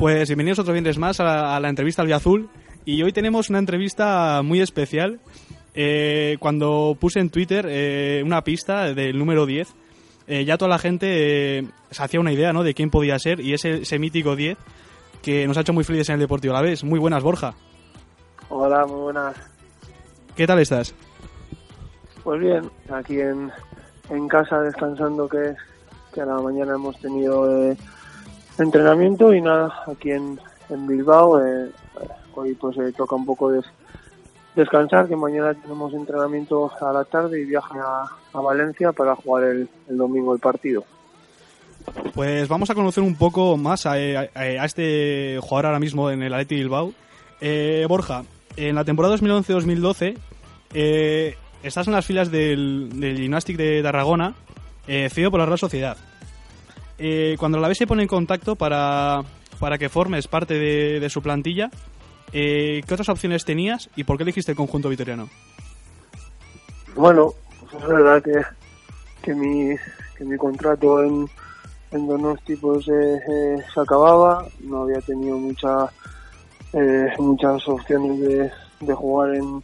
Pues 0.00 0.30
bienvenidos 0.30 0.58
otro 0.58 0.72
viernes 0.72 0.96
más 0.96 1.20
a 1.20 1.24
la, 1.24 1.56
a 1.56 1.60
la 1.60 1.68
entrevista 1.68 2.00
al 2.00 2.10
Azul. 2.14 2.48
Y 2.86 3.02
hoy 3.02 3.12
tenemos 3.12 3.50
una 3.50 3.58
entrevista 3.58 4.40
muy 4.42 4.62
especial. 4.62 5.20
Eh, 5.74 6.38
cuando 6.40 6.96
puse 6.98 7.20
en 7.20 7.28
Twitter 7.28 7.66
eh, 7.68 8.22
una 8.24 8.42
pista 8.42 8.94
del 8.94 9.18
número 9.18 9.44
10, 9.44 9.68
eh, 10.26 10.46
ya 10.46 10.56
toda 10.56 10.70
la 10.70 10.78
gente 10.78 11.58
eh, 11.58 11.68
se 11.90 12.02
hacía 12.02 12.18
una 12.18 12.32
idea 12.32 12.54
¿no? 12.54 12.62
de 12.62 12.72
quién 12.72 12.88
podía 12.88 13.18
ser. 13.18 13.40
Y 13.40 13.52
ese, 13.52 13.82
ese 13.82 13.98
mítico 13.98 14.36
10 14.36 14.56
que 15.20 15.46
nos 15.46 15.58
ha 15.58 15.60
hecho 15.60 15.74
muy 15.74 15.84
felices 15.84 16.08
en 16.08 16.14
el 16.14 16.20
Deportivo 16.20 16.54
a 16.56 16.62
la 16.62 16.66
vez. 16.66 16.82
Muy 16.82 16.98
buenas, 16.98 17.22
Borja. 17.22 17.52
Hola, 18.48 18.86
muy 18.86 19.00
buenas. 19.00 19.36
¿Qué 20.34 20.46
tal 20.46 20.60
estás? 20.60 20.94
Pues 22.24 22.40
bien, 22.40 22.70
aquí 22.90 23.20
en, 23.20 23.52
en 24.08 24.28
casa 24.28 24.62
descansando 24.62 25.28
que, 25.28 25.54
que 26.14 26.22
a 26.22 26.24
la 26.24 26.40
mañana 26.40 26.76
hemos 26.76 26.98
tenido 27.00 27.70
eh, 27.70 27.76
entrenamiento 28.60 29.32
y 29.34 29.40
nada, 29.40 29.82
aquí 29.86 30.10
en, 30.12 30.38
Bilbao 30.86 31.40
eh, 31.44 31.70
hoy 32.34 32.54
pues 32.54 32.76
eh, 32.78 32.92
toca 32.96 33.16
un 33.16 33.26
poco 33.26 33.50
des- 33.50 33.64
descansar, 34.54 35.08
que 35.08 35.16
mañana 35.16 35.54
tenemos 35.54 35.92
entrenamiento 35.94 36.70
a 36.80 36.92
la 36.92 37.04
tarde 37.04 37.40
y 37.40 37.44
viaje 37.44 37.78
a, 37.78 38.06
Valencia 38.40 38.92
para 38.92 39.16
jugar 39.16 39.44
el, 39.44 39.68
domingo 39.88 40.32
el 40.34 40.40
partido. 40.40 40.84
Pues 42.14 42.46
vamos 42.48 42.70
a 42.70 42.74
conocer 42.74 43.02
un 43.02 43.16
poco 43.16 43.56
más 43.56 43.86
a, 43.86 43.92
a- 43.94 44.28
a 44.34 44.64
este 44.64 45.38
jugador 45.40 45.66
ahora 45.66 45.80
mismo 45.80 46.10
en 46.10 46.22
el 46.22 46.32
Atleti 46.34 46.56
Bilbao. 46.56 46.92
Eh, 47.40 47.86
Borja, 47.88 48.22
en 48.56 48.74
la 48.76 48.84
temporada 48.84 49.16
2011-2012 49.16 50.16
eh, 50.74 51.34
estás 51.62 51.86
en 51.88 51.94
las 51.94 52.06
filas 52.06 52.30
del, 52.30 52.90
del 53.00 53.16
Gymnastic 53.16 53.56
de 53.56 53.82
Tarragona, 53.82 54.34
eh, 54.86 55.08
cedido 55.10 55.30
por 55.30 55.40
la 55.40 55.46
Real 55.46 55.58
Sociedad. 55.58 55.96
Eh, 57.02 57.36
cuando 57.38 57.58
la 57.58 57.66
vez 57.66 57.78
se 57.78 57.86
pone 57.86 58.02
en 58.02 58.08
contacto 58.08 58.56
para, 58.56 59.22
para 59.58 59.78
que 59.78 59.88
formes 59.88 60.28
parte 60.28 60.54
de, 60.54 61.08
su 61.08 61.22
plantilla, 61.22 61.70
eh, 62.30 62.82
¿qué 62.86 62.94
otras 62.94 63.08
opciones 63.08 63.46
tenías 63.46 63.88
y 63.96 64.04
por 64.04 64.18
qué 64.18 64.24
elegiste 64.24 64.52
el 64.52 64.56
conjunto 64.56 64.90
vitoriano? 64.90 65.30
Bueno, 66.94 67.32
pues 67.58 67.82
es 67.82 67.88
verdad 67.88 68.22
que, 68.22 68.42
que, 69.22 69.34
mi, 69.34 69.74
que 70.18 70.24
mi 70.24 70.36
contrato 70.36 71.02
en, 71.02 71.26
en 71.92 72.06
Donosti 72.06 72.56
pues, 72.56 72.86
eh, 72.88 73.20
eh, 73.26 73.56
se 73.72 73.80
acababa, 73.80 74.46
no 74.60 74.82
había 74.82 75.00
tenido 75.00 75.38
mucha, 75.38 75.90
eh, 76.74 77.08
muchas 77.18 77.66
opciones 77.66 78.20
de, 78.20 78.50
de 78.80 78.94
jugar 78.94 79.36
en, 79.36 79.62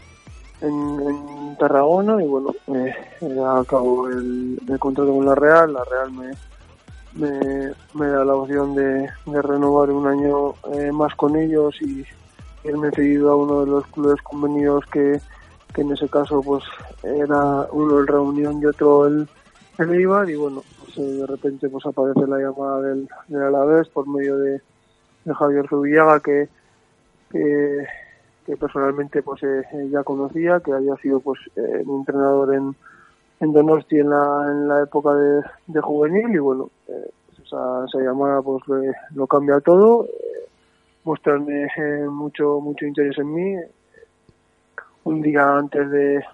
en, 0.62 1.00
en 1.06 1.56
Tarragona 1.58 2.22
y 2.22 2.26
bueno, 2.26 2.54
eh, 2.68 2.94
acabo 3.60 4.08
el, 4.08 4.58
el 4.66 4.78
contrato 4.78 5.12
con 5.12 5.26
la 5.26 5.34
Real. 5.34 5.74
La 5.74 5.84
Real 5.84 6.12
me, 6.12 6.32
me, 7.16 7.72
me 7.94 8.06
da 8.08 8.24
la 8.24 8.34
opción 8.34 8.74
de, 8.74 9.08
de 9.26 9.42
renovar 9.42 9.90
un 9.90 10.06
año 10.06 10.54
eh, 10.74 10.92
más 10.92 11.14
con 11.14 11.36
ellos 11.36 11.74
y 11.80 12.04
irme 12.64 12.90
cedido 12.90 13.30
a 13.30 13.36
uno 13.36 13.64
de 13.64 13.70
los 13.70 13.86
clubes 13.88 14.20
convenidos 14.22 14.84
que, 14.86 15.20
que 15.74 15.80
en 15.82 15.92
ese 15.92 16.08
caso 16.08 16.42
pues 16.42 16.64
era 17.02 17.66
uno 17.72 17.98
el 17.98 18.06
Reunión 18.06 18.60
y 18.60 18.66
otro 18.66 19.06
el, 19.06 19.28
el 19.78 19.94
Eibar 19.94 20.28
y 20.28 20.36
bueno, 20.36 20.62
pues, 20.84 20.98
eh, 20.98 21.02
de 21.02 21.26
repente 21.26 21.68
pues 21.68 21.86
aparece 21.86 22.26
la 22.26 22.38
llamada 22.38 22.80
del, 22.82 23.08
del 23.28 23.42
Alavés 23.42 23.88
por 23.88 24.08
medio 24.08 24.36
de, 24.38 24.60
de 25.24 25.34
Javier 25.34 25.68
Zubillaga 25.68 26.20
que, 26.20 26.48
que, 27.30 27.86
que 28.44 28.56
personalmente 28.56 29.22
pues 29.22 29.42
eh, 29.42 29.88
ya 29.90 30.02
conocía, 30.02 30.60
que 30.60 30.72
había 30.72 30.96
sido 30.96 31.20
pues 31.20 31.38
eh, 31.56 31.82
mi 31.86 31.96
entrenador 31.96 32.54
en, 32.54 32.76
en 33.40 33.52
Donosti 33.52 33.98
en 33.98 34.10
la, 34.10 34.46
en 34.50 34.68
la 34.68 34.82
época 34.82 35.14
de, 35.14 35.42
de 35.66 35.80
juvenil 35.80 36.34
y 36.34 36.38
bueno, 36.38 36.70
eh, 36.88 37.10
esa, 37.44 37.84
esa 37.86 37.98
llamada 38.00 38.40
pues 38.42 38.62
le- 38.68 38.92
lo 39.14 39.26
cambia 39.26 39.60
todo, 39.60 40.04
eh, 40.06 40.48
muestran 41.04 41.46
eh, 41.50 42.06
mucho 42.08 42.60
mucho 42.60 42.86
interés 42.86 43.16
en 43.18 43.32
mí. 43.34 43.56
Un 45.04 45.22
día 45.22 45.56
antes 45.56 45.88
de, 45.90 46.24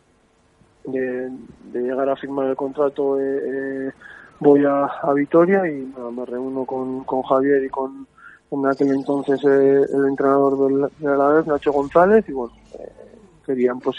de, 0.85 1.31
de 1.73 1.81
llegar 1.83 2.09
a 2.09 2.17
firmar 2.17 2.47
el 2.47 2.57
contrato 2.57 3.21
eh, 3.21 3.41
eh, 3.45 3.91
voy 4.41 4.65
a, 4.65 4.85
a 4.87 5.13
Vitoria 5.13 5.69
y 5.69 5.93
nada, 5.97 6.11
me 6.11 6.25
reúno 6.25 6.65
con, 6.65 7.05
con 7.05 7.23
Javier 7.23 7.63
y 7.65 7.69
con 7.69 8.07
en 8.51 8.67
aquel 8.67 8.91
entonces 8.91 9.43
el 9.45 10.07
entrenador 10.09 10.59
del, 10.69 10.89
de 10.99 11.09
Alavés, 11.13 11.47
Nacho 11.47 11.73
González, 11.73 12.23
y 12.29 12.33
bueno, 12.33 12.53
querían 13.47 13.79
pues 13.81 13.97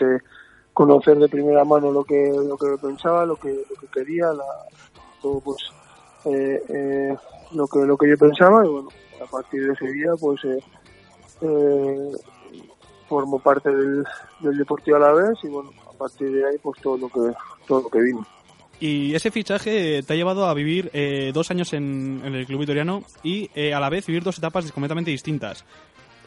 conocer 0.73 1.17
de 1.17 1.29
primera 1.29 1.63
mano 1.63 1.91
lo 1.91 2.03
que 2.03 2.31
lo 2.33 2.57
que 2.57 2.77
pensaba, 2.81 3.25
lo 3.25 3.35
que, 3.35 3.49
lo 3.49 3.75
que 3.79 3.87
quería, 3.93 4.33
la, 4.33 4.43
todo 5.21 5.39
pues 5.39 5.57
eh, 6.25 6.61
eh, 6.69 7.15
lo 7.53 7.67
que 7.67 7.79
lo 7.79 7.97
que 7.97 8.09
yo 8.09 8.17
pensaba 8.17 8.65
y 8.65 8.69
bueno, 8.69 8.89
a 9.21 9.25
partir 9.25 9.67
de 9.67 9.73
ese 9.73 9.91
día 9.91 10.11
pues 10.19 10.43
eh, 10.45 10.59
eh, 11.41 12.11
formo 13.07 13.39
parte 13.39 13.69
del, 13.69 14.03
del 14.39 14.57
Deportivo 14.57 14.97
Alavés 14.97 15.37
y 15.43 15.47
bueno, 15.47 15.71
a 15.87 15.93
partir 15.97 16.31
de 16.31 16.47
ahí 16.47 16.57
pues 16.61 16.81
todo 16.81 16.97
lo 16.97 17.09
que 17.09 17.35
todo 17.67 17.81
lo 17.81 17.89
que 17.89 18.01
vino. 18.01 18.25
Y 18.79 19.15
ese 19.15 19.31
fichaje 19.31 20.03
te 20.03 20.13
ha 20.13 20.15
llevado 20.15 20.45
a 20.45 20.53
vivir 20.53 20.89
eh, 20.93 21.31
dos 21.33 21.51
años 21.51 21.71
en, 21.73 22.21
en 22.25 22.35
el 22.35 22.45
club 22.45 22.61
vitoriano 22.61 23.03
y 23.23 23.49
eh, 23.55 23.73
a 23.73 23.79
la 23.79 23.89
vez 23.89 24.05
vivir 24.07 24.23
dos 24.23 24.37
etapas 24.37 24.69
completamente 24.71 25.11
distintas. 25.11 25.63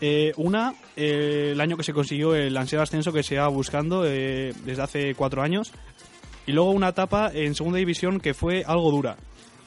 Eh, 0.00 0.32
una, 0.36 0.74
eh, 0.94 1.50
el 1.52 1.60
año 1.60 1.76
que 1.76 1.82
se 1.82 1.92
consiguió 1.92 2.34
el 2.34 2.56
ansiado 2.56 2.82
ascenso 2.82 3.12
que 3.12 3.22
se 3.22 3.34
iba 3.34 3.48
buscando 3.48 4.04
eh, 4.06 4.52
desde 4.64 4.82
hace 4.82 5.14
cuatro 5.14 5.42
años. 5.42 5.72
Y 6.46 6.52
luego 6.52 6.70
una 6.70 6.90
etapa 6.90 7.30
en 7.32 7.54
segunda 7.54 7.78
división 7.78 8.20
que 8.20 8.34
fue 8.34 8.62
algo 8.64 8.90
dura. 8.90 9.16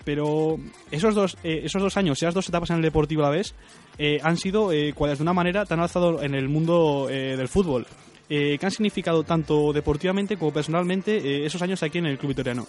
Pero 0.06 0.58
esos 0.92 1.14
dos, 1.14 1.38
eh, 1.44 1.62
esos 1.66 1.82
dos 1.82 1.98
años, 1.98 2.18
esas 2.18 2.34
dos 2.34 2.48
etapas 2.48 2.70
en 2.70 2.78
el 2.78 2.82
Deportivo 2.82 3.24
a 3.24 3.26
la 3.26 3.32
vez, 3.32 3.54
eh, 3.98 4.20
han 4.24 4.38
sido, 4.38 4.72
eh, 4.72 4.94
cuales 4.94 5.20
de 5.20 5.24
una 5.24 5.34
manera, 5.34 5.66
tan 5.66 5.80
alzado 5.80 6.24
en 6.24 6.36
el 6.36 6.48
mundo 6.48 7.08
del 7.08 7.48
fútbol. 7.48 7.86
¿Qué 8.28 8.60
han 8.62 8.72
significado 8.72 9.24
tanto 9.24 9.74
deportivamente 9.74 10.38
como 10.38 10.54
personalmente 10.54 11.46
esos 11.46 11.62
años 11.64 11.82
aquí 11.82 11.98
en 11.98 12.06
el 12.06 12.18
club 12.20 12.30
vitoriano? 12.30 12.68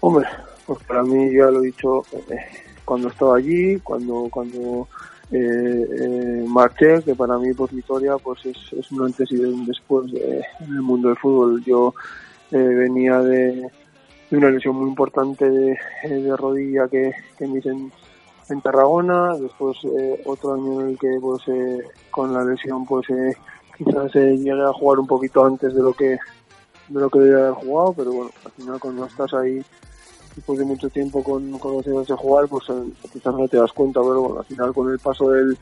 Hombre, 0.00 0.26
pues 0.66 0.82
para 0.84 1.04
mí 1.04 1.32
ya 1.32 1.46
lo 1.52 1.62
he 1.62 1.66
dicho 1.66 2.02
cuando 2.84 3.08
estaba 3.08 3.36
allí, 3.36 3.78
cuando 3.78 4.28
cuando 4.30 4.88
eh, 5.30 5.86
eh, 6.00 6.44
marché, 6.48 7.02
que 7.02 7.14
para 7.14 7.38
mí 7.38 7.52
por 7.54 7.70
Vitoria 7.70 8.16
pues 8.18 8.44
es, 8.46 8.92
un 8.92 9.04
antes 9.06 9.30
y 9.32 9.36
un 9.36 9.64
después 9.66 10.12
eh, 10.14 10.42
en 10.60 10.74
el 10.74 10.82
mundo 10.82 11.08
del 11.08 11.16
fútbol. 11.16 11.62
Yo 11.64 11.94
eh, 12.50 12.58
venía 12.58 13.20
de, 13.20 13.70
de 14.30 14.36
una 14.36 14.50
lesión 14.50 14.76
muy 14.76 14.88
importante 14.88 15.48
de, 15.48 15.78
de 16.08 16.36
rodilla 16.36 16.88
que, 16.88 17.12
que 17.38 17.46
me 17.46 17.58
hice 17.58 17.70
en, 17.70 18.60
Tarragona, 18.62 19.36
después 19.38 19.78
eh, 19.84 20.22
otro 20.26 20.54
año 20.54 20.82
en 20.82 20.88
el 20.90 20.98
que 20.98 21.18
pues 21.20 21.42
eh, 21.48 21.82
con 22.10 22.32
la 22.32 22.44
lesión 22.44 22.84
pues 22.84 23.08
eh, 23.08 23.34
quizás 23.78 24.12
llegué 24.14 24.52
a 24.62 24.72
jugar 24.72 24.98
un 24.98 25.06
poquito 25.06 25.44
antes 25.44 25.74
de 25.74 25.82
lo 25.82 25.94
que 25.94 26.18
de 26.88 27.00
lo 27.00 27.08
que 27.08 27.18
debía 27.18 27.46
haber 27.46 27.54
jugado, 27.54 27.94
pero 27.94 28.12
bueno, 28.12 28.30
al 28.44 28.52
final 28.52 28.78
cuando 28.78 29.06
estás 29.06 29.32
ahí 29.32 29.64
después 30.34 30.58
de 30.58 30.64
mucho 30.64 30.88
tiempo 30.90 31.22
con, 31.22 31.58
con 31.58 31.76
los 31.76 31.86
años 31.86 32.08
de 32.08 32.14
jugar, 32.14 32.48
pues 32.48 32.64
quizás 33.12 33.34
no 33.34 33.48
te 33.48 33.56
das 33.56 33.72
cuenta, 33.72 34.00
pero 34.00 34.20
bueno, 34.20 34.40
al 34.40 34.46
final 34.46 34.72
con 34.72 34.90
el 34.90 34.98
paso 34.98 35.30
del, 35.30 35.56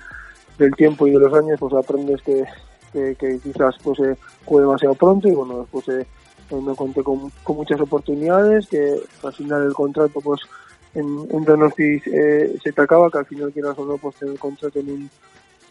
del 0.59 0.75
tiempo 0.75 1.07
y 1.07 1.12
de 1.12 1.18
los 1.18 1.35
años, 1.35 1.59
pues 1.61 1.75
aprendes 1.75 2.23
que, 2.23 2.45
que, 2.93 3.41
quizás 3.43 3.77
pues 3.83 3.99
eh, 4.01 4.16
juegue 4.45 4.66
demasiado 4.66 4.95
pronto 4.95 5.29
y 5.29 5.35
bueno, 5.35 5.61
después 5.61 5.89
eh, 5.89 6.07
eh, 6.51 6.61
me 6.61 6.75
conté 6.75 7.03
con, 7.03 7.31
con 7.43 7.57
muchas 7.57 7.81
oportunidades, 7.81 8.66
que 8.68 9.01
al 9.23 9.33
final 9.33 9.62
el 9.62 9.75
contrato 9.75 10.20
pues 10.20 10.41
en, 10.95 11.27
en 11.31 11.45
Donosti 11.45 12.03
eh, 12.07 12.57
se 12.62 12.73
te 12.73 12.83
acaba, 12.83 13.11
que 13.11 13.18
al 13.18 13.27
final 13.27 13.53
quieras 13.53 13.79
o 13.79 13.87
no, 13.87 13.97
pues 13.97 14.16
tener 14.16 14.39
contrato 14.39 14.79
en 14.81 14.91
un, 14.91 15.11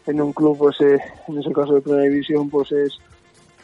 en 0.06 0.20
un 0.20 0.32
club, 0.32 0.58
pues 0.58 0.80
eh, 0.80 0.98
en 1.28 1.38
ese 1.38 1.52
caso 1.52 1.74
de 1.74 1.80
primera 1.80 2.04
división, 2.04 2.50
pues 2.50 2.72
es, 2.72 2.98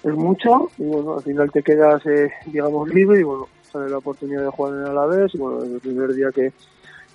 es 0.04 0.14
mucho 0.14 0.70
y 0.78 0.84
bueno, 0.84 1.14
al 1.16 1.22
final 1.22 1.50
te 1.50 1.62
quedas, 1.62 2.04
eh, 2.06 2.30
digamos, 2.46 2.88
libre 2.88 3.20
y 3.20 3.24
bueno, 3.24 3.48
sale 3.70 3.88
la 3.88 3.98
oportunidad 3.98 4.42
de 4.42 4.50
jugar 4.50 4.74
en 4.74 4.80
el 4.80 4.86
Alavés 4.88 5.34
y 5.34 5.38
bueno, 5.38 5.60
desde 5.60 5.74
el 5.74 5.80
primer 5.80 6.12
día 6.14 6.30
que 6.32 6.52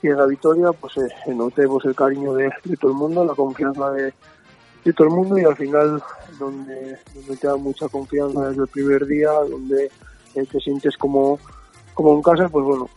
llegué 0.02 0.20
a 0.20 0.26
Vitoria, 0.26 0.72
pues 0.72 0.98
eh, 0.98 1.34
noté 1.34 1.64
el 1.64 1.96
cariño 1.96 2.34
de, 2.34 2.52
todo 2.80 2.92
el 2.92 2.98
mundo, 2.98 3.26
la 3.26 3.34
confianza 3.34 3.92
de, 3.92 4.14
todo 4.94 5.08
el 5.08 5.14
mundo 5.14 5.38
y 5.38 5.44
al 5.44 5.56
final 5.56 6.02
donde, 6.38 6.98
te 7.40 7.48
da 7.48 7.56
mucha 7.56 7.88
confianza 7.88 8.50
desde 8.50 8.64
el 8.64 8.68
primer 8.68 9.06
día, 9.06 9.32
donde 9.32 9.90
eh, 10.36 10.46
te 10.52 10.60
sientes 10.60 10.98
como, 10.98 11.40
como 11.94 12.14
en 12.14 12.22
casa, 12.22 12.50
pues 12.50 12.66
bueno, 12.66 12.90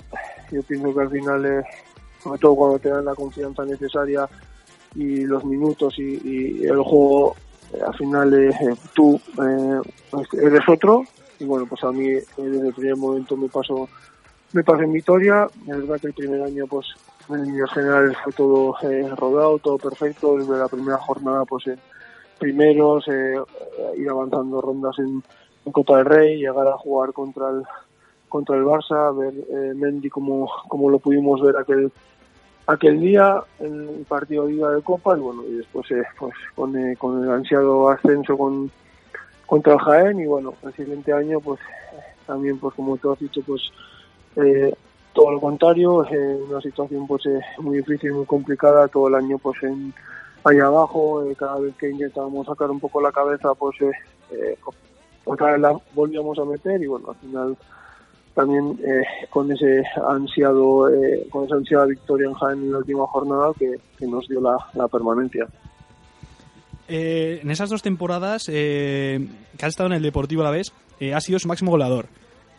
yo 0.50 0.62
pienso 0.62 0.94
que 0.94 1.00
al 1.00 1.10
final, 1.10 1.46
eh, 1.46 1.64
sobre 2.22 2.38
todo 2.38 2.54
cuando 2.54 2.78
te 2.78 2.88
dan 2.88 3.04
la 3.04 3.14
confianza 3.14 3.64
necesaria 3.64 4.28
y 4.94 5.22
los 5.22 5.44
minutos 5.44 5.98
y, 5.98 6.20
y 6.24 6.64
el 6.64 6.82
juego, 6.82 7.36
eh, 7.72 7.80
al 7.86 7.94
final 7.94 8.34
eh, 8.34 8.74
tú 8.94 9.20
pues 10.10 10.28
eres 10.34 10.68
otro 10.68 11.04
y 11.38 11.44
bueno, 11.44 11.66
pues 11.66 11.82
a 11.84 11.92
mí 11.92 12.08
eh, 12.08 12.24
desde 12.36 12.68
el 12.68 12.74
primer 12.74 12.96
momento 12.96 13.36
me 13.36 13.48
pasó 13.48 13.88
me 14.52 14.62
pasó 14.62 14.82
en 14.82 14.92
Vitoria, 14.92 15.48
es 15.62 15.66
verdad 15.66 16.00
que 16.00 16.06
el 16.08 16.14
primer 16.14 16.42
año 16.42 16.66
pues 16.66 16.86
en 17.28 17.44
líneas 17.44 17.70
generales 17.72 18.16
fue 18.22 18.32
todo 18.32 18.76
eh, 18.82 19.08
rodado, 19.16 19.58
todo 19.58 19.78
perfecto, 19.78 20.38
desde 20.38 20.56
la 20.56 20.68
primera 20.68 20.98
jornada 20.98 21.44
pues 21.44 21.64
primeros, 22.38 23.06
eh, 23.08 23.34
eh, 23.34 23.92
ir 23.96 24.08
avanzando 24.08 24.60
rondas 24.60 24.98
en, 24.98 25.22
Copa 25.72 25.96
del 25.96 26.06
Rey, 26.06 26.36
llegar 26.36 26.68
a 26.68 26.78
jugar 26.78 27.12
contra 27.12 27.50
el 27.50 27.64
contra 28.28 28.56
el 28.56 28.64
Barça, 28.64 29.16
ver 29.16 29.34
eh, 29.34 29.74
Mendy 29.74 30.08
como, 30.08 30.48
como 30.68 30.90
lo 30.90 31.00
pudimos 31.00 31.42
ver 31.42 31.56
aquel 31.56 31.90
aquel 32.68 33.00
día 33.00 33.42
el 33.58 34.04
partido 34.08 34.46
de 34.46 34.54
ida 34.54 34.70
de 34.70 34.82
Copa. 34.82 35.16
Y 35.16 35.20
bueno 35.20 35.42
y 35.44 35.54
después 35.54 35.90
eh, 35.90 36.04
pues 36.18 36.34
con, 36.54 36.76
eh, 36.76 36.96
con 36.96 37.22
el 37.22 37.30
ansiado 37.30 37.88
ascenso 37.88 38.38
con 38.38 38.70
contra 39.46 39.74
el 39.74 39.80
Jaén 39.80 40.20
y 40.20 40.26
bueno 40.26 40.54
el 40.62 40.74
siguiente 40.74 41.12
año 41.12 41.40
pues 41.40 41.60
también 42.26 42.58
pues 42.58 42.74
como 42.74 42.96
tú 42.96 43.12
has 43.12 43.18
dicho 43.18 43.40
pues 43.46 43.62
eh, 44.36 44.74
todo 45.12 45.32
lo 45.32 45.40
contrario 45.40 46.04
eh, 46.04 46.40
una 46.48 46.60
situación 46.60 47.06
pues 47.06 47.24
eh, 47.26 47.40
muy 47.58 47.78
difícil 47.78 48.12
muy 48.12 48.26
complicada 48.26 48.88
todo 48.88 49.08
el 49.08 49.14
año 49.14 49.38
pues 49.38 49.62
en 49.62 49.94
ahí 50.44 50.58
abajo 50.58 51.24
eh, 51.24 51.34
cada 51.36 51.58
vez 51.58 51.74
que 51.76 51.90
intentábamos 51.90 52.46
sacar 52.46 52.70
un 52.70 52.80
poco 52.80 53.00
la 53.00 53.12
cabeza 53.12 53.54
pues 53.54 53.80
eh, 53.80 53.90
eh, 54.30 54.58
otra 55.24 55.52
vez 55.52 55.60
la 55.60 55.76
volvíamos 55.94 56.38
a 56.38 56.44
meter 56.44 56.82
y 56.82 56.86
bueno 56.86 57.10
al 57.10 57.16
final 57.16 57.56
también 58.34 58.78
eh, 58.84 59.02
con 59.30 59.50
ese 59.50 59.82
ansiado 60.06 60.88
eh, 60.88 61.26
con 61.30 61.44
esa 61.46 61.56
ansiada 61.56 61.86
victoria 61.86 62.28
en 62.28 62.34
Jaén 62.34 62.58
en 62.58 62.72
la 62.72 62.78
última 62.78 63.06
jornada 63.06 63.52
que, 63.58 63.76
que 63.98 64.06
nos 64.06 64.28
dio 64.28 64.40
la, 64.40 64.56
la 64.74 64.86
permanencia 64.88 65.48
Eh, 66.88 67.40
en 67.42 67.50
esas 67.50 67.68
dos 67.68 67.82
temporadas 67.82 68.48
eh, 68.48 69.26
que 69.56 69.64
has 69.64 69.70
estado 69.70 69.88
en 69.88 69.94
el 69.94 70.02
Deportivo 70.02 70.42
a 70.42 70.44
la 70.44 70.50
vez, 70.50 70.72
eh, 71.00 71.14
has 71.14 71.24
sido 71.24 71.38
su 71.38 71.48
máximo 71.48 71.70
goleador. 71.70 72.06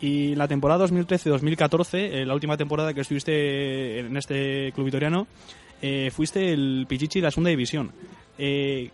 Y 0.00 0.34
la 0.36 0.46
temporada 0.46 0.86
2013-2014, 0.86 1.88
eh, 1.94 2.26
la 2.26 2.34
última 2.34 2.56
temporada 2.56 2.94
que 2.94 3.00
estuviste 3.00 4.00
en 4.00 4.16
este 4.16 4.72
club 4.72 4.86
vitoriano, 4.86 5.26
fuiste 6.10 6.52
el 6.52 6.86
Pichichi 6.88 7.20
de 7.20 7.24
la 7.24 7.30
segunda 7.30 7.50
división. 7.50 7.92
¿Qué 8.36 8.90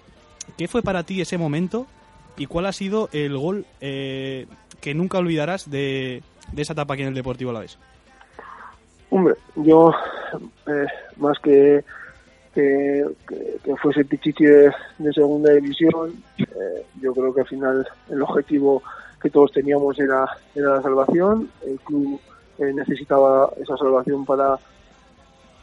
fue 0.69 0.83
para 0.83 1.03
ti 1.03 1.21
ese 1.21 1.39
momento 1.39 1.87
y 2.37 2.45
cuál 2.45 2.67
ha 2.67 2.73
sido 2.73 3.09
el 3.13 3.39
gol 3.39 3.65
que 3.81 4.95
nunca 4.95 5.17
olvidarás 5.17 5.71
de, 5.71 6.23
esa 6.55 6.75
etapa 6.75 6.93
aquí 6.93 7.03
en 7.03 7.09
el 7.09 7.15
Deportivo 7.15 7.51
a 7.51 7.55
la 7.55 7.61
vez? 7.61 7.79
Hombre, 9.09 9.35
yo 9.57 9.93
más 11.17 11.39
que 11.39 11.83
que, 12.55 13.05
que, 13.29 13.59
que 13.65 13.77
fuese 13.77 14.05
Pichichi 14.05 14.45
de, 14.45 14.73
segunda 15.13 15.53
división, 15.53 16.13
eh, 16.39 16.87
yo 17.01 17.13
creo 17.13 17.35
que 17.35 17.41
al 17.41 17.49
final 17.49 17.87
el 18.11 18.23
objetivo 18.23 18.83
que 19.21 19.31
todos 19.31 19.53
teníamos 19.53 19.99
era, 19.99 20.27
era 20.55 20.77
la 20.77 20.83
salvación, 20.83 21.51
el 21.67 21.79
club 21.81 22.21
eh, 22.59 22.73
necesitaba 22.73 23.51
esa 23.61 23.77
salvación 23.77 24.25
para 24.25 24.59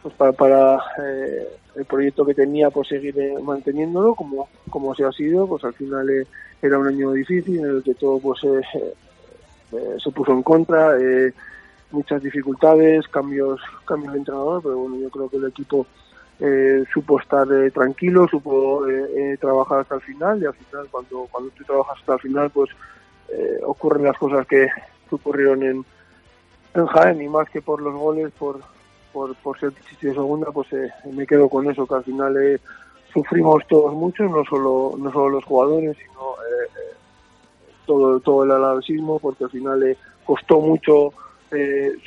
pues 0.02 0.16
para, 0.16 0.32
para 0.32 0.84
eh, 1.04 1.48
el 1.76 1.86
proyecto 1.86 2.26
que 2.26 2.34
tenía 2.34 2.70
pues 2.70 2.88
seguir 2.88 3.18
eh, 3.20 3.36
manteniéndolo 3.42 4.16
como 4.16 4.50
como 4.70 4.96
se 4.96 5.06
ha 5.06 5.12
sido. 5.12 5.48
Pues 5.48 5.64
al 5.64 5.74
final 5.74 6.10
eh, 6.10 6.28
era 6.62 6.80
un 6.80 6.88
año 6.88 7.12
difícil 7.12 7.60
en 7.60 7.66
el 7.78 7.84
que 7.84 7.94
todo 7.94 8.20
pues 8.20 8.39
se 8.42 10.12
puso 10.12 10.34
en 10.34 10.44
contra 10.44 10.98
muchas 11.92 12.22
dificultades 12.22 13.08
cambios 13.08 13.62
cambios 13.86 14.12
de 14.12 14.20
entrenador 14.20 14.62
pero 14.62 14.78
bueno 14.80 14.98
yo 14.98 15.10
creo 15.10 15.30
que 15.30 15.38
el 15.38 15.46
equipo 15.46 15.88
eh, 16.42 16.84
supo 16.92 17.20
estar 17.20 17.48
eh, 17.54 17.70
tranquilo 17.70 18.28
supo 18.28 18.88
eh, 18.88 19.06
eh, 19.16 19.38
trabajar 19.39 19.82
hasta 19.82 19.96
el 19.96 20.02
final 20.02 20.42
y 20.42 20.46
al 20.46 20.56
final 20.56 20.88
cuando 20.89 21.28
cuando 21.30 21.52
tú 21.52 21.64
trabajas 21.64 22.00
hasta 22.00 22.14
el 22.14 22.20
final 22.20 22.50
pues 22.50 22.72
eh, 23.30 23.60
ocurren 23.64 24.06
las 24.06 24.18
cosas 24.18 24.46
que, 24.48 24.68
ocurrieron 25.12 25.62
en 25.62 25.86
en 26.74 26.86
Jaén 26.88 27.22
y 27.22 27.28
más 27.28 27.48
que 27.50 27.62
por 27.62 27.82
los 27.82 27.94
goles 27.94 28.32
por 28.39 28.60
por, 29.14 29.36
por 29.36 29.60
ser 29.60 29.74
de 29.74 30.14
segunda, 30.14 30.52
pues 30.52 30.72
eh, 30.72 30.89
me 31.12 31.28
quedo 31.28 31.50
con 31.50 31.70
eso, 31.70 31.86
que 31.86 31.96
al 31.96 32.04
final 32.06 32.62
sufrimos 33.14 33.62
todos 33.68 33.94
mucho, 33.94 34.24
no 34.24 34.46
solo 34.46 34.94
no 34.98 35.12
solo 35.12 35.30
los 35.32 35.44
jugadores, 35.44 35.98
sino 35.98 36.36
todo 37.86 38.22
todo 38.22 38.46
el 38.46 38.52
alavesismo, 38.52 39.20
porque 39.20 39.44
al 39.44 39.50
final 39.50 39.98
costó 40.24 40.62
mucho 40.62 41.14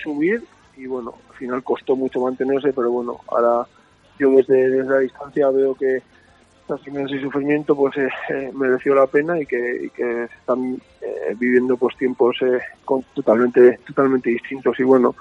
subir 0.03 0.43
y 0.79 0.87
bueno, 0.87 1.13
al 1.29 1.37
final 1.37 1.63
costó 1.63 1.95
mucho 1.95 2.21
mantenerse, 2.21 2.73
pero 2.73 2.91
bueno, 2.91 3.21
ahora 3.29 3.67
yo 4.19 4.31
desde, 4.31 4.71
desde 4.71 4.91
la 4.91 4.99
distancia 4.99 5.51
veo 5.51 5.75
que 5.75 6.03
final 6.83 7.07
ese 7.07 7.21
sufrimiento 7.21 7.77
pues 7.77 7.97
eh, 7.99 8.09
eh, 8.31 8.51
mereció 8.55 8.95
la 8.95 9.07
pena 9.07 9.39
y 9.39 9.45
que, 9.45 9.85
y 9.85 9.91
que 9.91 10.25
están 10.25 10.81
eh, 11.03 11.35
viviendo 11.39 11.77
pues 11.77 11.95
tiempos 11.97 12.37
eh, 12.41 12.59
con- 12.85 13.05
totalmente 13.15 13.79
totalmente 13.87 14.31
distintos. 14.31 14.79
Y 14.81 14.83
bueno 14.83 15.15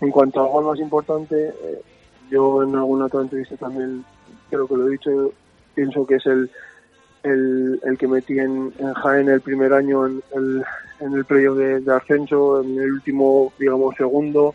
en 0.00 0.10
cuanto 0.10 0.40
a 0.40 0.44
algo 0.44 0.70
más 0.70 0.78
importante, 0.80 1.52
yo 2.30 2.62
en 2.62 2.74
alguna 2.74 3.04
otra 3.06 3.20
entrevista 3.20 3.56
también 3.56 4.02
creo 4.48 4.66
que 4.66 4.76
lo 4.76 4.88
he 4.88 4.92
dicho, 4.92 5.32
pienso 5.74 6.06
que 6.06 6.14
es 6.14 6.26
el 6.26 6.50
el, 7.22 7.78
que 7.98 8.08
metí 8.08 8.38
en, 8.38 8.72
en 8.78 8.94
Jaén 8.94 9.28
el 9.28 9.42
primer 9.42 9.74
año 9.74 10.06
en 10.06 10.22
el, 10.34 10.64
en 11.00 11.12
el 11.12 11.24
playoff 11.26 11.58
de, 11.58 11.80
de 11.80 11.92
ascenso, 11.94 12.62
en 12.62 12.78
el 12.78 12.92
último, 12.92 13.52
digamos, 13.58 13.94
segundo, 13.96 14.54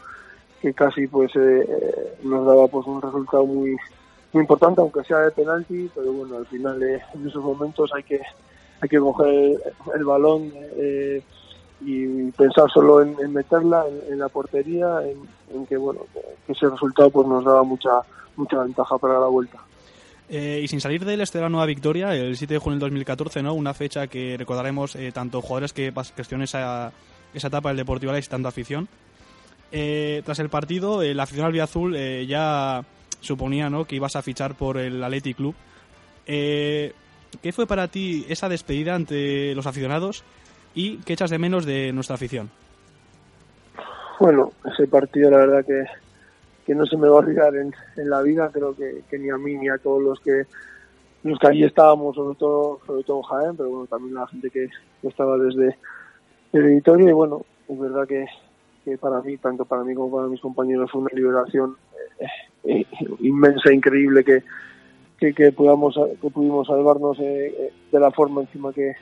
que 0.62 0.74
casi 0.74 1.08
pues 1.08 1.36
eh, 1.36 1.68
eh, 1.68 2.18
nos 2.24 2.46
daba 2.46 2.68
pues 2.68 2.86
un 2.88 3.02
resultado 3.02 3.46
muy 3.46 3.76
muy 4.34 4.42
importante, 4.42 4.82
aunque 4.82 5.04
sea 5.06 5.20
de 5.20 5.32
penalti, 5.32 5.90
pero 5.96 6.12
bueno, 6.12 6.38
al 6.38 6.46
final 6.48 6.82
eh, 6.84 7.02
en 7.14 7.28
esos 7.28 7.42
momentos 7.44 7.90
hay 7.94 8.04
que 8.04 8.20
hay 8.82 8.90
que 8.90 9.00
coger 9.00 9.62
el, 9.96 10.04
balón 10.04 10.52
eh, 10.78 11.24
y 11.80 12.32
pensar 12.32 12.70
solo 12.70 13.02
en, 13.02 13.16
meterla 13.32 13.86
en, 14.10 14.20
la 14.20 14.28
portería, 14.28 15.00
en, 15.54 15.66
que 15.66 15.78
bueno 15.78 16.02
que 16.46 16.52
ese 16.52 16.70
resultado 16.70 17.10
pues 17.10 17.28
nos 17.28 17.46
daba 17.46 17.64
mucha 17.64 18.02
mucha 18.36 18.62
ventaja 18.62 18.98
para 18.98 19.20
la 19.20 19.28
vuelta. 19.28 19.58
Eh, 20.28 20.62
y 20.64 20.68
sin 20.68 20.82
salir 20.82 21.06
del 21.06 21.22
este 21.22 21.38
de 21.38 21.44
la 21.44 21.50
nueva 21.50 21.68
victoria, 21.68 22.16
el 22.16 22.36
7 22.36 22.56
de 22.56 22.60
junio 22.60 22.76
del 22.76 22.90
2014, 22.90 23.44
¿no? 23.44 23.54
Una 23.54 23.74
fecha 23.74 24.08
que 24.08 24.36
recordaremos 24.38 24.96
eh, 24.96 25.12
tanto 25.12 25.42
jugadores 25.42 25.72
que 25.72 25.94
gestionan 26.16 26.46
esa, 26.46 26.92
esa 27.34 27.48
etapa 27.48 27.70
del 27.70 27.78
Deportivo 27.78 28.10
Alavés 28.10 28.28
tanto 28.28 28.48
afición. 28.48 28.88
Eh, 29.72 30.22
tras 30.24 30.40
el 30.40 30.50
partido, 30.50 31.02
eh, 31.02 31.14
la 31.14 31.24
afición 31.24 31.46
albiazul 31.46 31.96
eh, 31.96 32.26
ya 32.28 32.84
suponía 33.20 33.70
¿no? 33.70 33.86
que 33.86 33.96
ibas 33.96 34.16
a 34.16 34.22
fichar 34.22 34.56
por 34.56 34.78
el 34.78 35.04
Athletic 35.04 35.38
Club. 35.38 35.56
Eh, 36.28 36.94
¿Qué 37.42 37.52
fue 37.52 37.68
para 37.68 37.88
ti 37.88 38.26
esa 38.30 38.48
despedida 38.48 38.96
ante 38.96 39.54
los 39.56 39.68
aficionados 39.68 40.24
y 40.74 40.98
qué 40.98 41.14
echas 41.14 41.30
de 41.30 41.40
menos 41.40 41.66
de 41.66 41.92
nuestra 41.92 42.16
afición? 42.16 42.50
Bueno, 44.20 44.54
ese 44.72 44.88
partido 44.88 45.30
la 45.30 45.38
verdad 45.38 45.66
que, 45.66 45.84
que 46.66 46.76
no 46.76 46.86
se 46.86 46.96
me 46.96 47.08
va 47.08 47.16
a 47.16 47.20
olvidar 47.20 47.54
en, 47.56 47.74
la 48.10 48.22
vida, 48.22 48.50
creo 48.54 48.76
que, 48.76 49.20
ni 49.20 49.30
a 49.30 49.38
mí 49.38 49.56
ni 49.56 49.68
a 49.68 49.78
todos 49.78 50.02
los 50.02 50.20
que 50.22 50.44
los 51.24 51.40
que 51.40 51.48
allí 51.48 51.64
estábamos, 51.64 52.16
sobre 52.16 52.38
todo, 52.38 52.80
sobre 52.86 53.04
todo 53.04 53.18
en 53.18 53.24
Jaén, 53.24 53.58
pero 53.58 53.70
bueno, 53.70 53.88
también 53.88 54.14
la 54.14 54.28
gente 54.28 54.50
que 54.52 54.70
estaba 55.02 55.38
desde 55.40 55.76
el 56.54 56.66
editorio 56.66 57.10
y 57.10 57.14
bueno, 57.14 57.44
es 57.68 57.80
verdad 57.80 58.08
que, 58.08 58.28
que 58.86 58.98
para 58.98 59.22
mí, 59.22 59.38
tanto 59.38 59.66
para 59.66 59.84
mí 59.84 59.96
como 59.96 60.16
para 60.16 60.28
mis 60.30 60.40
compañeros, 60.42 60.92
fue 60.92 61.02
una 61.02 61.10
liberación 61.14 61.76
eh, 62.20 62.28
eh, 62.64 62.86
inmensa, 63.20 63.74
increíble 63.74 64.24
que, 64.24 64.44
que, 65.20 65.34
que 65.34 65.52
que 65.52 65.52
pudimos 65.52 66.68
salvarnos 66.68 67.20
eh, 67.20 67.48
eh, 67.58 67.74
de 67.92 68.00
la 68.00 68.12
forma 68.12 68.42
encima 68.42 68.72
que, 68.72 68.94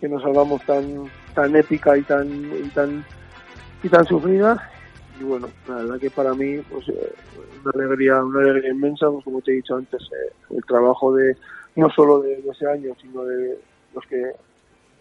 que 0.00 0.08
nos 0.08 0.22
salvamos 0.22 0.64
tan 0.64 1.10
tan 1.34 1.54
épica 1.56 1.96
y 1.98 2.02
tan 2.04 2.26
y 2.66 2.70
tan 2.70 3.04
y 3.82 3.88
tan 3.88 4.04
sufrida. 4.06 4.62
Y 5.18 5.22
bueno 5.24 5.50
la 5.66 5.76
verdad 5.76 5.98
que 6.00 6.10
para 6.10 6.34
mí 6.34 6.58
pues 6.70 6.88
eh, 6.88 7.14
una 7.62 7.70
alegría 7.74 8.22
una 8.24 8.40
alegría 8.40 8.70
inmensa 8.70 9.10
pues 9.10 9.24
como 9.24 9.40
te 9.42 9.52
he 9.52 9.56
dicho 9.56 9.76
antes 9.76 10.02
el 10.50 10.64
trabajo 10.64 11.14
de 11.14 11.36
no 11.76 11.90
solo 11.90 12.20
de, 12.20 12.40
de 12.42 12.50
ese 12.50 12.66
año 12.66 12.94
sino 13.00 13.24
de 13.24 13.58
los 13.94 14.04
que 14.06 14.32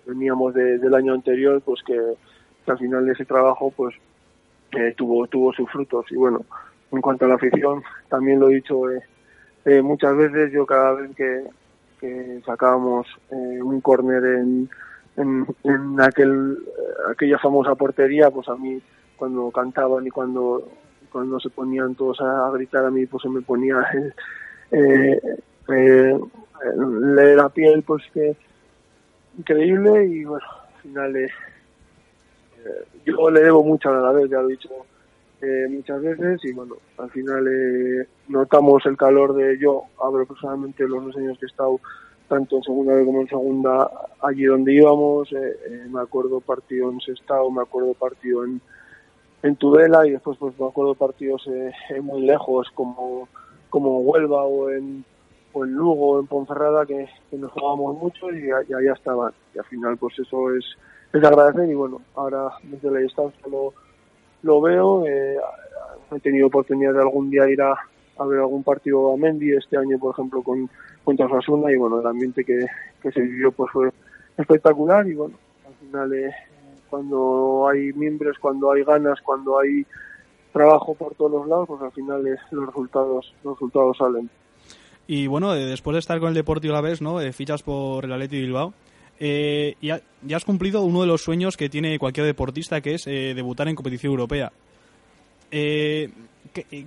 veníamos 0.05 0.53
de- 0.53 0.77
del 0.79 0.93
año 0.95 1.13
anterior 1.13 1.61
pues 1.61 1.81
que, 1.83 1.95
al 2.71 2.79
final 2.79 3.05
de 3.05 3.13
ese 3.13 3.25
trabajo 3.25 3.71
pues 3.75 3.95
eh, 4.71 4.93
tuvo 4.95 5.27
tuvo 5.27 5.53
sus 5.53 5.69
frutos. 5.69 6.05
Y 6.11 6.15
bueno 6.15 6.45
en 6.91 7.01
cuanto 7.01 7.25
a 7.25 7.27
la 7.27 7.35
afición 7.35 7.83
también 8.09 8.39
lo 8.39 8.49
he 8.49 8.55
dicho 8.55 8.89
eh, 8.91 9.01
eh, 9.65 9.81
muchas 9.81 10.15
veces 10.15 10.51
yo 10.51 10.65
cada 10.65 10.93
vez 10.93 11.15
que, 11.15 11.43
que 11.99 12.41
sacábamos 12.45 13.05
eh, 13.29 13.61
un 13.61 13.81
córner 13.81 14.23
en, 14.23 14.69
en, 15.17 15.45
en 15.63 16.01
aquel 16.01 16.57
eh, 16.65 17.11
aquella 17.11 17.37
famosa 17.37 17.75
portería 17.75 18.31
pues 18.31 18.47
a 18.49 18.55
mí 18.55 18.81
cuando 19.17 19.51
cantaban 19.51 20.07
y 20.07 20.09
cuando 20.09 20.67
cuando 21.11 21.39
se 21.39 21.49
ponían 21.49 21.95
todos 21.95 22.21
a 22.21 22.49
gritar 22.51 22.85
a 22.85 22.91
mí 22.91 23.05
pues 23.05 23.23
se 23.23 23.29
me 23.29 23.41
ponía 23.41 23.85
eh, 24.71 25.19
la 25.67 27.49
piel 27.49 27.83
pues 27.83 28.03
que 28.13 28.35
increíble. 29.37 30.05
Y 30.05 30.23
bueno 30.23 30.45
al 30.75 30.81
final 30.81 31.31
yo 33.05 33.29
le 33.29 33.41
debo 33.41 33.63
mucho 33.63 33.89
a 33.89 33.99
la 33.99 34.11
vez 34.11 34.29
ya 34.29 34.41
lo 34.41 34.49
he 34.49 34.51
dicho 34.51 34.69
eh, 35.41 35.67
muchas 35.69 36.01
veces 36.01 36.43
y 36.43 36.51
bueno 36.51 36.75
al 36.97 37.09
final 37.11 37.47
eh, 37.47 38.07
notamos 38.27 38.85
el 38.85 38.97
calor 38.97 39.33
de 39.33 39.57
yo 39.59 39.83
hablo 40.01 40.25
personalmente 40.25 40.87
los 40.87 41.05
dos 41.05 41.17
años 41.17 41.37
que 41.39 41.45
he 41.45 41.49
estado 41.49 41.79
tanto 42.27 42.57
en 42.57 42.63
segunda 42.63 42.93
B 42.93 43.05
como 43.05 43.21
en 43.21 43.27
segunda 43.27 43.89
allí 44.21 44.45
donde 44.45 44.73
íbamos 44.73 45.31
eh, 45.31 45.57
eh, 45.67 45.87
me 45.89 46.01
acuerdo 46.01 46.41
partido 46.41 46.91
en 46.91 46.99
Sestao 46.99 47.49
me 47.51 47.61
acuerdo 47.61 47.93
partido 47.93 48.43
en 48.43 48.61
en 49.43 49.55
Tudela 49.55 50.05
y 50.05 50.11
después 50.11 50.37
pues 50.37 50.59
me 50.59 50.67
acuerdo 50.67 50.95
partidos 50.95 51.45
eh, 51.47 51.71
eh, 51.89 52.01
muy 52.01 52.21
lejos 52.21 52.67
como 52.73 53.27
como 53.69 53.99
Huelva 53.99 54.43
o 54.43 54.69
en 54.69 55.05
o 55.53 55.65
en 55.65 55.73
Lugo 55.73 56.19
en 56.19 56.27
Ponferrada 56.27 56.85
que, 56.85 57.07
nos 57.31 57.51
jugábamos 57.51 57.97
mucho 57.97 58.31
y, 58.31 58.47
y 58.47 58.73
allá 58.73 58.93
estaban. 58.93 59.33
Y 59.55 59.59
al 59.59 59.65
final 59.65 59.97
pues 59.97 60.17
eso 60.19 60.53
es 60.53 60.65
es 61.13 61.21
de 61.21 61.27
agradecer 61.27 61.69
y 61.69 61.73
bueno 61.73 62.01
ahora 62.15 62.51
desde 62.63 62.91
la 62.91 62.99
distancia 62.99 63.41
lo 63.49 63.73
lo 64.43 64.61
veo 64.61 65.05
eh, 65.05 65.37
he 66.11 66.19
tenido 66.19 66.47
oportunidad 66.47 66.93
de 66.93 67.01
algún 67.01 67.29
día 67.29 67.49
ir 67.49 67.61
a, 67.61 67.75
a 68.17 68.25
ver 68.25 68.39
algún 68.39 68.63
partido 68.63 69.13
a 69.13 69.17
Mendy 69.17 69.53
este 69.53 69.77
año 69.77 69.97
por 69.99 70.13
ejemplo 70.13 70.41
con 70.43 70.69
contra 71.03 71.25
Osasuna 71.25 71.71
y 71.71 71.77
bueno 71.77 71.99
el 71.99 72.07
ambiente 72.07 72.43
que, 72.43 72.65
que 73.01 73.11
se 73.11 73.21
vivió 73.21 73.51
pues 73.51 73.71
fue 73.71 73.89
espectacular 74.37 75.07
y 75.07 75.15
bueno 75.15 75.35
al 75.67 75.73
final 75.75 76.13
eh, 76.13 76.31
cuando 76.89 77.67
hay 77.69 77.93
miembros, 77.93 78.37
cuando 78.39 78.71
hay 78.71 78.83
ganas, 78.83 79.21
cuando 79.21 79.59
hay 79.59 79.85
trabajo 80.51 80.95
por 80.95 81.13
todos 81.15 81.31
los 81.31 81.47
lados, 81.47 81.67
pues 81.67 81.81
al 81.81 81.91
final 81.91 82.27
eh, 82.27 82.35
los 82.51 82.65
resultados 82.67 83.33
los 83.43 83.53
resultados 83.53 83.97
salen. 83.97 84.29
Y 85.07 85.27
bueno, 85.27 85.53
eh, 85.55 85.65
después 85.65 85.93
de 85.93 85.99
estar 85.99 86.19
con 86.19 86.29
el 86.29 86.35
Deportivo 86.35 86.73
Alavés, 86.73 87.01
¿no? 87.01 87.21
Eh, 87.21 87.31
fichas 87.31 87.63
por 87.63 88.05
el 88.05 88.11
Atleti 88.11 88.39
Bilbao. 88.41 88.73
Eh, 89.19 89.75
ya, 89.81 89.99
ya 90.23 90.37
has 90.37 90.45
cumplido 90.45 90.81
uno 90.83 91.01
de 91.01 91.07
los 91.07 91.21
sueños 91.21 91.57
que 91.57 91.69
tiene 91.69 91.99
cualquier 91.99 92.25
deportista, 92.25 92.79
que 92.81 92.93
es 92.95 93.05
eh, 93.07 93.33
debutar 93.35 93.67
en 93.67 93.75
competición 93.75 94.11
europea. 94.11 94.51
Eh, 95.51 96.09
¿qué, 96.53 96.65
eh, 96.71 96.85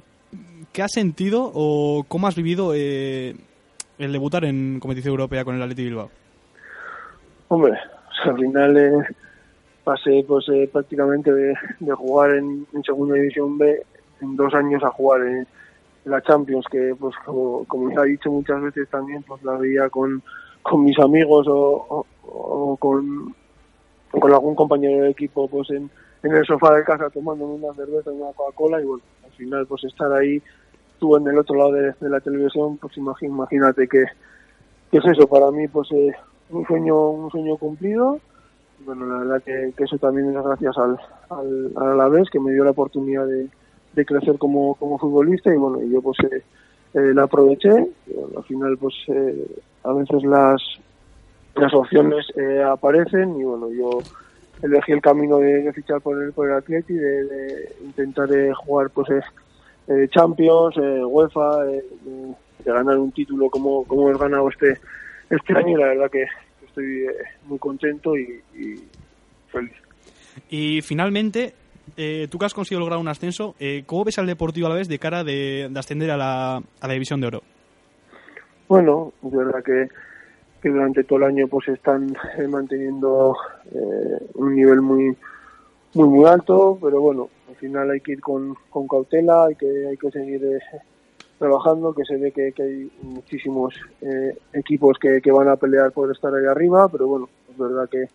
qué 0.73 0.83
has 0.83 0.93
sentido 0.93 1.51
o 1.55 2.05
cómo 2.09 2.27
has 2.27 2.35
vivido 2.37 2.73
eh, 2.75 3.35
el 3.99 4.13
debutar 4.13 4.45
en 4.45 4.81
competición 4.81 5.13
europea 5.13 5.45
con 5.45 5.57
el 5.57 5.63
Atleti 5.63 5.85
Bilbao? 5.85 6.11
Hombre, 7.49 7.73
o 7.73 8.15
sea, 8.23 8.33
al 8.33 8.39
final 8.39 8.77
eh, 8.79 8.93
pasé 9.85 10.25
pues 10.27 10.47
prácticamente 10.73 11.33
de, 11.33 11.55
de 11.81 11.93
jugar 11.93 12.35
en, 12.37 12.67
segunda 12.85 13.15
división 13.17 13.59
B 13.59 13.83
en 14.23 14.37
dos 14.37 14.55
años 14.55 14.83
a 14.85 14.91
jugar 14.91 15.21
en 15.27 15.47
la 16.07 16.23
Champions, 16.23 16.65
que 16.71 16.95
pues 16.99 17.15
como, 17.27 17.65
como 17.67 17.91
ya 17.91 18.03
he 18.05 18.11
dicho 18.13 18.31
muchas 18.31 18.63
veces 18.63 18.89
también, 18.89 19.23
pues 19.23 19.43
la 19.43 19.57
veía 19.59 19.91
con, 19.91 20.23
con 20.63 20.85
mis 20.85 20.99
amigos 20.99 21.47
o- 21.49 22.07
o 22.25 22.77
con, 22.77 23.35
con 24.11 24.33
algún 24.33 24.55
compañero 24.55 25.05
de 25.05 25.11
equipo 25.11 25.49
pues 25.49 25.71
en, 25.71 25.91
en 26.23 26.33
el 26.33 26.45
sofá 26.45 26.75
de 26.75 26.85
casa 26.85 27.11
tomando 27.11 27.47
una 27.47 27.75
cerveza 27.75 28.11
una 28.11 28.33
Coca-Cola 28.33 28.81
y 28.81 28.85
bueno, 28.85 29.03
al 29.25 29.31
final 29.33 29.67
pues 29.67 29.85
estar 29.85 30.13
ahí 30.13 30.43
tú 30.99 31.17
en 31.17 31.27
el 31.27 31.39
otro 31.39 31.57
lado 31.57 31.73
de, 31.73 32.09
la 32.09 32.21
televisión, 32.21 32.79
pues 32.79 32.97
imagínate 32.97 33.89
que, 33.89 34.05
que 34.91 34.99
es 34.99 35.05
eso 35.05 35.27
para 35.27 35.51
mí 35.51 35.67
pues 35.69 35.91
eh, 35.93 36.13
un 36.51 36.67
sueño 36.67 37.11
un 37.11 37.31
sueño 37.31 37.57
cumplido 37.57 38.21
bueno 38.85 39.07
la 39.07 39.19
verdad 39.19 39.43
que, 39.43 39.85
eso 39.85 39.99
también 39.99 40.29
es 40.29 40.45
gracias 40.45 40.77
al, 40.79 40.99
al, 41.31 41.73
al 41.77 41.91
Alavés 41.93 42.31
que 42.31 42.41
me 42.41 42.53
dio 42.53 42.65
la 42.65 42.71
oportunidad 42.71 43.27
de, 43.27 43.49
de 43.95 44.05
crecer 44.05 44.39
como, 44.39 44.75
como 44.75 44.99
futbolista 44.99 45.53
y 45.53 45.57
bueno, 45.57 45.83
yo 45.83 46.01
pues 46.01 46.19
eh, 46.31 46.43
eh, 46.95 47.13
la 47.15 47.25
aproveché. 47.25 47.71
Bueno, 48.07 48.39
al 48.39 48.45
final 48.45 48.79
pues 48.79 48.95
eh, 49.09 49.47
a 49.85 49.93
veces 49.93 50.23
las 50.25 50.63
las 51.55 51.75
opciones 51.75 52.27
eh, 52.37 52.63
aparecen 52.63 53.39
y 53.39 53.45
bueno, 53.45 53.71
yo 53.71 54.01
elegí 54.63 54.93
el 54.93 55.03
camino 55.03 55.39
de, 55.39 55.63
de 55.63 55.73
fichar 55.73 56.01
por 56.01 56.23
el, 56.23 56.33
por 56.33 56.49
el 56.49 56.55
Atleti, 56.55 56.95
de, 56.95 57.25
de 57.25 57.77
intentar 57.85 58.33
eh, 58.33 58.53
jugar 58.55 58.91
pues 58.91 59.11
eh, 59.11 59.21
eh, 59.89 60.09
Champions, 60.09 60.77
eh, 60.77 61.05
UEFA, 61.05 61.67
eh, 61.71 61.85
de, 62.05 62.73
ganar 62.73 62.97
un 62.97 63.11
título 63.11 63.51
como, 63.51 63.85
como 63.85 64.09
he 64.09 64.17
ganado 64.17 64.49
este, 64.49 64.79
este 65.29 65.53
año 65.53 65.77
y 65.77 65.81
la 65.81 65.89
verdad 65.89 66.11
que 66.11 66.27
estoy 66.65 67.07
eh, 67.07 67.13
muy 67.47 67.59
contento 67.59 68.17
y, 68.17 68.41
y 68.55 68.77
feliz. 69.49 69.73
Y 70.49 70.81
finalmente, 70.81 71.55
eh, 71.97 72.29
tú 72.31 72.39
que 72.39 72.47
has 72.47 72.55
conseguido 72.55 72.81
lograr 72.81 73.01
un 73.01 73.09
ascenso, 73.09 73.57
¿cómo 73.87 74.05
ves 74.05 74.19
al 74.19 74.27
Deportivo 74.27 74.69
a 74.69 74.71
la 74.71 74.77
vez 74.77 74.89
de 74.89 74.99
cara 74.99 75.25
de, 75.25 75.69
de 75.71 75.79
ascender 75.79 76.13
a 76.13 76.17
la, 76.17 76.57
a 76.57 76.87
la 76.87 76.93
División 76.93 77.21
de 77.21 77.27
Oro? 77.27 77.43
Bueno, 78.69 79.13
es 79.27 79.33
verdad 79.33 79.63
que, 79.63 79.89
que 80.63 80.71
durante 80.71 81.05
todo 81.05 81.19
el 81.19 81.25
año 81.25 81.49
pues 81.49 81.69
están 81.69 82.17
eh, 82.39 82.47
manteniendo 82.47 83.37
eh, 83.73 84.27
un 84.35 84.55
nivel 84.55 84.81
muy 84.81 85.17
muy 85.95 86.09
muy 86.09 86.25
alto, 86.25 86.79
pero 86.81 87.01
bueno, 87.01 87.29
al 87.49 87.57
final 87.57 87.91
hay 87.91 88.01
que 88.01 88.13
ir 88.13 88.21
con, 88.21 88.55
con 88.71 88.89
cautela, 88.89 89.47
hay 89.47 89.57
que 89.57 89.89
hay 89.89 89.97
que 89.97 90.11
seguir 90.11 90.43
eh, 90.45 90.61
trabajando, 91.43 91.93
que 91.93 92.05
se 92.05 92.17
ve 92.17 92.31
que, 92.31 92.53
que 92.53 92.63
hay 92.63 92.93
muchísimos 93.03 93.75
eh, 94.01 94.39
equipos 94.53 94.97
que, 94.99 95.21
que 95.21 95.33
van 95.33 95.49
a 95.49 95.57
pelear 95.57 95.91
por 95.91 96.11
estar 96.13 96.33
ahí 96.33 96.47
arriba, 96.47 96.89
pero 96.89 97.09
bueno, 97.09 97.29
es 97.51 97.59
verdad 97.59 97.89
que, 97.89 98.09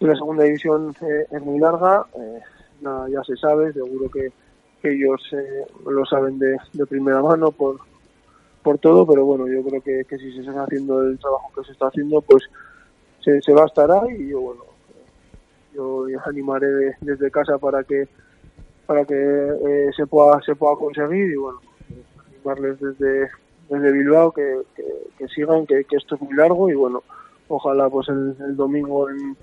la 0.00 0.14
segunda 0.16 0.44
división 0.44 0.94
eh, 1.00 1.26
es 1.30 1.42
muy 1.42 1.58
larga, 1.58 2.04
eh, 2.18 2.40
nada, 2.82 3.08
ya 3.08 3.22
se 3.24 3.36
sabe, 3.36 3.72
seguro 3.72 4.10
que, 4.10 4.30
que 4.82 4.92
ellos 4.92 5.22
lo 5.86 6.04
saben 6.04 6.38
de, 6.38 6.56
de 6.72 6.86
primera 6.86 7.22
mano 7.22 7.50
por, 7.50 7.76
por 8.62 8.78
todo, 8.78 9.06
pero 9.06 9.24
bueno, 9.24 9.46
yo 9.48 9.62
creo 9.62 9.80
que, 9.82 10.04
que 10.08 10.18
si 10.18 10.32
se 10.32 10.40
está 10.40 10.64
haciendo 10.64 11.02
el 11.02 11.18
trabajo 11.18 11.50
que 11.56 11.64
se 11.64 11.72
está 11.72 11.88
haciendo, 11.88 12.20
pues 12.20 12.44
se, 13.20 13.52
va 13.52 13.62
a 13.62 13.66
estar 13.66 13.90
ahí 13.90 14.14
y 14.22 14.28
yo, 14.28 14.40
bueno, 14.40 14.62
yo 15.74 16.06
les 16.06 16.20
animaré 16.26 16.66
de- 16.68 16.96
desde 17.00 17.30
casa 17.30 17.58
para 17.58 17.84
que 17.84 18.08
para 18.86 19.04
que 19.04 19.14
eh, 19.14 19.90
se 19.96 20.06
pueda 20.06 20.40
se 20.42 20.54
pueda 20.56 20.76
conseguir 20.76 21.30
y 21.30 21.36
bueno, 21.36 21.60
animarles 22.28 22.80
desde, 22.80 23.30
desde 23.68 23.92
Bilbao 23.92 24.32
que, 24.32 24.62
que, 25.16 25.28
sigan, 25.28 25.66
que, 25.66 25.84
esto 25.90 26.16
es 26.16 26.20
muy 26.20 26.34
largo 26.34 26.68
y 26.68 26.74
bueno, 26.74 27.02
ojalá 27.48 27.88
pues 27.88 28.08
el, 28.08 28.36
el 28.40 28.56
domingo 28.56 29.08
en, 29.08 29.36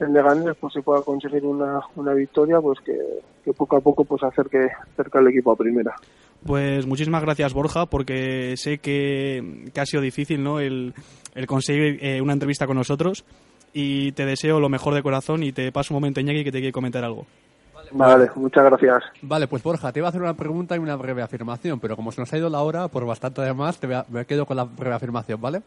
en 0.00 0.12
Leganés 0.12 0.56
pues 0.60 0.72
se 0.72 0.82
pueda 0.82 1.02
conseguir 1.02 1.44
una, 1.46 1.80
una 1.94 2.12
victoria 2.14 2.60
pues 2.60 2.80
que, 2.80 2.98
que 3.44 3.52
poco 3.52 3.76
a 3.76 3.80
poco 3.80 4.04
pues 4.04 4.22
acerque, 4.24 4.68
acerque 4.92 5.18
al 5.18 5.28
equipo 5.28 5.52
a 5.52 5.56
primera. 5.56 5.94
Pues 6.46 6.86
muchísimas 6.86 7.22
gracias 7.22 7.52
Borja, 7.54 7.86
porque 7.86 8.54
sé 8.56 8.78
que, 8.78 9.70
que 9.72 9.80
ha 9.80 9.86
sido 9.86 10.02
difícil 10.02 10.42
¿no? 10.42 10.60
el, 10.60 10.92
el 11.34 11.46
conseguir 11.46 11.98
eh, 12.04 12.20
una 12.20 12.34
entrevista 12.34 12.66
con 12.66 12.76
nosotros 12.76 13.24
y 13.72 14.12
te 14.12 14.26
deseo 14.26 14.60
lo 14.60 14.68
mejor 14.68 14.94
de 14.94 15.02
corazón 15.02 15.42
y 15.42 15.52
te 15.52 15.72
paso 15.72 15.94
un 15.94 16.00
momento 16.00 16.20
Iñaki 16.20 16.44
que 16.44 16.52
te 16.52 16.58
quiere 16.58 16.72
comentar 16.72 17.02
algo. 17.04 17.26
Vale, 17.92 18.30
muchas 18.34 18.64
gracias. 18.64 19.02
Vale, 19.22 19.46
pues 19.46 19.62
Borja, 19.62 19.92
te 19.92 20.00
iba 20.00 20.08
a 20.08 20.10
hacer 20.10 20.22
una 20.22 20.34
pregunta 20.34 20.74
y 20.74 20.78
una 20.78 20.96
breve 20.96 21.22
afirmación, 21.22 21.80
pero 21.80 21.96
como 21.96 22.12
se 22.12 22.20
nos 22.20 22.32
ha 22.32 22.38
ido 22.38 22.48
la 22.50 22.60
hora, 22.62 22.88
por 22.88 23.04
bastante 23.06 23.40
además, 23.42 23.78
te 23.78 23.86
voy 23.86 23.96
a- 23.96 24.06
me 24.08 24.24
quedo 24.24 24.46
con 24.46 24.56
la 24.56 24.64
breve 24.64 24.94
afirmación, 24.96 25.40
¿vale? 25.40 25.62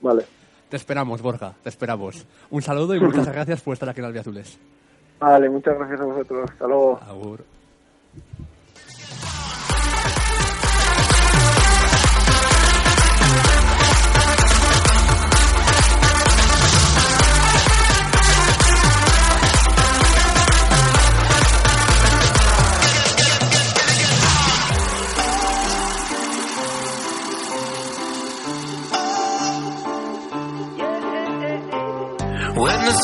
Vale. 0.00 0.24
Te 0.68 0.76
esperamos, 0.76 1.22
Borja, 1.22 1.54
te 1.62 1.68
esperamos. 1.70 2.26
Un 2.50 2.60
saludo 2.62 2.94
y 2.94 3.00
muchas 3.00 3.26
gracias 3.32 3.60
por 3.62 3.72
estar 3.74 3.88
aquí 3.88 4.00
en 4.00 4.06
Albiazules. 4.06 4.58
Vale, 5.18 5.48
muchas 5.48 5.76
gracias 5.78 6.00
a 6.00 6.04
vosotros. 6.04 6.50
Hasta 6.50 6.66
luego. 6.66 7.00
Agur. 7.02 7.57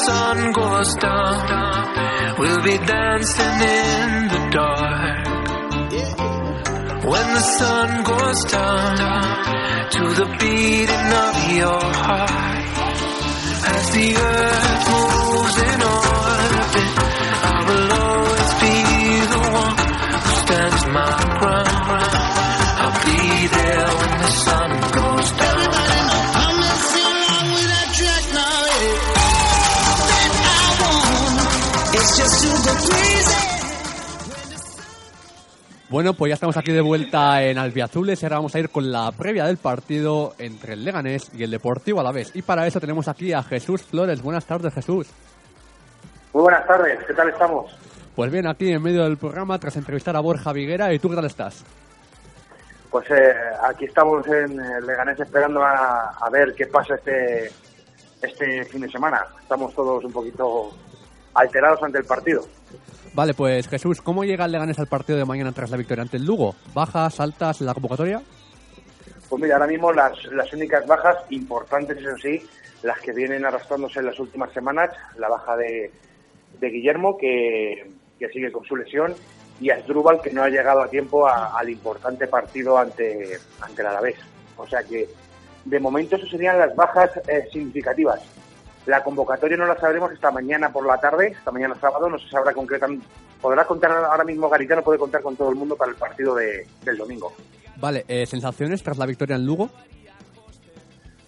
Sun 0.06 0.52
goes 0.52 0.94
down, 0.96 2.36
we'll 2.38 2.62
be 2.62 2.76
dancing 2.86 3.58
in 3.80 4.28
the 4.32 4.42
dark. 4.52 5.26
When 7.10 7.26
the 7.36 7.44
sun 7.58 8.04
goes 8.04 8.44
down, 8.52 9.34
to 9.94 10.04
the 10.20 10.28
beating 10.40 11.08
of 11.26 11.34
your 11.60 11.84
heart. 12.02 12.64
As 13.74 13.84
the 13.96 14.08
earth 14.16 14.80
moves 14.90 15.56
in 15.70 15.78
orbit, 15.94 16.90
I 17.50 17.58
will 17.68 17.88
always 18.04 18.50
be 18.64 18.76
the 19.34 19.42
one 19.62 19.76
who 20.24 20.30
stands 20.42 20.82
my 20.98 21.14
ground. 21.38 22.14
I'll 22.82 22.98
be 23.06 23.46
there 23.56 24.13
Bueno, 35.90 36.14
pues 36.14 36.30
ya 36.30 36.34
estamos 36.34 36.56
aquí 36.56 36.72
de 36.72 36.80
vuelta 36.80 37.42
en 37.42 37.58
Albiazules 37.58 38.20
y 38.22 38.26
ahora 38.26 38.36
vamos 38.36 38.54
a 38.54 38.58
ir 38.58 38.70
con 38.70 38.90
la 38.90 39.12
previa 39.12 39.44
del 39.44 39.58
partido 39.58 40.34
entre 40.38 40.72
el 40.72 40.84
Leganés 40.84 41.30
y 41.34 41.42
el 41.42 41.50
Deportivo 41.50 42.00
a 42.00 42.02
la 42.02 42.10
vez. 42.10 42.34
Y 42.34 42.40
para 42.40 42.66
eso 42.66 42.80
tenemos 42.80 43.06
aquí 43.06 43.34
a 43.34 43.42
Jesús 43.42 43.82
Flores. 43.82 44.22
Buenas 44.22 44.46
tardes, 44.46 44.72
Jesús. 44.72 45.06
Muy 46.32 46.42
buenas 46.42 46.66
tardes, 46.66 46.98
¿qué 47.06 47.12
tal 47.12 47.28
estamos? 47.28 47.70
Pues 48.16 48.32
bien, 48.32 48.46
aquí 48.46 48.72
en 48.72 48.82
medio 48.82 49.04
del 49.04 49.18
programa, 49.18 49.58
tras 49.58 49.76
entrevistar 49.76 50.16
a 50.16 50.20
Borja 50.20 50.52
Viguera, 50.52 50.92
¿y 50.92 50.98
tú 50.98 51.10
qué 51.10 51.16
tal 51.16 51.26
estás? 51.26 51.62
Pues 52.90 53.10
eh, 53.10 53.34
aquí 53.62 53.84
estamos 53.84 54.26
en 54.26 54.56
Leganés 54.86 55.20
esperando 55.20 55.62
a, 55.62 56.16
a 56.18 56.30
ver 56.30 56.54
qué 56.54 56.66
pasa 56.66 56.94
este, 56.94 57.50
este 58.22 58.64
fin 58.64 58.80
de 58.80 58.90
semana. 58.90 59.26
Estamos 59.42 59.74
todos 59.74 60.02
un 60.02 60.12
poquito 60.12 60.72
alterados 61.34 61.82
ante 61.82 61.98
el 61.98 62.04
partido. 62.04 62.42
Vale, 63.14 63.32
pues 63.32 63.68
Jesús, 63.68 64.00
¿cómo 64.02 64.24
llega 64.24 64.44
el 64.44 64.52
Leganés 64.52 64.78
al 64.80 64.88
partido 64.88 65.16
de 65.16 65.24
mañana 65.24 65.52
tras 65.52 65.70
la 65.70 65.76
victoria 65.76 66.02
ante 66.02 66.16
el 66.16 66.24
Lugo? 66.24 66.56
¿Bajas, 66.74 67.20
altas 67.20 67.60
la 67.60 67.72
convocatoria? 67.72 68.20
Pues 69.28 69.40
mira, 69.40 69.54
ahora 69.54 69.68
mismo 69.68 69.92
las, 69.92 70.24
las 70.32 70.52
únicas 70.52 70.84
bajas 70.86 71.18
importantes, 71.30 71.98
eso 71.98 72.16
sí, 72.18 72.44
las 72.82 72.98
que 73.00 73.12
vienen 73.12 73.44
arrastrándose 73.44 74.00
en 74.00 74.06
las 74.06 74.18
últimas 74.18 74.52
semanas, 74.52 74.90
la 75.16 75.28
baja 75.28 75.56
de, 75.56 75.92
de 76.58 76.70
Guillermo, 76.70 77.16
que, 77.16 77.88
que 78.18 78.28
sigue 78.30 78.50
con 78.50 78.64
su 78.64 78.76
lesión, 78.76 79.14
y 79.60 79.70
Asdrúbal, 79.70 80.20
que 80.20 80.30
no 80.30 80.42
ha 80.42 80.48
llegado 80.48 80.82
a 80.82 80.90
tiempo 80.90 81.28
al 81.28 81.70
importante 81.70 82.26
partido 82.26 82.76
ante, 82.76 83.38
ante 83.60 83.82
el 83.82 83.88
Alavés. 83.88 84.16
O 84.56 84.66
sea 84.66 84.82
que, 84.82 85.08
de 85.64 85.80
momento, 85.80 86.16
eso 86.16 86.26
serían 86.26 86.58
las 86.58 86.74
bajas 86.74 87.10
eh, 87.28 87.46
significativas. 87.52 88.20
La 88.86 89.02
convocatoria 89.02 89.56
no 89.56 89.66
la 89.66 89.78
sabremos 89.78 90.12
esta 90.12 90.30
mañana 90.30 90.70
por 90.72 90.86
la 90.86 90.98
tarde, 90.98 91.28
esta 91.28 91.50
mañana 91.50 91.74
sábado, 91.80 92.08
no 92.10 92.18
se 92.18 92.28
sabrá 92.28 92.52
concretamente. 92.52 93.06
Podrá 93.40 93.64
contar 93.64 93.90
ahora 93.92 94.24
mismo 94.24 94.48
Garitano, 94.48 94.82
puede 94.82 94.98
contar 94.98 95.22
con 95.22 95.36
todo 95.36 95.48
el 95.50 95.56
mundo 95.56 95.76
para 95.76 95.90
el 95.90 95.96
partido 95.96 96.34
de- 96.34 96.66
del 96.82 96.96
domingo. 96.98 97.32
Vale, 97.76 98.04
eh, 98.08 98.26
¿sensaciones 98.26 98.82
tras 98.82 98.98
la 98.98 99.06
victoria 99.06 99.36
en 99.36 99.46
Lugo? 99.46 99.70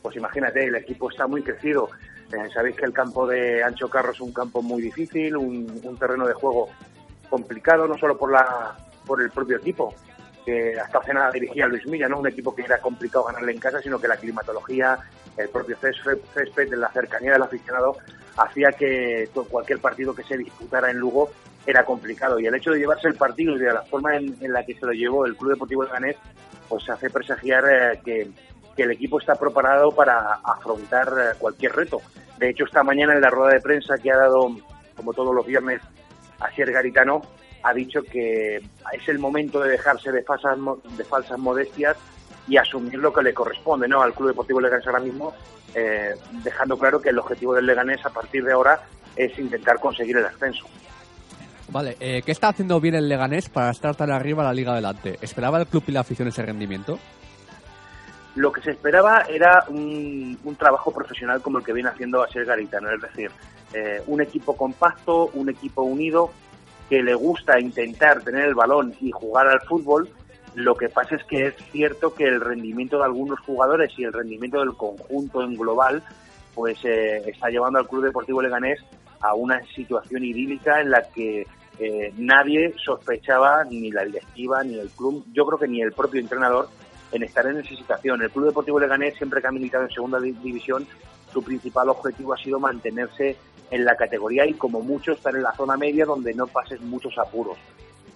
pues 0.02 0.14
imagínate, 0.16 0.64
el 0.64 0.76
equipo 0.76 1.10
está 1.10 1.26
muy 1.26 1.42
crecido. 1.42 1.88
Eh, 2.32 2.48
sabéis 2.54 2.76
que 2.76 2.84
el 2.84 2.92
campo 2.92 3.26
de 3.26 3.64
Ancho 3.64 3.90
Carro 3.90 4.12
es 4.12 4.20
un 4.20 4.32
campo 4.32 4.62
muy 4.62 4.80
difícil, 4.80 5.36
un, 5.36 5.80
un 5.82 5.98
terreno 5.98 6.28
de 6.28 6.32
juego 6.34 6.68
complicado, 7.28 7.88
no 7.88 7.98
solo 7.98 8.16
por 8.16 8.30
la 8.30 8.76
por 9.04 9.20
el 9.20 9.30
propio 9.30 9.56
equipo, 9.56 9.94
que 10.44 10.78
hasta 10.78 10.98
hace 10.98 11.12
nada 11.12 11.32
dirigía 11.32 11.66
Luis 11.66 11.84
Milla, 11.88 12.08
no 12.08 12.20
un 12.20 12.28
equipo 12.28 12.54
que 12.54 12.62
era 12.62 12.78
complicado 12.78 13.24
ganarle 13.24 13.50
en 13.52 13.58
casa, 13.58 13.80
sino 13.82 13.98
que 14.00 14.06
la 14.06 14.16
climatología, 14.16 14.96
el 15.36 15.48
propio 15.48 15.76
césped, 15.76 16.18
césped, 16.34 16.72
la 16.74 16.90
cercanía 16.90 17.32
del 17.32 17.42
aficionado, 17.42 17.96
hacía 18.36 18.70
que 18.70 19.28
cualquier 19.50 19.80
partido 19.80 20.14
que 20.14 20.22
se 20.22 20.36
disputara 20.36 20.90
en 20.90 20.98
Lugo 20.98 21.30
era 21.66 21.84
complicado. 21.84 22.38
Y 22.38 22.46
el 22.46 22.54
hecho 22.54 22.70
de 22.70 22.78
llevarse 22.78 23.08
el 23.08 23.14
partido 23.14 23.56
y 23.56 23.58
de 23.58 23.72
la 23.72 23.82
forma 23.82 24.16
en, 24.16 24.36
en 24.40 24.52
la 24.52 24.64
que 24.64 24.74
se 24.74 24.86
lo 24.86 24.92
llevó 24.92 25.26
el 25.26 25.36
Club 25.36 25.52
Deportivo 25.52 25.84
Leganés, 25.84 26.16
pues 26.68 26.88
hace 26.88 27.10
presagiar 27.10 27.64
eh, 27.68 28.00
que, 28.04 28.30
que 28.76 28.82
el 28.82 28.92
equipo 28.92 29.18
está 29.18 29.34
preparado 29.34 29.90
para 29.90 30.34
afrontar 30.44 31.08
eh, 31.08 31.36
cualquier 31.38 31.74
reto. 31.74 32.00
De 32.38 32.50
hecho, 32.50 32.64
esta 32.64 32.82
mañana 32.82 33.14
en 33.14 33.20
la 33.20 33.30
rueda 33.30 33.54
de 33.54 33.60
prensa 33.60 33.98
que 33.98 34.10
ha 34.10 34.16
dado, 34.16 34.54
como 34.94 35.12
todos 35.12 35.34
los 35.34 35.46
viernes, 35.46 35.80
Asier 36.38 36.70
Garitano, 36.70 37.22
ha 37.62 37.72
dicho 37.72 38.02
que 38.02 38.56
es 38.56 39.08
el 39.08 39.18
momento 39.18 39.60
de 39.60 39.70
dejarse 39.70 40.12
de 40.12 40.22
falsas, 40.22 40.56
de 40.96 41.04
falsas 41.04 41.38
modestias 41.38 41.96
y 42.48 42.56
asumir 42.56 42.98
lo 42.98 43.12
que 43.12 43.22
le 43.22 43.34
corresponde 43.34 43.88
¿no? 43.88 44.02
al 44.02 44.14
Club 44.14 44.28
Deportivo 44.28 44.60
Leganés 44.60 44.86
ahora 44.86 45.00
mismo, 45.00 45.34
eh, 45.74 46.14
dejando 46.44 46.78
claro 46.78 47.00
que 47.00 47.10
el 47.10 47.18
objetivo 47.18 47.54
del 47.54 47.66
Leganés 47.66 48.04
a 48.04 48.10
partir 48.10 48.44
de 48.44 48.52
ahora 48.52 48.80
es 49.16 49.38
intentar 49.38 49.78
conseguir 49.80 50.16
el 50.16 50.26
ascenso. 50.26 50.66
Vale, 51.68 51.96
eh, 51.98 52.22
¿qué 52.24 52.32
está 52.32 52.48
haciendo 52.48 52.80
bien 52.80 52.94
el 52.94 53.08
Leganés 53.08 53.48
para 53.48 53.70
estar 53.70 53.96
tan 53.96 54.10
arriba 54.10 54.44
la 54.44 54.52
liga 54.52 54.72
adelante? 54.72 55.18
¿Esperaba 55.20 55.58
el 55.58 55.66
club 55.66 55.82
y 55.88 55.92
la 55.92 56.00
afición 56.00 56.28
ese 56.28 56.42
rendimiento? 56.42 56.98
Lo 58.36 58.52
que 58.52 58.60
se 58.60 58.70
esperaba 58.70 59.22
era 59.22 59.64
un, 59.68 60.38
un 60.44 60.56
trabajo 60.56 60.92
profesional 60.92 61.40
como 61.40 61.58
el 61.58 61.64
que 61.64 61.72
viene 61.72 61.88
haciendo 61.88 62.22
a 62.22 62.28
ser 62.28 62.44
Garitano, 62.44 62.90
es 62.90 63.00
decir, 63.00 63.30
eh, 63.72 64.02
un 64.06 64.20
equipo 64.20 64.56
compacto, 64.56 65.30
un 65.34 65.48
equipo 65.48 65.82
unido, 65.82 66.30
que 66.88 67.02
le 67.02 67.14
gusta 67.14 67.58
intentar 67.58 68.22
tener 68.22 68.44
el 68.44 68.54
balón 68.54 68.94
y 69.00 69.10
jugar 69.10 69.48
al 69.48 69.60
fútbol. 69.62 70.08
Lo 70.56 70.74
que 70.74 70.88
pasa 70.88 71.16
es 71.16 71.24
que 71.24 71.48
es 71.48 71.54
cierto 71.70 72.14
que 72.14 72.24
el 72.24 72.40
rendimiento 72.40 72.96
de 72.96 73.04
algunos 73.04 73.38
jugadores 73.40 73.92
y 73.98 74.04
el 74.04 74.12
rendimiento 74.12 74.58
del 74.58 74.74
conjunto 74.74 75.42
en 75.42 75.54
global 75.54 76.02
pues 76.54 76.82
eh, 76.84 77.22
está 77.26 77.50
llevando 77.50 77.78
al 77.78 77.86
Club 77.86 78.04
Deportivo 78.04 78.40
Leganés 78.40 78.80
a 79.20 79.34
una 79.34 79.60
situación 79.74 80.24
idílica 80.24 80.80
en 80.80 80.90
la 80.90 81.02
que 81.14 81.46
eh, 81.78 82.10
nadie 82.16 82.72
sospechaba, 82.82 83.64
ni 83.64 83.90
la 83.90 84.06
directiva, 84.06 84.64
ni 84.64 84.78
el 84.78 84.88
club, 84.88 85.22
yo 85.34 85.44
creo 85.44 85.58
que 85.58 85.68
ni 85.68 85.82
el 85.82 85.92
propio 85.92 86.22
entrenador, 86.22 86.68
en 87.12 87.22
estar 87.22 87.46
en 87.46 87.58
esa 87.58 87.76
situación. 87.76 88.22
El 88.22 88.30
Club 88.30 88.46
Deportivo 88.46 88.80
Leganés, 88.80 89.14
siempre 89.18 89.42
que 89.42 89.48
ha 89.48 89.52
militado 89.52 89.84
en 89.84 89.90
segunda 89.90 90.18
di- 90.18 90.32
división, 90.32 90.86
su 91.34 91.42
principal 91.42 91.90
objetivo 91.90 92.32
ha 92.32 92.38
sido 92.38 92.58
mantenerse 92.58 93.36
en 93.70 93.84
la 93.84 93.94
categoría 93.94 94.46
y 94.46 94.54
como 94.54 94.80
mucho 94.80 95.12
estar 95.12 95.36
en 95.36 95.42
la 95.42 95.52
zona 95.52 95.76
media 95.76 96.06
donde 96.06 96.32
no 96.32 96.46
pases 96.46 96.80
muchos 96.80 97.18
apuros. 97.18 97.58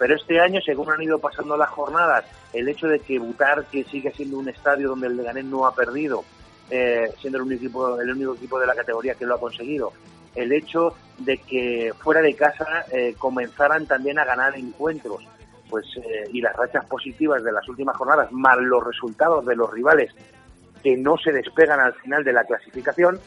Pero 0.00 0.16
este 0.16 0.40
año, 0.40 0.62
según 0.62 0.90
han 0.90 1.02
ido 1.02 1.18
pasando 1.18 1.58
las 1.58 1.68
jornadas, 1.68 2.24
el 2.54 2.66
hecho 2.70 2.88
de 2.88 3.00
que 3.00 3.18
Butar, 3.18 3.66
que 3.66 3.84
sigue 3.84 4.10
siendo 4.12 4.38
un 4.38 4.48
estadio 4.48 4.88
donde 4.88 5.08
el 5.08 5.16
Leganés 5.18 5.44
no 5.44 5.66
ha 5.66 5.74
perdido, 5.74 6.24
eh, 6.70 7.12
siendo 7.20 7.36
el 7.36 7.44
único, 7.44 7.64
equipo, 7.64 8.00
el 8.00 8.10
único 8.10 8.34
equipo 8.34 8.58
de 8.58 8.66
la 8.66 8.74
categoría 8.74 9.14
que 9.14 9.26
lo 9.26 9.34
ha 9.34 9.38
conseguido, 9.38 9.92
el 10.34 10.52
hecho 10.52 10.94
de 11.18 11.36
que 11.36 11.92
fuera 11.98 12.22
de 12.22 12.34
casa 12.34 12.86
eh, 12.90 13.14
comenzaran 13.18 13.86
también 13.86 14.18
a 14.18 14.24
ganar 14.24 14.56
encuentros, 14.56 15.22
pues 15.68 15.84
eh, 15.98 16.30
y 16.32 16.40
las 16.40 16.56
rachas 16.56 16.86
positivas 16.86 17.44
de 17.44 17.52
las 17.52 17.68
últimas 17.68 17.94
jornadas, 17.94 18.32
más 18.32 18.56
los 18.56 18.82
resultados 18.82 19.44
de 19.44 19.54
los 19.54 19.70
rivales 19.70 20.14
que 20.82 20.96
no 20.96 21.18
se 21.18 21.30
despegan 21.30 21.78
al 21.78 21.92
final 21.92 22.24
de 22.24 22.32
la 22.32 22.44
clasificación, 22.44 23.20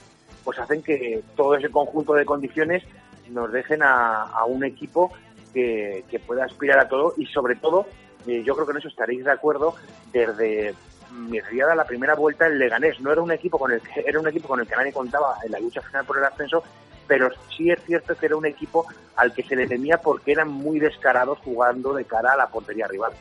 pues 0.44 0.58
hacen 0.58 0.82
que 0.82 1.22
todo 1.36 1.54
ese 1.54 1.70
conjunto 1.70 2.16
de 2.16 2.26
condiciones 2.26 2.84
nos 3.30 3.52
dejen 3.52 3.84
a, 3.84 4.24
a 4.24 4.46
un 4.46 4.64
equipo 4.64 5.12
que, 5.54 6.04
que 6.10 6.20
pueda 6.20 6.46
aspirar 6.46 6.80
a 6.80 6.88
todo 6.88 7.14
y 7.18 7.26
sobre 7.28 7.56
todo, 7.56 7.86
eh, 8.28 8.44
yo 8.46 8.56
creo 8.56 8.66
que 8.66 8.72
en 8.72 8.78
eso 8.80 8.88
estaréis 8.88 9.24
de 9.24 9.32
acuerdo, 9.32 9.76
desde 10.12 10.74
mi 11.14 11.40
llegada 11.52 11.74
a 11.74 11.76
la 11.76 11.86
primera 11.86 12.16
vuelta 12.16 12.48
el 12.48 12.58
Leganés 12.58 13.00
no 13.00 13.12
era 13.12 13.22
un 13.22 13.32
equipo 13.32 13.60
con 13.60 13.72
el 13.72 13.82
que 13.82 14.04
era 14.06 14.20
un 14.20 14.28
equipo 14.28 14.48
con 14.48 14.60
el 14.60 14.68
que 14.68 14.76
nadie 14.76 14.92
contaba 14.92 15.36
en 15.46 15.52
la 15.52 15.60
lucha 15.60 15.82
final 15.82 16.06
por 16.06 16.18
el 16.18 16.26
ascenso, 16.26 16.64
pero 17.08 17.30
sí 17.56 17.70
es 17.70 17.80
cierto 17.86 18.16
que 18.16 18.26
era 18.26 18.36
un 18.36 18.46
equipo 18.46 18.88
al 19.16 19.34
que 19.34 19.44
se 19.44 19.56
le 19.56 19.68
temía 19.68 20.00
porque 20.00 20.32
eran 20.32 20.50
muy 20.50 20.80
descarados 20.80 21.38
jugando 21.40 21.94
de 21.94 22.06
cara 22.06 22.34
a 22.34 22.38
la 22.38 22.48
portería 22.48 22.88
rival. 22.88 23.12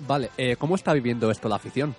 Vale, 0.00 0.30
eh, 0.36 0.56
¿cómo 0.56 0.74
está 0.74 0.92
viviendo 0.92 1.30
esto 1.30 1.48
la 1.48 1.56
afición? 1.56 1.94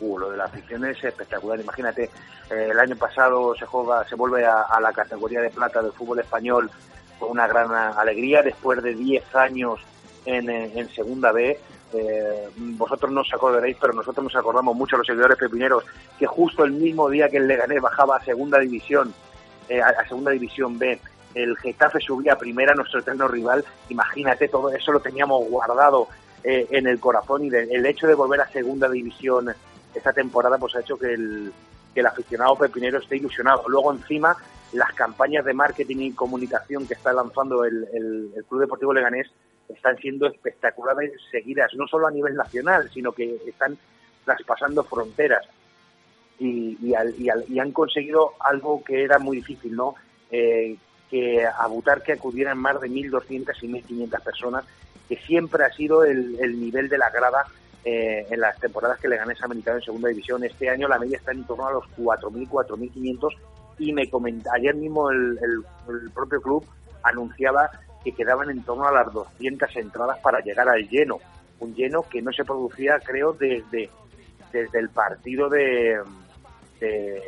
Uh, 0.00 0.18
lo 0.18 0.30
de 0.30 0.36
la 0.36 0.44
afición 0.44 0.84
es 0.84 1.02
espectacular. 1.02 1.60
Imagínate, 1.60 2.04
eh, 2.50 2.68
el 2.70 2.78
año 2.78 2.96
pasado 2.96 3.54
se 3.54 3.66
juega, 3.66 4.08
se 4.08 4.14
vuelve 4.14 4.44
a, 4.44 4.62
a 4.62 4.80
la 4.80 4.92
categoría 4.92 5.40
de 5.40 5.50
plata 5.50 5.82
del 5.82 5.92
fútbol 5.92 6.20
español 6.20 6.70
con 7.18 7.30
una 7.30 7.46
gran 7.46 7.72
alegría 7.72 8.42
después 8.42 8.82
de 8.82 8.94
10 8.94 9.34
años 9.34 9.80
en, 10.24 10.48
eh, 10.50 10.72
en 10.74 10.88
Segunda 10.90 11.32
B. 11.32 11.58
Eh, 11.96 12.48
vosotros 12.56 13.12
no 13.12 13.20
os 13.20 13.32
acordaréis, 13.32 13.76
pero 13.80 13.92
nosotros 13.92 14.24
nos 14.24 14.34
acordamos 14.36 14.74
mucho 14.76 14.96
los 14.96 15.06
seguidores 15.06 15.38
pepineros 15.38 15.84
que 16.18 16.26
justo 16.26 16.64
el 16.64 16.72
mismo 16.72 17.08
día 17.08 17.28
que 17.28 17.36
el 17.36 17.46
Leganés 17.46 17.80
bajaba 17.80 18.16
a 18.16 18.24
Segunda 18.24 18.58
División, 18.58 19.14
eh, 19.68 19.80
a, 19.80 19.88
a 19.88 20.08
Segunda 20.08 20.32
División 20.32 20.76
B, 20.78 20.98
el 21.34 21.56
Getafe 21.58 22.00
subía 22.00 22.32
a 22.34 22.38
Primera, 22.38 22.74
nuestro 22.74 23.00
eterno 23.00 23.28
rival. 23.28 23.64
Imagínate, 23.88 24.48
todo 24.48 24.70
eso 24.70 24.92
lo 24.92 25.00
teníamos 25.00 25.48
guardado 25.48 26.08
eh, 26.42 26.66
en 26.70 26.86
el 26.86 26.98
corazón 27.00 27.44
y 27.44 27.50
de- 27.50 27.64
el 27.72 27.86
hecho 27.86 28.06
de 28.06 28.14
volver 28.14 28.40
a 28.40 28.48
Segunda 28.48 28.88
División 28.88 29.52
esta 29.94 30.12
temporada 30.12 30.58
pues 30.58 30.74
ha 30.76 30.80
hecho 30.80 30.98
que 30.98 31.14
el, 31.14 31.52
que 31.94 32.00
el 32.00 32.06
aficionado 32.06 32.56
pepinero 32.56 32.98
esté 32.98 33.16
ilusionado. 33.16 33.64
Luego 33.68 33.92
encima 33.92 34.36
las 34.72 34.92
campañas 34.94 35.44
de 35.44 35.54
marketing 35.54 35.98
y 35.98 36.12
comunicación 36.12 36.86
que 36.86 36.94
está 36.94 37.12
lanzando 37.12 37.64
el, 37.64 37.86
el- 37.92 38.44
Club 38.48 38.62
Deportivo 38.62 38.92
Leganés 38.92 39.30
están 39.68 39.96
siendo 39.98 40.26
espectaculares 40.26 41.12
seguidas, 41.30 41.72
no 41.74 41.86
solo 41.86 42.06
a 42.06 42.10
nivel 42.10 42.34
nacional, 42.34 42.90
sino 42.92 43.12
que 43.12 43.36
están 43.46 43.78
traspasando 44.24 44.82
fronteras 44.84 45.46
y, 46.38 46.76
y, 46.82 46.94
al- 46.94 47.14
y 47.18 47.28
al- 47.30 47.44
y 47.48 47.58
han 47.60 47.72
conseguido 47.72 48.32
algo 48.40 48.82
que 48.84 49.04
era 49.04 49.18
muy 49.18 49.36
difícil, 49.38 49.74
¿no? 49.76 49.94
Eh, 50.30 50.76
que 51.10 51.46
a 51.46 51.66
Butar 51.68 52.02
que 52.02 52.12
acudieran 52.12 52.58
más 52.58 52.80
de 52.80 52.88
1.200 52.88 53.54
y 53.62 53.68
1.500 53.68 54.20
personas, 54.22 54.64
que 55.08 55.16
siempre 55.18 55.64
ha 55.64 55.70
sido 55.72 56.02
el, 56.04 56.36
el 56.40 56.58
nivel 56.58 56.88
de 56.88 56.98
la 56.98 57.10
grada 57.10 57.46
eh, 57.84 58.26
en 58.30 58.40
las 58.40 58.58
temporadas 58.58 58.98
que 58.98 59.08
Leganés 59.08 59.42
ha 59.42 59.48
militado 59.48 59.76
en 59.78 59.84
segunda 59.84 60.08
división. 60.08 60.42
Este 60.44 60.68
año 60.70 60.88
la 60.88 60.98
media 60.98 61.18
está 61.18 61.32
en 61.32 61.44
torno 61.44 61.66
a 61.66 61.72
los 61.72 61.84
4.000, 61.96 62.48
4.500 62.48 63.28
y 63.78 63.92
me 63.92 64.08
comenta, 64.08 64.50
ayer 64.54 64.74
mismo 64.74 65.10
el, 65.10 65.38
el- 65.42 66.10
propio 66.12 66.40
club 66.40 66.64
anunciaba 67.02 67.70
que 68.04 68.12
quedaban 68.12 68.50
en 68.50 68.62
torno 68.62 68.86
a 68.86 68.92
las 68.92 69.12
200 69.12 69.76
entradas 69.76 70.18
para 70.20 70.40
llegar 70.40 70.68
al 70.68 70.88
lleno. 70.88 71.18
Un 71.60 71.74
lleno 71.74 72.02
que 72.08 72.20
no 72.22 72.32
se 72.32 72.44
producía, 72.44 72.98
creo, 73.00 73.32
desde, 73.32 73.88
desde 74.52 74.78
el 74.78 74.88
partido 74.90 75.48
de, 75.48 76.00
de, 76.80 77.20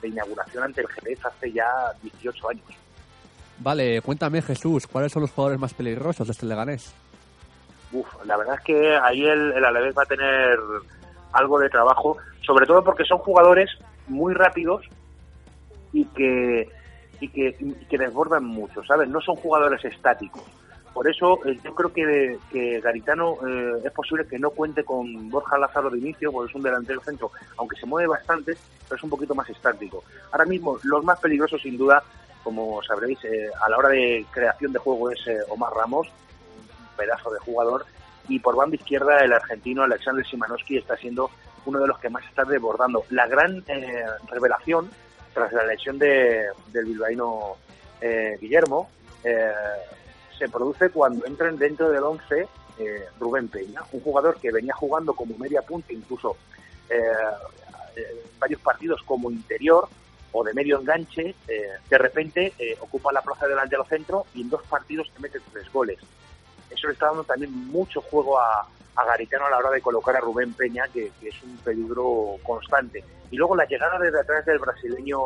de 0.00 0.08
inauguración 0.08 0.64
ante 0.64 0.80
el 0.82 0.88
Jerez 0.88 1.24
hace 1.24 1.52
ya 1.52 1.66
18 2.02 2.48
años. 2.50 2.64
Vale, 3.58 4.00
cuéntame 4.02 4.42
Jesús, 4.42 4.86
¿cuáles 4.86 5.12
son 5.12 5.22
los 5.22 5.30
jugadores 5.30 5.60
más 5.60 5.74
peligrosos 5.74 6.26
de 6.26 6.32
este 6.32 6.46
Leganés? 6.46 6.92
Uf, 7.92 8.06
la 8.24 8.36
verdad 8.36 8.56
es 8.58 8.64
que 8.64 8.96
ahí 8.96 9.24
el, 9.24 9.52
el 9.52 9.64
Alavés 9.64 9.96
va 9.96 10.02
a 10.04 10.06
tener 10.06 10.58
algo 11.32 11.58
de 11.58 11.68
trabajo, 11.68 12.16
sobre 12.40 12.66
todo 12.66 12.82
porque 12.82 13.04
son 13.04 13.18
jugadores 13.18 13.70
muy 14.08 14.34
rápidos 14.34 14.84
y 15.92 16.04
que 16.06 16.68
y 17.20 17.28
que, 17.28 17.56
y 17.60 17.72
que 17.86 17.98
desbordan 17.98 18.44
mucho, 18.44 18.82
¿sabes? 18.84 19.08
No 19.08 19.20
son 19.20 19.36
jugadores 19.36 19.84
estáticos. 19.84 20.42
Por 20.92 21.08
eso 21.08 21.38
eh, 21.46 21.58
yo 21.64 21.74
creo 21.74 21.92
que, 21.92 22.80
Garitano 22.80 23.36
eh, 23.46 23.82
es 23.84 23.92
posible 23.92 24.26
que 24.26 24.38
no 24.38 24.50
cuente 24.50 24.84
con 24.84 25.30
Borja 25.30 25.56
Lázaro 25.56 25.88
de 25.88 25.98
inicio, 25.98 26.32
porque 26.32 26.50
es 26.50 26.56
un 26.56 26.62
delantero 26.62 27.00
centro, 27.00 27.30
aunque 27.56 27.76
se 27.76 27.86
mueve 27.86 28.08
bastante, 28.08 28.56
pero 28.88 28.96
es 28.96 29.02
un 29.02 29.10
poquito 29.10 29.34
más 29.34 29.48
estático. 29.48 30.04
Ahora 30.32 30.44
mismo, 30.44 30.78
los 30.82 31.02
más 31.04 31.18
peligrosos, 31.20 31.62
sin 31.62 31.78
duda, 31.78 32.02
como 32.42 32.82
sabréis, 32.82 33.24
eh, 33.24 33.48
a 33.64 33.70
la 33.70 33.78
hora 33.78 33.88
de 33.90 34.26
creación 34.30 34.72
de 34.72 34.80
juego 34.80 35.10
es 35.10 35.26
eh, 35.28 35.38
Omar 35.48 35.72
Ramos, 35.72 36.08
pedazo 37.02 37.30
de 37.30 37.38
jugador, 37.40 37.84
y 38.28 38.38
por 38.38 38.56
banda 38.56 38.76
izquierda 38.76 39.24
el 39.24 39.32
argentino 39.32 39.82
Alexander 39.82 40.24
Simanowski 40.24 40.78
está 40.78 40.96
siendo 40.96 41.30
uno 41.66 41.80
de 41.80 41.88
los 41.88 41.98
que 41.98 42.08
más 42.08 42.24
está 42.24 42.44
desbordando. 42.44 43.04
La 43.10 43.26
gran 43.26 43.64
eh, 43.66 44.04
revelación 44.28 44.90
tras 45.34 45.52
la 45.52 45.64
lesión 45.64 45.98
de, 45.98 46.46
del 46.72 46.84
bilbaíno 46.86 47.56
eh, 48.00 48.36
Guillermo 48.40 48.88
eh, 49.24 49.52
se 50.38 50.48
produce 50.48 50.90
cuando 50.90 51.26
entran 51.26 51.56
dentro 51.56 51.90
del 51.90 52.02
11 52.02 52.48
eh, 52.78 53.04
Rubén 53.20 53.48
Peña, 53.48 53.82
un 53.92 54.00
jugador 54.00 54.40
que 54.40 54.50
venía 54.50 54.74
jugando 54.74 55.12
como 55.12 55.36
media 55.36 55.62
punta, 55.62 55.92
incluso 55.92 56.36
eh, 56.88 56.96
varios 58.38 58.60
partidos 58.60 59.02
como 59.02 59.30
interior 59.30 59.88
o 60.32 60.42
de 60.42 60.54
medio 60.54 60.80
enganche, 60.80 61.34
eh, 61.46 61.68
de 61.88 61.98
repente 61.98 62.54
ocupa 62.80 63.12
la 63.12 63.20
plaza 63.20 63.46
del 63.46 63.56
delantero 63.56 63.84
centro 63.84 64.26
y 64.34 64.40
en 64.40 64.48
dos 64.48 64.62
partidos 64.62 65.10
te 65.14 65.20
mete 65.20 65.38
tres 65.52 65.70
goles. 65.70 65.98
Eso 66.72 66.86
le 66.86 66.94
está 66.94 67.06
dando 67.06 67.24
también 67.24 67.52
mucho 67.68 68.00
juego 68.00 68.38
a, 68.38 68.66
a 68.96 69.04
Garitano 69.04 69.46
a 69.46 69.50
la 69.50 69.58
hora 69.58 69.70
de 69.70 69.80
colocar 69.80 70.16
a 70.16 70.20
Rubén 70.20 70.52
Peña, 70.52 70.84
que, 70.92 71.10
es 71.22 71.42
un 71.42 71.56
peligro 71.58 72.36
constante. 72.42 73.02
Y 73.30 73.36
luego 73.36 73.56
la 73.56 73.64
llegada 73.64 73.98
desde 73.98 74.20
atrás 74.20 74.44
del 74.44 74.58
brasileño 74.58 75.18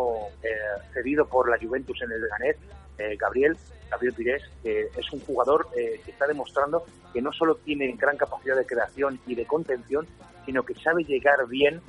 eh, 0.43 0.57
cedido 0.93 1.27
por 1.27 1.51
la 1.51 1.59
Juventus 1.59 2.01
en 2.03 2.13
el 2.13 2.23
Leganés, 2.23 2.57
eh, 2.99 3.17
Gabriel, 3.19 3.57
Gabriel 3.91 4.15
Pires, 4.15 4.43
que 4.63 4.89
es 4.97 5.13
un 5.13 5.21
jugador 5.21 5.69
eh, 5.77 6.01
que 6.05 6.13
está 6.13 6.27
demostrando 6.27 6.85
que 7.13 7.21
no 7.21 7.33
solo 7.33 7.57
tiene 7.57 7.91
gran 7.93 8.17
capacidad 8.17 8.57
de 8.57 8.67
creación 8.67 9.19
y 9.27 9.35
de 9.35 9.45
contención, 9.47 10.07
sino 10.45 10.63
que 10.63 10.75
sabe 10.75 11.03
llegar 11.05 11.47
bien 11.49 11.81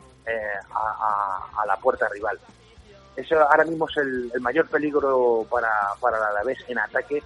a, 0.74 1.66
la 1.66 1.78
puerta 1.78 2.10
rival. 2.10 2.38
Eso 3.16 3.40
ahora 3.40 3.64
mismo 3.64 3.88
es 3.88 3.98
el, 3.98 4.32
el 4.34 4.42
mayor 4.42 4.68
peligro 4.68 5.46
para, 5.50 5.70
para 6.02 6.20
la 6.20 6.28
Alavés 6.28 6.58
en 6.68 6.78
ataque 6.78 7.24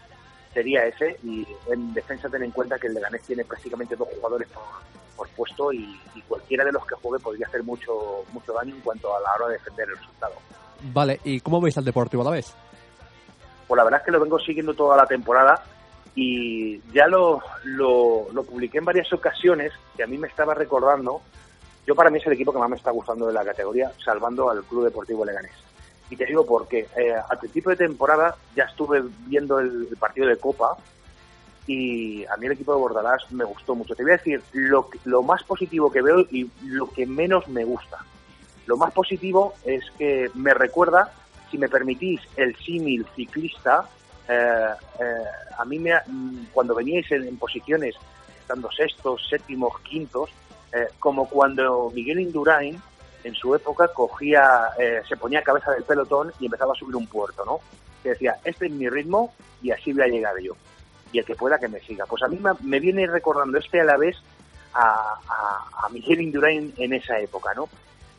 sería 0.53 0.85
ese 0.85 1.17
y 1.23 1.47
en 1.69 1.93
defensa 1.93 2.29
ten 2.29 2.43
en 2.43 2.51
cuenta 2.51 2.77
que 2.77 2.87
el 2.87 2.93
Leganés 2.93 3.21
tiene 3.23 3.45
prácticamente 3.45 3.95
dos 3.95 4.07
jugadores 4.15 4.47
por, 4.49 4.63
por 5.15 5.27
puesto 5.29 5.71
y, 5.71 5.99
y 6.15 6.21
cualquiera 6.23 6.65
de 6.65 6.71
los 6.71 6.85
que 6.85 6.95
juegue 6.95 7.23
podría 7.23 7.47
hacer 7.47 7.63
mucho 7.63 8.25
mucho 8.33 8.53
daño 8.53 8.75
en 8.75 8.81
cuanto 8.81 9.15
a 9.15 9.19
la 9.21 9.33
hora 9.35 9.47
de 9.47 9.53
defender 9.53 9.89
el 9.89 9.97
resultado. 9.97 10.33
Vale, 10.93 11.19
¿y 11.23 11.39
cómo 11.39 11.61
veis 11.61 11.77
al 11.77 11.85
Deportivo 11.85 12.21
a 12.23 12.25
la 12.25 12.31
vez? 12.31 12.53
Pues 13.67 13.77
la 13.77 13.83
verdad 13.83 14.01
es 14.01 14.05
que 14.05 14.11
lo 14.11 14.19
vengo 14.19 14.39
siguiendo 14.39 14.73
toda 14.73 14.97
la 14.97 15.05
temporada 15.05 15.63
y 16.15 16.81
ya 16.91 17.07
lo, 17.07 17.41
lo, 17.63 18.27
lo 18.33 18.43
publiqué 18.43 18.79
en 18.79 18.85
varias 18.85 19.11
ocasiones 19.13 19.71
que 19.95 20.03
a 20.03 20.07
mí 20.07 20.17
me 20.17 20.27
estaba 20.27 20.53
recordando. 20.53 21.21
Yo 21.87 21.95
para 21.95 22.09
mí 22.09 22.19
es 22.19 22.27
el 22.27 22.33
equipo 22.33 22.51
que 22.51 22.59
más 22.59 22.69
me 22.69 22.75
está 22.75 22.91
gustando 22.91 23.27
de 23.27 23.33
la 23.33 23.45
categoría, 23.45 23.91
salvando 24.03 24.49
al 24.49 24.63
Club 24.63 24.83
Deportivo 24.83 25.23
Leganés. 25.23 25.53
Y 26.11 26.15
te 26.15 26.25
digo 26.25 26.45
porque 26.45 26.87
eh, 26.95 27.15
al 27.29 27.39
principio 27.39 27.71
de 27.71 27.77
temporada 27.77 28.35
ya 28.55 28.65
estuve 28.65 29.01
viendo 29.25 29.59
el, 29.59 29.87
partido 29.99 30.27
de 30.27 30.37
Copa 30.37 30.77
y 31.65 32.25
a 32.25 32.37
mí 32.37 32.45
el 32.45 32.51
equipo 32.51 32.73
de 32.73 32.79
Bordalás 32.79 33.31
me 33.31 33.45
gustó 33.45 33.73
mucho. 33.73 33.95
Te 33.95 34.03
voy 34.03 34.11
a 34.11 34.17
decir 34.17 34.43
lo, 34.51 34.89
lo 35.05 35.23
más 35.23 35.41
positivo 35.43 35.91
que 35.91 36.01
veo 36.01 36.19
y 36.29 36.51
lo 36.65 36.87
que 36.91 37.07
menos 37.07 37.47
me 37.47 37.63
gusta. 37.63 37.97
Lo 38.65 38.77
más 38.77 38.93
positivo 38.93 39.53
es 39.65 39.83
que 39.97 40.29
me 40.33 40.53
recuerda, 40.53 41.13
si 41.49 41.57
me 41.57 41.69
permitís, 41.69 42.21
el 42.35 42.55
símil 42.57 43.05
ciclista. 43.15 43.89
eh, 44.27 44.67
eh, 44.99 45.23
a 45.57 45.65
mí 45.65 45.79
me, 45.79 45.93
cuando 46.53 46.75
veníais 46.75 47.09
en, 47.11 47.37
posiciones, 47.37 47.95
estando 48.39 48.69
sextos, 48.71 49.27
séptimos, 49.29 49.79
quintos, 49.81 50.29
eh, 50.73 50.87
como 50.99 51.27
cuando 51.29 51.91
Miguel 51.93 52.19
Indurain 52.19 52.81
en 53.23 53.33
su 53.35 53.53
época 53.55 53.87
cogía, 53.89 54.69
eh, 54.79 55.01
se 55.07 55.17
ponía 55.17 55.43
cabeza 55.43 55.71
del 55.71 55.83
pelotón 55.83 56.31
y 56.39 56.45
empezaba 56.45 56.73
a 56.73 56.75
subir 56.75 56.95
un 56.95 57.07
puerto, 57.07 57.45
¿no? 57.45 57.59
Que 58.03 58.09
decía, 58.09 58.37
este 58.43 58.67
es 58.67 58.71
mi 58.71 58.89
ritmo 58.89 59.33
y 59.61 59.71
así 59.71 59.93
voy 59.93 60.03
a 60.03 60.07
llegar 60.07 60.39
yo. 60.39 60.53
Y 61.11 61.19
el 61.19 61.25
que 61.25 61.35
pueda 61.35 61.59
que 61.59 61.67
me 61.67 61.79
siga. 61.81 62.05
Pues 62.05 62.23
a 62.23 62.27
mí 62.27 62.39
me, 62.61 62.79
viene 62.79 63.05
recordando 63.07 63.57
este 63.57 63.81
a 63.81 63.83
la 63.83 63.97
vez 63.97 64.17
a, 64.73 65.19
a, 65.27 65.85
a 65.85 65.89
Miguel 65.89 66.21
Indurain 66.21 66.73
en 66.77 66.93
esa 66.93 67.19
época, 67.19 67.53
¿no? 67.53 67.67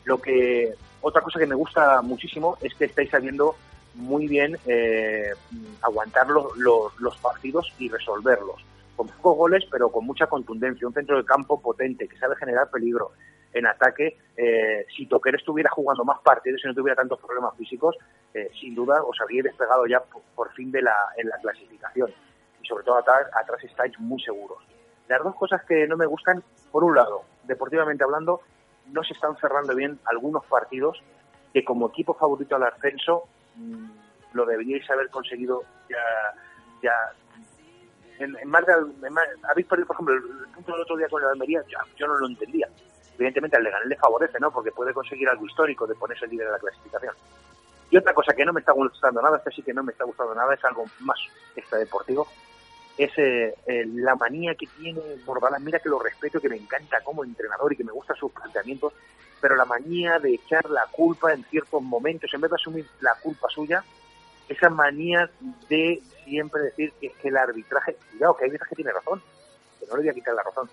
Lo 0.05 0.21
que 0.21 0.73
otra 1.01 1.21
cosa 1.21 1.39
que 1.39 1.47
me 1.47 1.55
gusta 1.55 2.01
muchísimo 2.01 2.57
es 2.61 2.73
que 2.75 2.85
estáis 2.85 3.09
sabiendo 3.09 3.55
muy 3.95 4.27
bien 4.27 4.57
eh, 4.65 5.33
aguantar 5.81 6.27
los, 6.27 6.55
los, 6.57 6.99
los 6.99 7.17
partidos 7.17 7.71
y 7.77 7.89
resolverlos. 7.89 8.63
Con 8.95 9.07
pocos 9.07 9.37
goles, 9.37 9.65
pero 9.69 9.89
con 9.89 10.05
mucha 10.05 10.27
contundencia. 10.27 10.87
Un 10.87 10.93
centro 10.93 11.17
de 11.17 11.25
campo 11.25 11.59
potente 11.59 12.07
que 12.07 12.17
sabe 12.17 12.35
generar 12.35 12.69
peligro 12.69 13.11
en 13.53 13.65
ataque. 13.65 14.17
Eh, 14.35 14.85
si 14.95 15.05
Toquer 15.05 15.35
estuviera 15.35 15.69
jugando 15.69 16.03
más 16.03 16.19
partidos 16.21 16.61
y 16.63 16.67
no 16.67 16.73
tuviera 16.73 16.95
tantos 16.95 17.19
problemas 17.19 17.55
físicos, 17.55 17.95
eh, 18.33 18.49
sin 18.59 18.75
duda 18.75 19.03
os 19.03 19.19
habría 19.21 19.43
despegado 19.43 19.85
ya 19.85 20.01
por, 20.35 20.51
fin 20.53 20.71
de 20.71 20.81
la, 20.81 20.95
en 21.17 21.29
la 21.29 21.37
clasificación. 21.37 22.11
Y 22.61 22.67
sobre 22.67 22.83
todo 22.83 22.97
atrás, 22.97 23.27
atrás 23.33 23.63
estáis 23.63 23.97
muy 23.99 24.21
seguros. 24.21 24.59
Las 25.07 25.23
dos 25.23 25.35
cosas 25.35 25.63
que 25.65 25.87
no 25.87 25.97
me 25.97 26.05
gustan, 26.05 26.43
por 26.71 26.83
un 26.83 26.95
lado, 26.95 27.23
deportivamente 27.43 28.03
hablando, 28.03 28.41
no 28.87 29.03
se 29.03 29.13
están 29.13 29.35
cerrando 29.37 29.75
bien 29.75 29.99
algunos 30.05 30.45
partidos 30.45 31.01
que 31.53 31.63
como 31.63 31.89
equipo 31.89 32.13
favorito 32.15 32.55
al 32.55 32.63
ascenso 32.63 33.25
mm, 33.55 33.89
lo 34.33 34.45
deberíais 34.45 34.89
haber 34.89 35.09
conseguido 35.09 35.63
ya, 35.89 35.97
ya 36.81 36.93
en, 38.19 38.35
en 38.35 38.49
más 38.49 38.65
de, 38.65 38.73
en 38.73 39.15
habéis 39.49 39.67
perdido 39.67 39.87
por 39.87 39.95
ejemplo 39.95 40.15
el, 40.15 40.23
el 40.45 40.53
punto 40.53 40.71
del 40.71 40.81
otro 40.81 40.97
día 40.97 41.07
con 41.07 41.21
la 41.21 41.29
Almería 41.29 41.63
ya, 41.69 41.79
yo 41.95 42.07
no 42.07 42.15
lo 42.15 42.27
entendía 42.27 42.67
evidentemente 43.15 43.57
al 43.57 43.63
Leganés 43.63 43.87
le 43.87 43.95
favorece 43.95 44.39
no 44.39 44.51
porque 44.51 44.71
puede 44.71 44.93
conseguir 44.93 45.29
algo 45.29 45.45
histórico 45.45 45.87
de 45.87 45.95
ponerse 45.95 46.27
líder 46.27 46.47
de 46.47 46.53
la 46.53 46.59
clasificación 46.59 47.15
y 47.89 47.97
otra 47.97 48.13
cosa 48.13 48.33
que 48.33 48.45
no 48.45 48.53
me 48.53 48.59
está 48.59 48.71
gustando 48.71 49.21
nada 49.21 49.37
este 49.37 49.51
sí 49.51 49.61
que 49.61 49.73
no 49.73 49.83
me 49.83 49.91
está 49.91 50.03
gustando 50.03 50.33
nada 50.33 50.53
es 50.53 50.63
algo 50.65 50.85
más 50.99 51.19
extradeportivo 51.55 52.27
es 52.97 53.11
eh, 53.17 53.55
eh, 53.65 53.85
la 53.87 54.15
manía 54.15 54.55
que 54.55 54.67
tiene 54.67 55.01
Bordalás. 55.25 55.61
Mira 55.61 55.79
que 55.79 55.89
lo 55.89 55.99
respeto, 55.99 56.39
que 56.39 56.49
me 56.49 56.57
encanta 56.57 57.01
como 57.01 57.23
entrenador 57.23 57.73
y 57.73 57.75
que 57.75 57.83
me 57.83 57.91
gustan 57.91 58.15
sus 58.15 58.31
planteamientos, 58.31 58.93
pero 59.41 59.55
la 59.55 59.65
manía 59.65 60.19
de 60.19 60.35
echar 60.35 60.69
la 60.69 60.85
culpa 60.91 61.33
en 61.33 61.43
ciertos 61.45 61.81
momentos, 61.81 62.31
en 62.33 62.41
vez 62.41 62.51
de 62.51 62.55
asumir 62.55 62.85
la 63.01 63.15
culpa 63.21 63.47
suya, 63.49 63.83
esa 64.47 64.69
manía 64.69 65.29
de 65.69 66.01
siempre 66.23 66.61
decir 66.61 66.93
que 66.99 67.09
que 67.09 67.27
el 67.29 67.37
arbitraje, 67.37 67.97
cuidado, 68.11 68.37
que 68.37 68.45
hay 68.45 68.51
veces 68.51 68.67
que 68.67 68.75
tiene 68.75 68.91
razón, 68.91 69.21
que 69.79 69.87
no 69.87 69.95
le 69.95 70.03
voy 70.03 70.09
a 70.09 70.13
quitar 70.13 70.35
la 70.35 70.43
razón, 70.43 70.69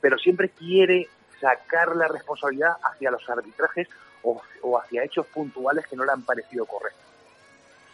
pero 0.00 0.16
siempre 0.18 0.48
quiere 0.48 1.08
sacar 1.40 1.94
la 1.96 2.08
responsabilidad 2.08 2.76
hacia 2.82 3.10
los 3.10 3.28
arbitrajes 3.28 3.88
o, 4.22 4.40
o 4.62 4.78
hacia 4.78 5.04
hechos 5.04 5.26
puntuales 5.26 5.86
que 5.86 5.96
no 5.96 6.04
le 6.04 6.12
han 6.12 6.22
parecido 6.22 6.66
correctos 6.66 7.08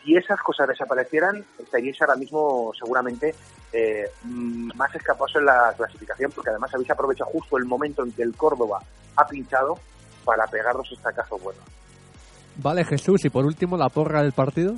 si 0.04 0.16
esas 0.16 0.40
cosas 0.40 0.68
desaparecieran, 0.68 1.44
estaríais 1.58 2.00
ahora 2.02 2.16
mismo 2.16 2.72
seguramente 2.78 3.34
eh, 3.72 4.10
mm, 4.22 4.76
más 4.76 4.94
escapados 4.94 5.34
en 5.36 5.46
la 5.46 5.72
clasificación, 5.76 6.30
porque 6.32 6.50
además 6.50 6.72
habéis 6.74 6.90
aprovechado 6.90 7.30
justo 7.30 7.56
el 7.56 7.64
momento 7.64 8.04
en 8.04 8.12
que 8.12 8.22
el 8.22 8.36
Córdoba 8.36 8.80
ha 9.16 9.26
pinchado 9.26 9.78
para 10.24 10.46
pegar 10.46 10.74
dos 10.74 10.90
estacazos 10.92 11.42
buenos. 11.42 11.64
Vale, 12.56 12.84
Jesús, 12.84 13.24
y 13.24 13.30
por 13.30 13.44
último, 13.44 13.76
la 13.76 13.88
porra 13.88 14.22
del 14.22 14.32
partido, 14.32 14.74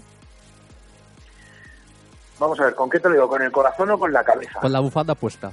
Vamos 2.39 2.61
a 2.61 2.64
ver, 2.64 2.75
¿con 2.75 2.91
qué 2.91 3.01
te 3.01 3.09
lo 3.09 3.14
digo? 3.14 3.29
¿Con 3.29 3.41
el 3.41 3.51
corazón 3.51 3.91
o 3.93 3.99
con 3.99 4.12
la 4.12 4.23
cabeza? 4.23 4.61
con 4.61 4.71
la 4.71 4.81
bufanda 4.81 5.14
puesta. 5.14 5.53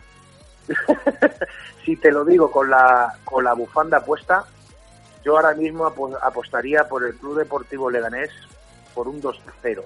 Si 1.85 1.97
te 1.97 2.11
lo 2.11 2.23
digo 2.23 2.49
con 2.49 2.69
la, 2.69 3.13
con 3.25 3.43
la 3.43 3.53
bufanda 3.53 3.99
puesta, 3.99 4.45
yo 5.25 5.35
ahora 5.35 5.53
mismo 5.53 5.85
apo- 5.85 6.17
apostaría 6.21 6.87
por 6.87 7.03
el 7.03 7.15
Club 7.15 7.39
Deportivo 7.39 7.89
Leganés 7.89 8.29
por 8.95 9.07
un 9.09 9.21
2-0. 9.21 9.81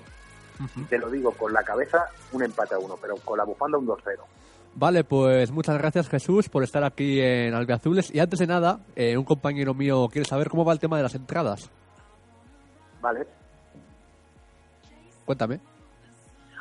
Te 0.90 0.98
lo 1.00 1.10
digo 1.10 1.32
con 1.32 1.54
la 1.54 1.64
cabeza, 1.64 2.06
un 2.34 2.44
empate 2.44 2.76
a 2.76 2.80
uno, 2.80 2.98
pero 3.02 3.16
con 3.18 3.38
la 3.38 3.44
bufanda 3.46 3.78
un 3.80 3.88
2-0. 3.88 4.20
Vale, 4.76 5.04
pues 5.04 5.50
muchas 5.52 5.78
gracias 5.80 6.08
Jesús 6.08 6.50
por 6.50 6.64
estar 6.64 6.84
aquí 6.84 7.20
en 7.20 7.56
Albiazules. 7.56 8.14
Y 8.14 8.20
antes 8.20 8.38
de 8.40 8.46
nada, 8.48 8.80
eh, 8.96 9.18
un 9.18 9.24
compañero 9.24 9.74
mío 9.74 10.08
quiere 10.12 10.28
saber 10.28 10.50
cómo 10.50 10.64
va 10.66 10.74
el 10.74 10.80
tema 10.80 10.98
de 10.98 11.04
las 11.04 11.16
entradas. 11.16 11.68
¿Vale? 13.02 13.26
Cuéntame. 15.26 15.60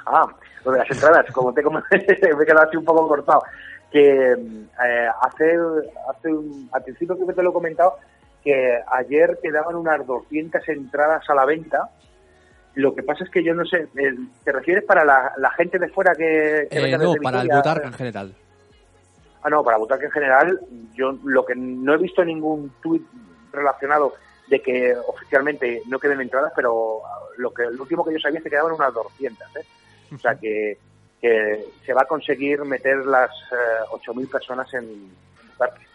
Ah, 0.07 0.27
lo 0.65 0.73
de 0.73 0.79
las 0.79 0.91
entradas, 0.91 1.27
como 1.33 1.53
te 1.53 1.63
como 1.63 1.79
me 1.91 1.97
he 1.99 2.07
quedado 2.47 2.67
así 2.67 2.77
un 2.79 2.85
poco 2.85 3.07
cortado. 3.07 3.43
Que 3.91 4.33
eh, 4.33 5.09
hace, 5.23 5.57
hace 6.11 6.29
un- 6.33 6.69
al 6.73 6.83
principio 6.83 7.17
que 7.27 7.33
te 7.33 7.43
lo 7.43 7.51
he 7.51 7.53
comentado, 7.53 7.97
que 8.43 8.81
ayer 8.93 9.39
quedaban 9.43 9.75
unas 9.77 10.07
200 10.07 10.69
entradas 10.69 11.29
a 11.29 11.35
la 11.35 11.45
venta. 11.45 11.91
Lo 12.75 12.95
que 12.95 13.03
pasa 13.03 13.25
es 13.25 13.31
que 13.31 13.43
yo 13.43 13.55
no 13.55 13.65
sé, 13.65 13.89
eh, 13.97 14.15
¿te 14.45 14.53
refieres 14.53 14.85
para 14.85 15.05
la, 15.05 15.33
la 15.39 15.51
gente 15.53 15.79
de 15.79 15.89
fuera 15.89 16.15
que, 16.15 16.69
que 16.71 16.79
Eh, 16.79 16.99
no, 16.99 17.15
para 17.23 17.41
el? 17.43 17.49
Butarque 17.49 17.87
en 17.87 17.93
general. 17.95 18.35
Ah, 19.43 19.49
no, 19.51 19.63
para 19.65 19.77
Butaque 19.79 20.07
en 20.07 20.11
general, 20.11 20.61
yo 20.95 21.17
lo 21.25 21.45
que 21.47 21.55
no 21.55 21.95
he 21.95 21.99
visto 21.99 22.25
ningún 22.25 22.73
tuit 22.83 23.07
relacionado 23.53 24.15
de 24.49 24.61
que 24.61 24.95
oficialmente 25.07 25.83
no 25.87 25.99
queden 26.01 26.21
entradas, 26.21 26.53
pero 26.55 27.01
lo 27.39 27.55
que 27.55 27.63
lo 27.65 27.83
último 27.83 28.05
que 28.05 28.13
yo 28.13 28.19
sabía 28.19 28.39
es 28.39 28.45
que 28.45 28.51
quedaban 28.51 28.73
unas 28.73 28.93
200, 28.93 29.57
¿eh? 29.57 29.65
O 30.15 30.19
sea 30.19 30.35
que, 30.35 30.79
que 31.21 31.65
se 31.85 31.93
va 31.93 32.03
a 32.03 32.07
conseguir 32.07 32.61
meter 32.65 33.05
las 33.07 33.31
eh, 33.53 33.85
8.000 33.91 34.31
personas 34.31 34.73
en 34.75 35.11
Butarque. 35.49 35.87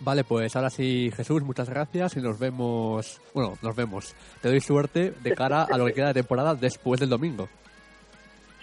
Vale, 0.00 0.24
pues 0.24 0.56
ahora 0.56 0.70
sí, 0.70 1.10
Jesús, 1.14 1.42
muchas 1.42 1.68
gracias 1.68 2.16
y 2.16 2.22
nos 2.22 2.38
vemos. 2.38 3.20
Bueno, 3.34 3.58
nos 3.60 3.76
vemos. 3.76 4.14
Te 4.40 4.48
doy 4.48 4.60
suerte 4.60 5.12
de 5.22 5.34
cara 5.34 5.66
a 5.70 5.76
lo 5.76 5.84
que 5.86 5.92
queda 5.92 6.08
de 6.08 6.14
temporada 6.14 6.54
después 6.54 6.98
del 7.00 7.10
domingo. 7.10 7.48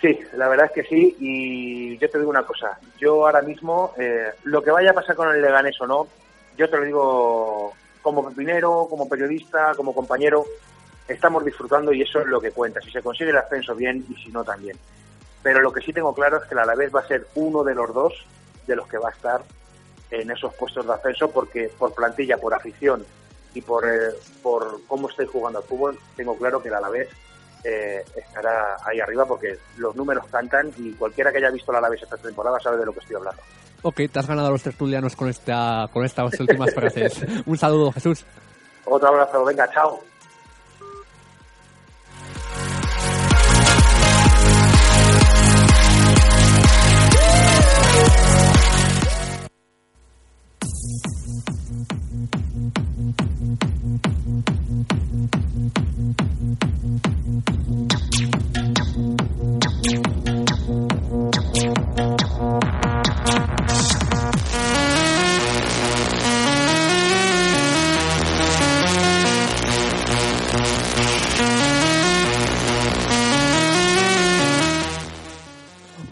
Sí, 0.01 0.19
la 0.33 0.47
verdad 0.47 0.67
es 0.67 0.71
que 0.73 0.83
sí, 0.83 1.15
y 1.19 1.97
yo 1.97 2.09
te 2.09 2.19
digo 2.19 2.29
una 2.29 2.43
cosa, 2.43 2.77
yo 2.99 3.25
ahora 3.25 3.41
mismo, 3.41 3.93
eh, 3.97 4.27
lo 4.43 4.61
que 4.61 4.69
vaya 4.69 4.91
a 4.91 4.93
pasar 4.93 5.15
con 5.15 5.33
el 5.33 5.41
Leganés 5.41 5.75
o 5.81 5.87
no, 5.87 6.07
yo 6.55 6.69
te 6.69 6.77
lo 6.77 6.83
digo 6.83 7.73
como 8.03 8.29
pepinero, 8.29 8.85
como 8.87 9.09
periodista, 9.09 9.73
como 9.75 9.95
compañero, 9.95 10.45
estamos 11.07 11.43
disfrutando 11.43 11.91
y 11.93 12.03
eso 12.03 12.19
es 12.19 12.27
lo 12.27 12.39
que 12.39 12.51
cuenta, 12.51 12.79
si 12.81 12.91
se 12.91 13.01
consigue 13.01 13.31
el 13.31 13.37
ascenso 13.37 13.73
bien 13.73 14.05
y 14.07 14.13
si 14.21 14.29
no 14.29 14.43
también. 14.43 14.77
Pero 15.43 15.61
lo 15.61 15.71
que 15.71 15.81
sí 15.81 15.93
tengo 15.93 16.13
claro 16.13 16.37
es 16.37 16.43
que 16.47 16.55
el 16.55 16.59
Alavés 16.59 16.93
va 16.93 17.01
a 17.01 17.07
ser 17.07 17.27
uno 17.35 17.63
de 17.63 17.75
los 17.75 17.93
dos 17.93 18.13
de 18.65 18.75
los 18.75 18.87
que 18.87 18.97
va 18.97 19.09
a 19.09 19.11
estar 19.11 19.41
en 20.11 20.31
esos 20.31 20.53
puestos 20.55 20.85
de 20.85 20.93
ascenso 20.93 21.29
porque 21.31 21.71
por 21.77 21.93
plantilla, 21.93 22.37
por 22.37 22.53
afición 22.53 23.05
y 23.53 23.61
por, 23.61 23.85
eh, 23.87 24.13
por 24.41 24.79
cómo 24.87 25.09
estoy 25.09 25.25
jugando 25.25 25.59
al 25.59 25.65
fútbol, 25.65 25.97
tengo 26.15 26.37
claro 26.37 26.61
que 26.61 26.69
el 26.69 26.75
Alavés 26.75 27.09
eh, 27.63 28.03
estará 28.15 28.77
ahí 28.85 28.99
arriba 28.99 29.25
porque 29.25 29.57
los 29.77 29.95
números 29.95 30.25
cantan 30.31 30.71
y 30.77 30.93
cualquiera 30.93 31.31
que 31.31 31.37
haya 31.37 31.49
visto 31.49 31.71
el 31.71 31.77
Alavés 31.77 32.03
esta 32.03 32.17
temporada 32.17 32.59
sabe 32.59 32.77
de 32.77 32.85
lo 32.85 32.93
que 32.93 32.99
estoy 32.99 33.15
hablando. 33.15 33.41
Ok, 33.83 34.01
te 34.11 34.19
has 34.19 34.27
ganado 34.27 34.47
a 34.47 34.51
los 34.51 34.63
tertulianos 34.63 35.15
con, 35.15 35.29
esta, 35.29 35.87
con 35.91 36.03
estas 36.03 36.31
últimas 36.39 36.73
frases. 36.73 37.25
Un 37.45 37.57
saludo, 37.57 37.91
Jesús. 37.91 38.25
Otro 38.85 39.09
abrazo, 39.09 39.43
venga, 39.43 39.69
chao. 39.71 40.01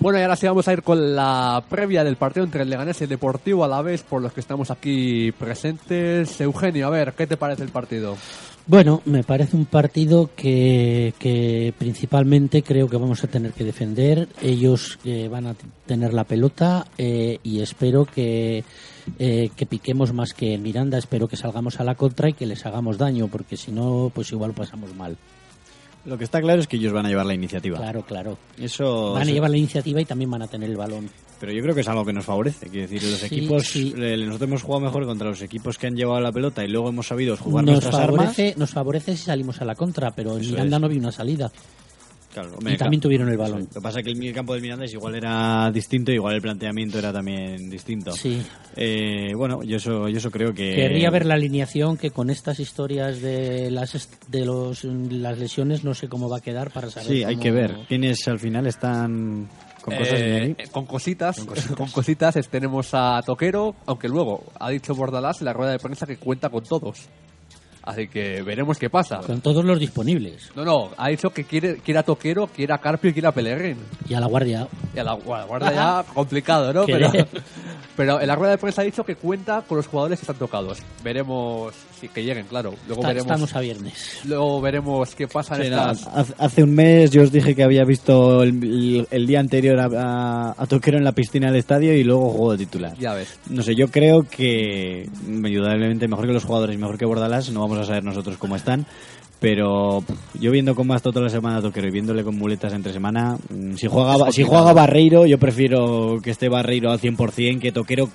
Bueno, 0.05 0.19
y 0.19 0.21
ahora 0.21 0.35
sí 0.35 0.45
vamos 0.45 0.67
a 0.67 0.73
ir 0.73 0.83
con 0.83 1.15
la 1.15 1.63
previa 1.67 2.03
del 2.03 2.15
partido 2.15 2.45
entre 2.45 2.61
el 2.61 2.69
Leganés 2.69 3.01
y 3.01 3.05
el 3.05 3.09
Deportivo 3.09 3.65
a 3.65 3.67
la 3.67 3.81
vez 3.81 4.03
por 4.03 4.21
los 4.21 4.33
que 4.33 4.39
estamos 4.39 4.69
aquí 4.69 5.31
presentes. 5.31 6.39
Eugenio, 6.39 6.85
a 6.85 6.89
ver, 6.91 7.13
¿qué 7.13 7.25
te 7.25 7.37
parece 7.37 7.63
el 7.63 7.69
partido? 7.69 8.15
Bueno, 8.67 9.01
me 9.05 9.23
parece 9.23 9.57
un 9.57 9.65
partido 9.65 10.29
que, 10.35 11.15
que 11.17 11.73
principalmente 11.79 12.61
creo 12.61 12.87
que 12.87 12.97
vamos 12.97 13.23
a 13.23 13.27
tener 13.27 13.53
que 13.53 13.63
defender. 13.63 14.27
Ellos 14.43 14.99
eh, 15.05 15.27
van 15.27 15.47
a 15.47 15.55
tener 15.87 16.13
la 16.13 16.25
pelota 16.25 16.85
eh, 16.99 17.39
y 17.41 17.61
espero 17.61 18.05
que, 18.05 18.63
eh, 19.17 19.49
que 19.55 19.65
piquemos 19.65 20.13
más 20.13 20.35
que 20.35 20.55
Miranda. 20.59 20.99
Espero 20.99 21.27
que 21.27 21.35
salgamos 21.35 21.79
a 21.79 21.83
la 21.83 21.95
contra 21.95 22.29
y 22.29 22.33
que 22.33 22.45
les 22.45 22.63
hagamos 22.67 22.99
daño, 22.99 23.27
porque 23.27 23.57
si 23.57 23.71
no, 23.71 24.11
pues 24.13 24.31
igual 24.31 24.53
pasamos 24.53 24.93
mal. 24.93 25.17
Lo 26.05 26.17
que 26.17 26.23
está 26.23 26.39
claro 26.39 26.61
es 26.61 26.67
que 26.67 26.77
ellos 26.77 26.93
van 26.93 27.05
a 27.05 27.09
llevar 27.09 27.25
la 27.25 27.33
iniciativa. 27.33 27.77
Claro, 27.77 28.03
claro. 28.03 28.37
Eso. 28.59 29.13
Van 29.13 29.23
a 29.27 29.31
llevar 29.31 29.49
la 29.49 29.57
iniciativa 29.57 29.99
y 29.99 30.05
también 30.05 30.29
van 30.29 30.43
a 30.43 30.47
tener 30.47 30.69
el 30.69 30.77
balón. 30.77 31.09
Pero 31.39 31.51
yo 31.51 31.61
creo 31.63 31.75
que 31.75 31.81
es 31.81 31.87
algo 31.87 32.05
que 32.05 32.13
nos 32.13 32.23
favorece. 32.25 32.67
Quiero 32.69 32.87
decir, 32.87 33.09
los 33.09 33.19
Sí, 33.19 33.25
equipos. 33.25 33.67
sí. 33.67 33.93
eh, 33.97 34.15
Nosotros 34.17 34.47
hemos 34.47 34.63
jugado 34.63 34.85
mejor 34.85 35.05
contra 35.05 35.27
los 35.29 35.41
equipos 35.41 35.77
que 35.77 35.87
han 35.87 35.95
llevado 35.95 36.21
la 36.21 36.31
pelota 36.31 36.63
y 36.63 36.67
luego 36.69 36.89
hemos 36.89 37.07
sabido 37.07 37.35
jugar 37.37 37.65
Nos 37.65 37.73
nuestras 37.73 37.95
armas. 37.95 38.17
favorece, 38.35 38.53
nos 38.57 38.69
favorece 38.69 39.17
si 39.17 39.23
salimos 39.25 39.61
a 39.61 39.65
la 39.65 39.75
contra, 39.75 40.11
pero 40.11 40.37
en 40.37 40.41
Miranda 40.49 40.77
es. 40.77 40.81
no 40.81 40.87
vi 40.89 40.97
una 40.97 41.11
salida. 41.11 41.51
Claro, 42.35 42.57
y 42.69 42.75
también 42.75 42.99
tuvieron 42.99 43.29
el 43.29 43.37
balón. 43.37 43.61
Lo 43.61 43.67
que 43.67 43.79
pasa 43.79 43.99
es 43.99 44.05
que 44.05 44.11
el 44.11 44.33
campo 44.33 44.51
del 44.51 44.61
Mirandés 44.61 44.91
igual 44.93 45.15
era 45.15 45.71
distinto, 45.71 46.11
igual 46.11 46.35
el 46.35 46.41
planteamiento 46.41 46.99
era 46.99 47.13
también 47.13 47.69
distinto. 47.69 48.11
Sí. 48.11 48.41
Eh, 48.75 49.31
bueno, 49.37 49.63
yo 49.63 49.77
eso, 49.77 50.09
yo 50.09 50.17
eso 50.17 50.29
creo 50.31 50.53
que. 50.53 50.75
Querría 50.75 51.09
ver 51.11 51.25
la 51.25 51.35
alineación 51.35 51.95
que 51.95 52.11
con 52.11 52.29
estas 52.29 52.59
historias 52.59 53.21
de 53.21 53.71
las 53.71 54.09
de 54.27 54.45
los 54.45 54.83
las 54.83 55.37
lesiones 55.39 55.85
no 55.85 55.93
sé 55.93 56.09
cómo 56.09 56.27
va 56.27 56.39
a 56.39 56.41
quedar 56.41 56.71
para 56.71 56.89
saber. 56.89 57.07
Sí, 57.07 57.23
hay 57.23 57.37
que 57.37 57.51
ver. 57.51 57.73
¿Quiénes 57.87 58.27
al 58.27 58.39
final 58.39 58.67
están 58.67 59.47
con 59.81 59.95
cosas 59.95 60.19
Eh, 60.19 60.43
Iñaki? 60.47 60.61
eh, 60.63 60.67
con 60.71 60.85
cositas, 60.85 61.39
con 61.77 61.89
cositas, 61.89 62.35
es- 62.35 62.49
tenemos 62.49 62.89
a 62.93 63.21
Toquero, 63.25 63.75
aunque 63.85 64.09
luego 64.09 64.43
ha 64.59 64.69
dicho 64.71 64.93
Bordalás 64.93 65.39
en 65.39 65.45
la 65.45 65.53
rueda 65.53 65.71
de 65.71 65.79
prensa 65.79 66.05
que 66.05 66.17
cuenta 66.17 66.49
con 66.49 66.63
todos. 66.65 67.07
Así 67.85 68.07
que 68.07 68.41
veremos 68.41 68.79
qué 68.79 68.89
pasa. 68.89 69.19
Con 69.19 69.41
todos 69.41 69.63
los 69.63 69.79
disponibles. 69.79 70.49
No, 70.55 70.65
no, 70.65 70.89
ha 70.97 71.09
dicho 71.09 71.29
que 71.29 71.43
quiere, 71.43 71.77
quiere 71.77 71.99
a 71.99 72.03
Toquero, 72.03 72.47
quiere 72.47 72.73
a 72.73 72.79
Carpio 72.79 73.11
y 73.11 73.13
quiere 73.13 73.27
a 73.27 73.31
Pellegrín. 73.31 73.77
Y 74.09 74.15
a 74.15 74.19
la 74.19 74.25
guardia. 74.27 74.67
Y 74.95 74.99
a 74.99 75.03
la, 75.03 75.13
bueno, 75.13 75.37
la 75.41 75.45
guardia 75.45 75.73
ya 75.73 76.05
complicado, 76.13 76.73
¿no? 76.73 76.85
Pero, 76.87 77.11
pero 77.95 78.19
en 78.21 78.27
la 78.27 78.35
rueda 78.35 78.51
de 78.51 78.57
prensa 78.57 78.81
ha 78.81 78.85
dicho 78.85 79.03
que 79.03 79.15
cuenta 79.15 79.61
con 79.61 79.77
los 79.77 79.87
jugadores 79.87 80.19
que 80.19 80.23
están 80.23 80.37
tocados. 80.37 80.79
Veremos 81.03 81.73
si 81.99 82.09
que 82.09 82.23
lleguen, 82.23 82.45
claro. 82.47 82.73
Luego 82.87 83.01
Está- 83.03 83.07
veremos. 83.09 83.25
estamos 83.31 83.55
a 83.55 83.59
viernes. 83.61 84.19
Luego 84.25 84.59
veremos 84.61 85.15
qué 85.15 85.27
pasa 85.27 85.55
en 85.55 85.61
estas. 85.63 86.07
hace- 86.07 86.33
hace 86.39 86.63
un 86.63 86.73
mes 86.73 87.11
yo 87.11 87.21
os 87.21 87.31
dije 87.31 87.55
que 87.55 87.63
había 87.63 87.83
visto 87.85 88.41
el, 88.43 88.61
el- 88.63 89.07
el 89.11 89.27
día 89.27 89.39
anterior 89.39 89.79
a, 89.79 89.85
a- 90.49 90.55
a 90.57 90.65
Toquero 90.67 90.97
en 90.97 91.03
la 91.03 91.11
piscina 91.13 91.47
del 91.47 91.57
estadio 91.57 91.93
y 91.93 92.03
luego 92.03 92.31
jugó 92.31 92.51
de 92.53 92.57
titular. 92.65 92.97
Ya 92.97 93.13
ves. 93.13 93.39
No 93.49 93.61
sé, 93.61 93.75
yo 93.75 93.87
creo 93.89 94.23
que 94.23 95.07
indudablemente 95.27 96.07
mejor 96.07 96.25
que 96.27 96.33
los 96.33 96.43
jugadores 96.43 96.75
y 96.75 96.79
mejor 96.79 96.97
que 96.97 97.05
Bordalás, 97.05 97.49
no 97.51 97.61
vamos 97.61 97.74
a 97.79 97.85
saber 97.85 98.03
nosotros 98.03 98.37
cómo 98.37 98.55
están. 98.55 98.85
Pero 99.39 100.03
yo 100.39 100.51
viendo 100.51 100.71
ha 100.71 100.95
estado 100.95 101.13
toda 101.13 101.25
la 101.25 101.29
semana 101.29 101.61
Toquero 101.61 101.87
y 101.87 101.91
viéndole 101.91 102.23
con 102.23 102.37
muletas 102.37 102.73
entre 102.73 102.93
semana, 102.93 103.37
mm, 103.49 103.75
si 103.75 103.87
juega, 103.87 104.31
si 104.31 104.43
juega 104.43 104.73
Barreiro, 104.73 105.25
yo 105.25 105.37
prefiero 105.37 106.19
que 106.23 106.31
esté 106.31 106.47
Barreiro 106.47 106.89
al 106.89 106.99
100% 106.99 107.59
que 107.59 107.71
Toquero 107.71 108.09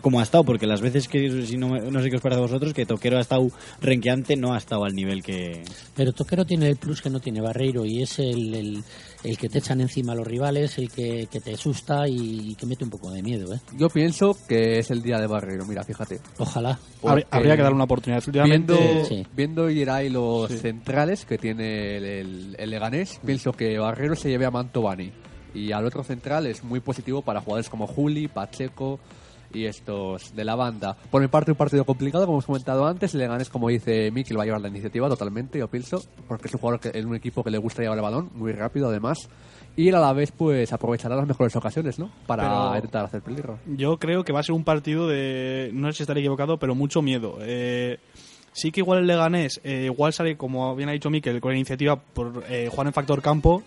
como 0.00 0.20
ha 0.20 0.22
estado, 0.22 0.44
porque 0.44 0.66
las 0.66 0.80
veces 0.80 1.08
que, 1.08 1.46
si 1.46 1.56
no, 1.56 1.68
no 1.68 2.02
sé 2.02 2.10
qué 2.10 2.16
os 2.16 2.22
parece 2.22 2.38
a 2.38 2.42
vosotros, 2.42 2.74
que 2.74 2.86
Toquero 2.86 3.18
ha 3.18 3.20
estado 3.20 3.48
renqueante, 3.80 4.36
no 4.36 4.54
ha 4.54 4.58
estado 4.58 4.84
al 4.84 4.94
nivel 4.94 5.22
que... 5.22 5.62
Pero 5.94 6.12
Toquero 6.12 6.44
tiene 6.44 6.68
el 6.68 6.76
plus 6.76 7.00
que 7.00 7.10
no 7.10 7.20
tiene 7.20 7.40
Barreiro 7.40 7.84
y 7.84 8.02
es 8.02 8.18
el, 8.18 8.54
el, 8.54 8.84
el 9.28 9.36
que 9.38 9.48
te 9.48 9.58
echan 9.58 9.80
encima 9.80 10.14
los 10.14 10.26
rivales, 10.26 10.78
el 10.78 10.90
que, 10.90 11.26
que 11.30 11.40
te 11.40 11.54
asusta 11.54 12.06
y, 12.08 12.54
que 12.54 12.66
mete 12.66 12.84
un 12.84 12.90
poco 12.90 13.10
de 13.10 13.22
miedo, 13.22 13.52
¿eh? 13.54 13.60
Yo 13.76 13.88
pienso 13.88 14.36
que 14.48 14.78
es 14.78 14.90
el 14.90 15.02
día 15.02 15.18
de 15.18 15.26
Barreiro, 15.26 15.64
mira, 15.66 15.82
fíjate. 15.84 16.20
Ojalá. 16.38 16.78
Habría, 17.02 17.26
habría 17.30 17.56
que 17.56 17.62
darle 17.62 17.74
una 17.76 17.84
oportunidad. 17.84 18.22
Viendo, 18.44 18.78
viendo 19.34 19.68
ir 19.70 19.90
ahí 19.90 20.08
los 20.08 20.50
Sí. 20.50 20.58
centrales 20.58 21.24
que 21.24 21.38
tiene 21.38 21.96
el, 21.96 22.04
el- 22.04 22.56
el 22.58 22.70
Leganés, 22.70 23.20
pienso 23.24 23.52
que 23.52 23.78
Barrero 23.78 24.14
se 24.14 24.28
lleve 24.28 24.46
a 24.46 24.50
Mantovani. 24.50 25.12
Y 25.54 25.72
al 25.72 25.86
otro 25.86 26.04
central 26.04 26.46
es 26.46 26.62
muy 26.62 26.80
positivo 26.80 27.22
para 27.22 27.40
jugadores 27.40 27.68
como 27.70 27.86
Juli, 27.86 28.28
Pacheco 28.28 29.00
y 29.56 29.66
estos 29.66 30.34
de 30.36 30.44
la 30.44 30.54
banda. 30.54 30.96
Por 31.10 31.22
mi 31.22 31.28
parte, 31.28 31.50
un 31.50 31.56
partido 31.56 31.84
complicado, 31.84 32.24
como 32.26 32.36
hemos 32.38 32.46
comentado 32.46 32.86
antes. 32.86 33.14
El 33.14 33.20
Leganés, 33.20 33.48
como 33.48 33.68
dice 33.68 34.10
Mikel, 34.10 34.38
va 34.38 34.42
a 34.42 34.46
llevar 34.46 34.60
la 34.60 34.68
iniciativa 34.68 35.08
totalmente, 35.08 35.58
yo 35.58 35.68
pienso, 35.68 36.02
porque 36.28 36.48
es 36.48 36.54
un 36.54 36.60
jugador 36.60 36.80
que, 36.80 36.96
es 36.98 37.04
un 37.04 37.14
equipo 37.16 37.42
que 37.42 37.50
le 37.50 37.58
gusta 37.58 37.82
llevar 37.82 37.98
el 37.98 38.02
balón 38.02 38.30
muy 38.34 38.52
rápido, 38.52 38.88
además. 38.88 39.28
Y 39.78 39.90
a 39.90 39.98
la 40.00 40.12
vez, 40.14 40.32
pues 40.32 40.72
aprovechará 40.72 41.16
las 41.16 41.26
mejores 41.26 41.54
ocasiones, 41.56 41.98
¿no? 41.98 42.10
Para 42.26 42.44
Pero- 42.44 42.76
intentar 42.76 43.04
hacer 43.04 43.20
peligro. 43.20 43.58
Yo 43.66 43.98
creo 43.98 44.24
que 44.24 44.32
va 44.32 44.40
a 44.40 44.42
ser 44.42 44.54
un 44.54 44.64
partido 44.64 45.06
de, 45.08 45.70
no 45.74 45.88
sé 45.92 45.98
si 45.98 46.02
estaré 46.04 46.20
equivocado, 46.20 46.58
pero 46.58 46.74
mucho 46.74 47.02
miedo. 47.02 47.36
Eh, 47.42 47.98
sí 48.52 48.72
que 48.72 48.80
igual 48.80 49.00
el 49.00 49.06
Leganés, 49.06 49.60
eh, 49.64 49.84
igual 49.92 50.14
sale, 50.14 50.36
como 50.38 50.74
bien 50.74 50.88
ha 50.88 50.92
dicho 50.92 51.10
Mikel, 51.10 51.42
con 51.42 51.50
la 51.52 51.58
iniciativa 51.58 51.96
por 51.96 52.44
eh, 52.48 52.68
jugar 52.70 52.86
en 52.86 52.92
factor 52.94 53.20
campo, 53.20 53.62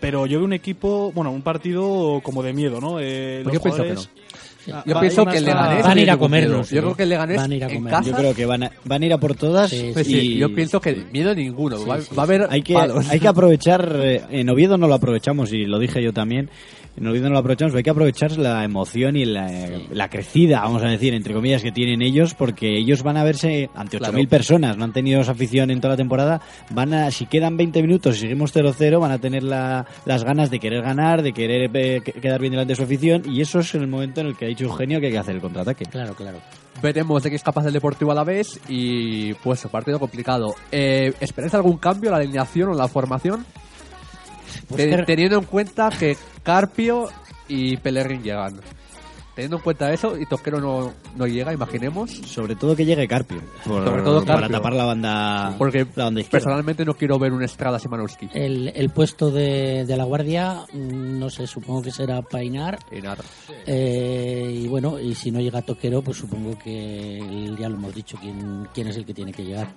pero 0.00 0.24
yo 0.24 0.38
veo 0.38 0.46
un 0.46 0.54
equipo, 0.54 1.12
bueno, 1.12 1.30
un 1.30 1.42
partido 1.42 2.20
como 2.22 2.42
de 2.42 2.54
miedo, 2.54 2.80
¿no? 2.80 2.98
Eh, 3.00 3.40
Pues 3.44 3.54
los 3.54 3.54
yo 3.54 3.62
pienso 3.62 3.82
que 3.82 3.88
jugadores- 3.94 4.10
no. 4.16 4.53
Ah, 4.72 4.82
Yo 4.86 4.94
va- 4.94 5.00
pienso 5.00 5.26
que 5.26 5.36
el 5.38 5.44
Leganés 5.44 5.82
Van 5.84 5.98
a 5.98 6.00
ir 6.00 6.10
a 6.10 6.16
comernos, 6.16 6.70
Yo 6.70 6.80
creo 6.80 6.94
que 6.96 7.02
el 7.02 7.08
Leganés 7.10 7.36
Van 7.36 7.52
a 7.52 7.54
ir 7.54 7.64
a 7.64 7.68
en 7.68 7.74
comer. 7.76 7.90
casa 7.92 8.10
Yo 8.10 8.16
creo 8.16 8.34
que 8.34 8.46
van 8.46 8.62
a, 8.62 8.70
van 8.84 9.02
a 9.02 9.06
ir 9.06 9.12
a 9.12 9.18
por 9.18 9.34
todas 9.34 9.70
Sí, 9.70 9.90
Pues 9.92 10.08
y 10.08 10.20
sí, 10.20 10.36
yo 10.36 10.54
pienso 10.54 10.80
que 10.80 11.04
miedo 11.12 11.34
ninguno. 11.34 11.84
va, 11.86 11.96
va 11.98 12.22
a 12.22 12.22
haber 12.22 12.46
hay 12.50 12.62
que, 12.62 12.74
palos. 12.74 13.08
hay 13.10 13.20
que 13.20 13.28
aprovechar, 13.28 13.98
eh, 14.02 14.22
en 14.30 14.48
Oviedo 14.50 14.78
no 14.78 14.86
lo 14.88 14.94
aprovechamos 14.94 15.52
y 15.52 15.64
lo 15.66 15.78
dije 15.78 16.02
yo 16.02 16.12
también, 16.12 16.48
no 16.96 17.12
lo 17.12 17.38
aprovechamos, 17.38 17.72
pero 17.72 17.78
hay 17.78 17.82
que 17.84 17.90
aprovechar 17.90 18.32
la 18.38 18.64
emoción 18.64 19.16
y 19.16 19.24
la, 19.24 19.50
la 19.90 20.08
crecida, 20.08 20.60
vamos 20.60 20.82
a 20.82 20.88
decir, 20.88 21.12
entre 21.14 21.34
comillas, 21.34 21.62
que 21.62 21.72
tienen 21.72 22.02
ellos, 22.02 22.34
porque 22.34 22.76
ellos 22.78 23.02
van 23.02 23.16
a 23.16 23.24
verse 23.24 23.70
ante 23.74 23.98
8.000 23.98 24.12
Claro. 24.12 24.28
personas, 24.28 24.76
no 24.76 24.84
han 24.84 24.92
tenido 24.92 25.20
esa 25.20 25.32
afición 25.32 25.70
en 25.70 25.80
toda 25.80 25.94
la 25.94 25.96
temporada, 25.98 26.40
van 26.70 26.94
a, 26.94 27.10
si 27.10 27.26
quedan 27.26 27.56
20 27.56 27.82
minutos 27.82 28.16
y 28.16 28.20
seguimos 28.20 28.52
0-0, 28.54 29.00
van 29.00 29.12
a 29.12 29.18
tener 29.18 29.42
la- 29.42 29.86
las 30.04 30.24
ganas 30.24 30.50
de 30.50 30.58
querer 30.60 30.82
ganar, 30.82 31.22
de 31.22 31.32
querer 31.32 31.70
eh, 31.74 32.00
que- 32.04 32.12
quedar 32.12 32.40
bien 32.40 32.52
delante 32.52 32.72
de 32.72 32.76
su 32.76 32.82
afición, 32.84 33.22
y 33.26 33.40
eso 33.40 33.60
es 33.60 33.74
el 33.74 33.86
momento 33.88 34.20
en 34.20 34.28
el 34.28 34.36
que 34.36 34.44
ha 34.44 34.48
dicho 34.48 34.64
Eugenio 34.64 35.00
que 35.00 35.06
hay 35.06 35.12
que 35.12 35.18
hacer 35.18 35.34
el 35.34 35.40
contraataque. 35.40 35.86
Claro, 35.86 36.14
claro. 36.14 36.38
Veremos 36.82 37.22
de 37.22 37.30
qué 37.30 37.36
es 37.36 37.42
capaz 37.42 37.64
el 37.66 37.72
Deportivo 37.72 38.12
a 38.12 38.14
la 38.14 38.24
vez 38.24 38.60
y 38.68 39.32
pues 39.34 39.64
partido 39.70 39.98
complicado. 39.98 40.54
Eh, 40.72 41.12
¿Esperáis 41.20 41.54
algún 41.54 41.78
cambio 41.78 42.10
en 42.10 42.12
la 42.12 42.18
alineación 42.22 42.68
o 42.68 42.72
en 42.72 42.78
la 42.78 42.88
formación? 42.88 43.46
Pues 44.68 44.86
que- 44.86 45.02
Teniendo 45.04 45.38
en 45.38 45.44
cuenta 45.44 45.90
que 45.90 46.16
Carpio 46.42 47.08
y 47.48 47.76
Pellegrín 47.76 48.22
llegan. 48.22 48.60
Teniendo 49.34 49.56
en 49.56 49.62
cuenta 49.64 49.92
eso 49.92 50.16
y 50.16 50.26
Toquero 50.26 50.60
no, 50.60 50.92
no 51.16 51.26
llega, 51.26 51.52
imaginemos. 51.52 52.08
Sobre 52.12 52.54
todo 52.54 52.76
que 52.76 52.84
llegue 52.86 53.08
Carpio, 53.08 53.42
por- 53.66 53.84
Sobre 53.84 54.02
todo 54.02 54.24
para 54.24 54.42
Carpio. 54.42 54.56
tapar 54.58 54.72
la 54.74 54.84
banda, 54.84 55.54
Porque 55.58 55.84
la 55.96 56.04
banda 56.04 56.20
izquierda. 56.20 56.44
personalmente 56.44 56.84
no 56.84 56.94
quiero 56.94 57.18
ver 57.18 57.32
un 57.32 57.42
Estrada 57.42 57.80
Simanowski. 57.80 58.28
El, 58.32 58.68
el 58.76 58.90
puesto 58.90 59.32
de, 59.32 59.84
de 59.86 59.96
la 59.96 60.04
guardia, 60.04 60.60
mm, 60.72 61.18
no 61.18 61.30
sé, 61.30 61.48
supongo 61.48 61.82
que 61.82 61.90
será 61.90 62.22
Painar. 62.22 62.78
Eh, 63.66 64.60
y 64.62 64.68
bueno, 64.68 65.00
y 65.00 65.14
si 65.16 65.32
no 65.32 65.40
llega 65.40 65.62
Toquero, 65.62 66.00
pues 66.02 66.16
supongo 66.18 66.56
que 66.56 67.18
el- 67.18 67.56
ya 67.56 67.68
lo 67.68 67.74
hemos 67.74 67.92
dicho 67.92 68.16
quién, 68.20 68.68
quién 68.72 68.86
es 68.86 68.96
el 68.96 69.04
que 69.04 69.14
tiene 69.14 69.32
que 69.32 69.44
llegar. 69.44 69.68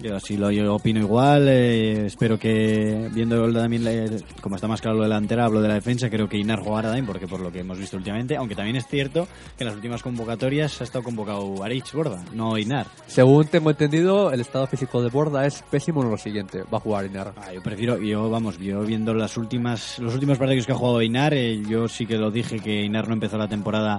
Yo 0.00 0.14
así 0.14 0.36
lo 0.36 0.50
yo 0.52 0.76
opino 0.76 1.00
igual. 1.00 1.48
eh, 1.48 2.06
espero 2.06 2.38
que, 2.38 3.08
viendo 3.12 3.44
el- 3.44 3.52
también, 3.52 3.82
la- 3.84 4.16
como 4.40 4.54
está 4.54 4.68
más 4.68 4.80
claro 4.80 4.96
lo 4.96 5.02
de 5.02 5.08
la 5.08 5.16
delantera, 5.16 5.44
hablo 5.46 5.60
de 5.60 5.66
la 5.66 5.74
defensa. 5.74 6.08
Creo 6.08 6.28
que 6.28 6.36
Inar 6.38 6.60
jugará 6.60 6.88
también, 6.90 7.04
porque 7.04 7.26
por 7.26 7.40
lo 7.40 7.50
que 7.50 7.60
hemos 7.60 7.78
visto 7.78 7.96
últimamente. 7.96 8.36
Aunque 8.36 8.54
también 8.54 8.76
es 8.76 8.86
cierto 8.86 9.26
que 9.56 9.64
en 9.64 9.66
las 9.66 9.74
últimas 9.74 10.00
convocatorias 10.04 10.80
ha 10.80 10.84
estado 10.84 11.02
convocado 11.02 11.64
Arich 11.64 11.92
Borda, 11.92 12.24
no 12.32 12.56
Inar. 12.56 12.86
Según 13.08 13.46
tengo 13.48 13.70
entendido, 13.70 14.30
el 14.30 14.40
estado 14.40 14.68
físico 14.68 15.02
de 15.02 15.10
Borda 15.10 15.44
es 15.46 15.62
pésimo 15.68 16.02
en 16.04 16.10
lo 16.12 16.16
siguiente. 16.16 16.62
Va 16.72 16.78
a 16.78 16.80
jugar 16.80 17.06
Inar. 17.06 17.32
Ah, 17.36 17.52
yo 17.52 17.60
prefiero, 17.60 17.98
yo 17.98 18.30
vamos, 18.30 18.56
yo 18.58 18.82
viendo 18.82 19.12
las 19.14 19.36
últimas, 19.36 19.98
los 19.98 20.14
últimos 20.14 20.38
partidos 20.38 20.64
que 20.64 20.72
ha 20.72 20.76
jugado 20.76 21.02
Inar, 21.02 21.34
eh, 21.34 21.60
yo 21.68 21.88
sí 21.88 22.06
que 22.06 22.16
lo 22.18 22.30
dije 22.30 22.60
que 22.60 22.84
Inar 22.84 23.08
no 23.08 23.14
empezó 23.14 23.36
la 23.36 23.48
temporada 23.48 23.96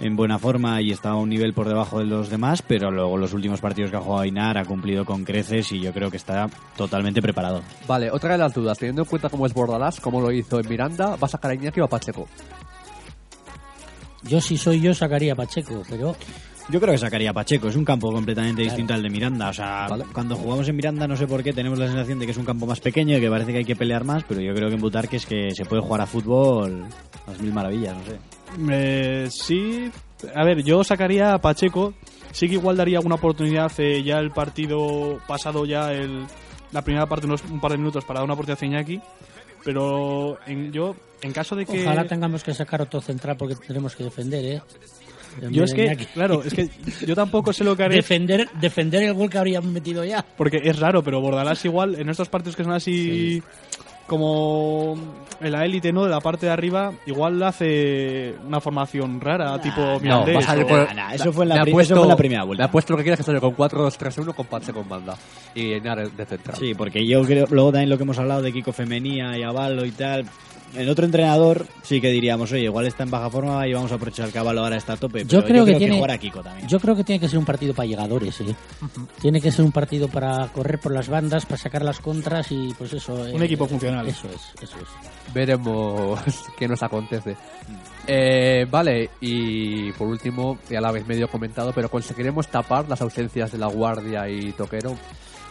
en 0.00 0.16
buena 0.16 0.38
forma 0.38 0.80
y 0.80 0.90
estaba 0.90 1.16
a 1.16 1.18
un 1.18 1.28
nivel 1.28 1.52
por 1.52 1.68
debajo 1.68 1.98
de 1.98 2.04
los 2.04 2.30
demás, 2.30 2.62
pero 2.62 2.90
luego 2.90 3.16
los 3.16 3.32
últimos 3.32 3.60
partidos 3.60 3.90
que 3.90 3.96
ha 3.96 4.00
jugado 4.00 4.24
Inar 4.24 4.58
ha 4.58 4.64
cumplido 4.64 5.04
con 5.04 5.24
creces 5.24 5.72
y 5.72 5.80
yo 5.80 5.92
creo 5.92 6.10
que 6.10 6.16
está 6.16 6.48
totalmente 6.76 7.20
preparado. 7.20 7.62
Vale, 7.86 8.10
otra 8.10 8.32
de 8.32 8.38
las 8.38 8.54
dudas. 8.54 8.78
Teniendo 8.78 9.02
en 9.02 9.08
cuenta 9.08 9.28
cómo 9.28 9.46
es 9.46 9.54
Bordalás, 9.54 10.00
cómo 10.00 10.20
lo 10.20 10.30
hizo 10.30 10.60
en 10.60 10.68
Miranda, 10.68 11.16
¿va 11.16 11.26
a 11.26 11.28
sacar 11.28 11.50
a 11.50 11.54
Iñaki 11.54 11.80
o 11.80 11.84
a 11.84 11.88
Pacheco? 11.88 12.26
Yo 14.24 14.40
si 14.40 14.56
soy 14.56 14.80
yo 14.80 14.94
sacaría 14.94 15.32
a 15.32 15.36
Pacheco, 15.36 15.82
pero 15.88 16.14
Yo 16.70 16.80
creo 16.80 16.92
que 16.92 16.98
sacaría 16.98 17.30
a 17.30 17.32
Pacheco, 17.32 17.68
es 17.68 17.76
un 17.76 17.84
campo 17.84 18.12
completamente 18.12 18.62
distinto 18.62 18.92
al 18.92 19.02
de 19.02 19.08
Miranda. 19.08 19.48
O 19.48 19.52
sea, 19.52 19.88
cuando 20.12 20.36
jugamos 20.36 20.68
en 20.68 20.76
Miranda, 20.76 21.06
no 21.06 21.16
sé 21.16 21.26
por 21.26 21.42
qué, 21.42 21.52
tenemos 21.52 21.78
la 21.78 21.86
sensación 21.86 22.18
de 22.18 22.26
que 22.26 22.32
es 22.32 22.38
un 22.38 22.44
campo 22.44 22.66
más 22.66 22.80
pequeño 22.80 23.16
y 23.16 23.20
que 23.20 23.30
parece 23.30 23.52
que 23.52 23.58
hay 23.58 23.64
que 23.64 23.76
pelear 23.76 24.04
más, 24.04 24.24
pero 24.28 24.40
yo 24.40 24.52
creo 24.54 24.68
que 24.68 24.74
en 24.74 24.80
Butarque 24.80 25.16
es 25.16 25.24
que 25.24 25.50
se 25.52 25.64
puede 25.64 25.82
jugar 25.82 26.02
a 26.02 26.06
fútbol 26.06 26.86
las 27.26 27.40
mil 27.40 27.52
maravillas, 27.52 27.96
no 27.96 28.04
sé. 28.04 28.37
Eh, 28.70 29.28
sí, 29.30 29.90
a 30.34 30.44
ver, 30.44 30.62
yo 30.62 30.84
sacaría 30.84 31.34
a 31.34 31.40
Pacheco. 31.40 31.94
Sí 32.32 32.46
que 32.46 32.54
igual 32.54 32.76
daría 32.76 32.98
alguna 32.98 33.14
oportunidad 33.16 33.72
eh, 33.78 34.02
ya 34.02 34.18
el 34.18 34.30
partido 34.30 35.18
pasado, 35.26 35.64
ya 35.64 35.92
el, 35.92 36.26
la 36.72 36.82
primera 36.82 37.06
parte, 37.06 37.26
unos, 37.26 37.42
un 37.44 37.60
par 37.60 37.72
de 37.72 37.78
minutos 37.78 38.04
para 38.04 38.20
dar 38.20 38.24
una 38.24 38.34
oportunidad 38.34 38.62
a 38.62 38.66
Iñaki. 38.66 39.00
Pero 39.64 40.38
en, 40.46 40.70
yo, 40.72 40.94
en 41.22 41.32
caso 41.32 41.56
de 41.56 41.66
que... 41.66 41.82
Ojalá 41.82 42.06
tengamos 42.06 42.44
que 42.44 42.54
sacar 42.54 42.82
otro 42.82 43.00
central 43.00 43.36
porque 43.36 43.56
tendremos 43.56 43.96
que 43.96 44.04
defender, 44.04 44.44
¿eh? 44.44 44.62
Yo 45.50 45.64
es 45.64 45.72
que, 45.72 45.84
Iñaki. 45.84 46.06
claro, 46.06 46.42
es 46.42 46.52
que 46.52 46.68
yo 47.06 47.14
tampoco 47.14 47.52
sé 47.52 47.64
lo 47.64 47.76
que 47.76 47.84
haré. 47.84 47.96
Defender, 47.96 48.48
defender 48.60 49.02
el 49.04 49.14
gol 49.14 49.30
que 49.30 49.38
habríamos 49.38 49.70
metido 49.70 50.04
ya. 50.04 50.24
Porque 50.36 50.60
es 50.62 50.78
raro, 50.78 51.02
pero 51.02 51.20
Bordalás 51.20 51.64
igual, 51.64 51.94
en 51.94 52.08
estos 52.08 52.28
partidos 52.28 52.56
que 52.56 52.64
son 52.64 52.72
así 52.72 53.42
como 54.08 54.96
en 55.40 55.52
la 55.52 55.64
élite, 55.64 55.92
¿no? 55.92 56.02
De 56.04 56.10
la 56.10 56.20
parte 56.20 56.46
de 56.46 56.52
arriba, 56.52 56.92
igual 57.06 57.40
hace 57.44 58.34
una 58.44 58.60
formación 58.60 59.20
rara, 59.20 59.60
tipo 59.60 59.80
No, 59.80 60.00
Mirandés. 60.00 60.34
va 60.36 60.40
a 60.40 60.42
salir 60.42 60.64
o- 60.64 60.66
por- 60.66 60.94
nah, 60.96 61.12
eso 61.14 61.32
fue 61.32 61.44
en 61.44 61.48
la 61.50 61.64
puesto- 61.64 61.80
eso 61.80 61.94
fue 61.94 62.02
en 62.04 62.08
la 62.08 62.16
primera 62.16 62.42
vuelta. 62.44 62.62
Me 62.64 62.68
ha 62.68 62.70
puesto 62.72 62.92
lo 62.92 62.96
que 62.96 63.02
quieras 63.04 63.18
que 63.20 63.24
salga 63.24 63.40
con 63.40 63.54
4-2-3-1 63.54 64.34
con 64.34 64.46
Pache 64.46 64.72
con 64.72 64.88
banda. 64.88 65.14
Y 65.54 65.74
Enar 65.74 66.10
de 66.10 66.26
central. 66.26 66.56
Sí, 66.58 66.74
porque 66.74 67.06
yo 67.06 67.22
creo, 67.22 67.46
luego 67.50 67.70
también 67.70 67.90
lo 67.90 67.96
que 67.96 68.02
hemos 68.02 68.18
hablado 68.18 68.42
de 68.42 68.52
Kiko 68.52 68.72
Femenía 68.72 69.38
y 69.38 69.42
Avalo 69.44 69.84
y 69.84 69.92
tal, 69.92 70.24
en 70.74 70.88
otro 70.88 71.04
entrenador 71.04 71.66
sí 71.82 72.00
que 72.00 72.10
diríamos, 72.10 72.52
oye, 72.52 72.64
igual 72.64 72.86
está 72.86 73.02
en 73.02 73.10
baja 73.10 73.30
forma 73.30 73.66
y 73.66 73.72
vamos 73.72 73.90
a 73.92 73.94
aprovechar 73.96 74.30
que 74.30 74.38
Avalo 74.38 74.62
ahora 74.62 74.76
está 74.76 74.94
a 74.94 74.96
tope. 74.96 75.24
Yo 75.24 75.40
pero 75.40 75.46
creo, 75.46 75.64
que, 75.64 75.74
tiene, 75.76 75.96
jugar 75.96 76.10
a 76.10 76.18
Kiko 76.18 76.42
también. 76.42 76.68
Yo 76.68 76.78
creo 76.78 76.94
que 76.96 77.04
tiene 77.04 77.20
que 77.20 77.28
ser 77.28 77.38
un 77.38 77.44
partido 77.44 77.74
para 77.74 77.86
llegadores, 77.86 78.40
¿eh? 78.40 78.54
Tiene 79.20 79.40
que 79.40 79.50
ser 79.50 79.64
un 79.64 79.72
partido 79.72 80.08
para 80.08 80.48
correr 80.48 80.78
por 80.78 80.92
las 80.92 81.08
bandas, 81.08 81.46
para 81.46 81.56
sacar 81.56 81.82
las 81.82 82.00
contras 82.00 82.50
y 82.52 82.74
pues 82.76 82.92
eso. 82.92 83.14
Un 83.14 83.42
equipo 83.42 83.66
funcional. 83.66 84.06
Eso 84.06 84.28
es, 84.28 84.62
eso 84.62 84.76
es. 84.78 85.32
Veremos 85.34 86.20
qué 86.58 86.68
nos 86.68 86.82
acontece. 86.82 87.36
Eh, 88.06 88.66
vale, 88.70 89.10
y 89.20 89.92
por 89.92 90.08
último, 90.08 90.58
ya 90.68 90.80
lo 90.80 90.88
habéis 90.88 91.06
medio 91.06 91.28
comentado, 91.28 91.72
pero 91.74 91.90
conseguiremos 91.90 92.48
tapar 92.48 92.88
las 92.88 93.00
ausencias 93.02 93.52
de 93.52 93.58
la 93.58 93.66
Guardia 93.66 94.28
y 94.28 94.52
Toquero. 94.52 94.96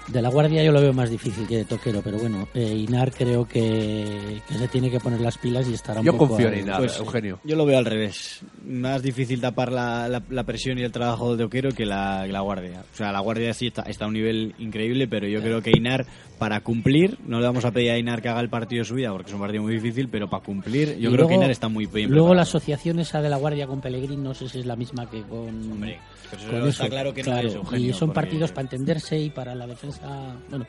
De 0.08 0.22
la 0.22 0.30
Guardia 0.30 0.64
yo 0.64 0.72
lo 0.72 0.80
veo 0.80 0.94
más 0.94 1.10
difícil 1.10 1.46
que 1.48 1.58
de 1.58 1.66
Toquero, 1.66 2.02
pero 2.02 2.18
bueno, 2.18 2.48
eh, 2.54 2.74
Inar 2.76 3.12
creo 3.14 3.46
que, 3.46 4.42
que 4.48 4.54
se 4.54 4.68
tiene 4.70 4.90
que 4.90 5.02
poner 5.02 5.20
las 5.20 5.38
pilas 5.38 5.68
y 5.68 5.74
estará 5.74 6.00
un 6.00 6.06
Yo 6.06 6.14
poco... 6.14 6.30
confío 6.30 6.48
en. 6.48 6.60
Inar, 6.60 6.78
Pues, 6.78 6.98
Eugenio. 6.98 7.40
Yo 7.44 7.58
lo 7.58 7.66
veo 7.66 7.78
al 7.78 7.84
revés. 7.86 8.40
Más 8.66 9.02
difícil 9.04 9.42
tapar 9.42 9.72
la, 9.72 10.08
la- 10.08 10.24
la 10.30 10.44
presión 10.46 10.80
y 10.80 10.84
el 10.84 10.94
trabajo 10.94 11.36
de 11.36 11.44
Oquero 11.44 11.72
que 11.72 11.86
la, 11.86 12.24
que 12.26 12.32
la 12.32 12.40
Guardia. 12.40 12.86
O 12.94 12.96
sea, 12.96 13.12
la 13.12 13.20
Guardia 13.20 13.54
sí 13.54 13.68
está, 13.68 13.82
está 13.82 14.06
a 14.06 14.08
un 14.08 14.14
nivel 14.14 14.56
increíble, 14.60 15.10
pero 15.10 15.28
yo 15.28 15.42
creo 15.42 15.62
que 15.62 15.72
Inar, 15.76 16.06
para 16.40 16.62
cumplir, 16.62 17.18
no 17.28 17.40
le 17.42 17.46
vamos 17.46 17.66
a 17.66 17.72
pedir 17.72 17.92
a 17.92 17.98
Inar 17.98 18.22
que 18.22 18.30
haga 18.30 18.40
el 18.40 18.50
partido 18.50 18.84
de 18.84 18.86
su 18.86 18.96
vida, 18.96 19.12
porque 19.12 19.28
es 19.30 19.34
un 19.34 19.42
partido 19.42 19.64
muy 19.64 19.74
difícil, 19.74 20.08
pero 20.08 20.30
para 20.30 20.42
cumplir, 20.44 20.98
yo 20.98 21.10
Y 21.10 21.14
creo 21.14 21.28
que 21.28 21.34
luego- 21.34 21.34
Inar 21.34 21.52
está 21.52 21.68
muy 21.68 21.86
bien 21.86 22.10
Luego 22.12 22.34
la 22.34 22.44
asociación 22.44 23.00
esa 23.00 23.22
de 23.22 23.28
la 23.30 23.36
Guardia 23.38 23.68
con 23.68 23.82
Pellegrini, 23.82 24.16
no 24.24 24.34
sé 24.34 24.48
si 24.48 24.60
es 24.60 24.66
la 24.66 24.78
misma 24.78 25.10
que 25.10 25.22
con... 25.24 25.50
Hombre, 25.72 26.00
pero 26.32 26.42
eso 26.44 26.60
con 26.60 26.70
está 26.70 26.90
claro 26.90 27.14
que 27.14 27.24
no 27.24 27.38
es, 27.38 27.56
Eugenio, 27.56 27.90
Y 27.90 27.94
son 27.94 28.10
porque- 28.10 28.22
partidos 28.22 28.52
para 28.52 28.62
entenderse 28.64 29.20
y 29.20 29.30
para 29.30 29.56
la 29.56 29.68
defensa... 29.68 30.36
Bueno, 30.50 30.66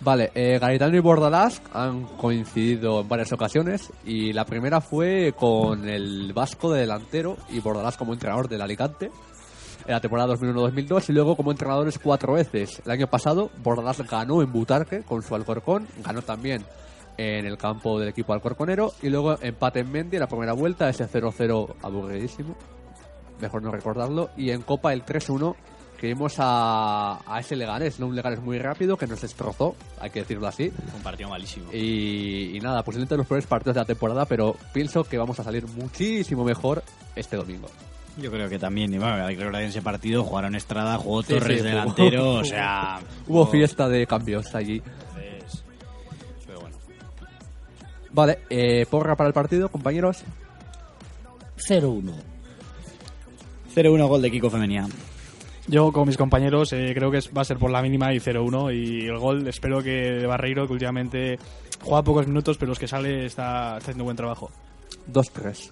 Vale, 0.00 0.30
eh, 0.34 0.58
Garitano 0.60 0.94
y 0.96 1.00
Bordalás 1.00 1.62
han 1.72 2.04
coincidido 2.18 3.00
en 3.00 3.08
varias 3.08 3.32
ocasiones 3.32 3.90
y 4.04 4.32
la 4.34 4.44
primera 4.44 4.82
fue 4.82 5.32
con 5.38 5.88
el 5.88 6.32
Vasco 6.34 6.70
de 6.72 6.80
delantero 6.80 7.38
y 7.48 7.60
Bordalás 7.60 7.96
como 7.96 8.12
entrenador 8.12 8.48
del 8.48 8.60
Alicante 8.60 9.06
en 9.86 9.92
la 9.92 10.00
temporada 10.00 10.34
2001-2002 10.34 11.08
y 11.08 11.12
luego 11.12 11.36
como 11.36 11.52
entrenadores 11.52 11.98
cuatro 11.98 12.34
veces. 12.34 12.82
El 12.84 12.90
año 12.90 13.06
pasado 13.06 13.50
Bordalás 13.62 14.02
ganó 14.06 14.42
en 14.42 14.52
Butarque 14.52 15.02
con 15.04 15.22
su 15.22 15.34
Alcorcón, 15.34 15.86
ganó 16.04 16.20
también 16.20 16.64
en 17.16 17.46
el 17.46 17.56
campo 17.56 17.98
del 17.98 18.08
equipo 18.08 18.34
alcorconero 18.34 18.92
y 19.00 19.08
luego 19.08 19.38
empate 19.40 19.80
en 19.80 19.90
Mendy 19.92 20.16
en 20.16 20.20
la 20.20 20.26
primera 20.28 20.52
vuelta, 20.52 20.88
ese 20.90 21.06
0-0 21.08 21.76
aburridísimo, 21.82 22.56
mejor 23.40 23.62
no 23.62 23.70
recordarlo, 23.70 24.30
y 24.36 24.50
en 24.50 24.62
Copa 24.62 24.92
el 24.92 25.04
3-1 25.04 25.54
que 25.98 26.08
vimos 26.08 26.34
a, 26.38 27.20
a 27.26 27.40
ese 27.40 27.56
Leganés, 27.56 27.98
¿no? 28.00 28.08
un 28.08 28.16
Leganés 28.16 28.40
muy 28.40 28.58
rápido 28.58 28.96
que 28.96 29.06
nos 29.06 29.20
destrozó, 29.22 29.74
hay 30.00 30.10
que 30.10 30.20
decirlo 30.20 30.46
así. 30.46 30.70
Un 30.94 31.02
partido 31.02 31.30
malísimo. 31.30 31.72
Y, 31.72 32.56
y 32.56 32.60
nada, 32.60 32.82
posiblemente 32.82 33.16
los 33.16 33.26
peores 33.26 33.46
partidos 33.46 33.74
de 33.76 33.80
la 33.80 33.84
temporada, 33.86 34.26
pero 34.26 34.54
pienso 34.72 35.04
que 35.04 35.16
vamos 35.16 35.38
a 35.40 35.44
salir 35.44 35.66
muchísimo 35.68 36.44
mejor 36.44 36.82
este 37.16 37.36
domingo. 37.36 37.68
Yo 38.18 38.30
creo 38.30 38.48
que 38.48 38.58
también, 38.58 38.92
y 38.92 38.98
bueno, 38.98 39.24
hay 39.24 39.36
que 39.36 39.42
en 39.42 39.54
ese 39.56 39.82
partido 39.82 40.22
jugaron 40.24 40.54
Estrada, 40.54 40.98
jugó 40.98 41.22
Sí, 41.22 41.34
Torres 41.34 41.60
sí, 41.60 41.64
delantero, 41.66 42.22
hubo- 42.34 42.38
o 42.40 42.44
sea... 42.44 43.00
Hubo 43.26 43.46
fiesta 43.46 43.88
de 43.88 44.06
cambios 44.06 44.54
allí. 44.54 44.82
Entonces, 45.16 45.64
pero 46.46 46.60
bueno. 46.60 46.76
Vale, 48.12 48.38
eh, 48.50 48.84
porra 48.90 49.16
para 49.16 49.28
el 49.28 49.34
partido, 49.34 49.68
compañeros. 49.68 50.22
0-1. 51.56 52.12
0-1 53.74 54.08
gol 54.08 54.22
de 54.22 54.30
Kiko 54.30 54.50
Femenía. 54.50 54.86
Yo 55.66 55.92
con 55.92 56.06
mis 56.06 56.18
compañeros 56.18 56.72
eh, 56.72 56.92
creo 56.94 57.10
que 57.10 57.20
va 57.36 57.42
a 57.42 57.44
ser 57.44 57.58
por 57.58 57.70
la 57.70 57.80
mínima 57.80 58.12
y 58.12 58.18
0-1 58.18 58.74
y 58.74 59.06
el 59.06 59.18
gol 59.18 59.48
espero 59.48 59.82
que 59.82 59.90
de 59.90 60.26
Barreiro, 60.26 60.66
que 60.66 60.74
últimamente 60.74 61.38
juega 61.80 62.02
pocos 62.02 62.26
minutos, 62.26 62.58
pero 62.58 62.70
los 62.70 62.78
que 62.78 62.86
sale 62.86 63.24
está, 63.24 63.76
está 63.78 63.90
haciendo 63.90 64.04
buen 64.04 64.16
trabajo. 64.16 64.50
2-3. 65.10 65.70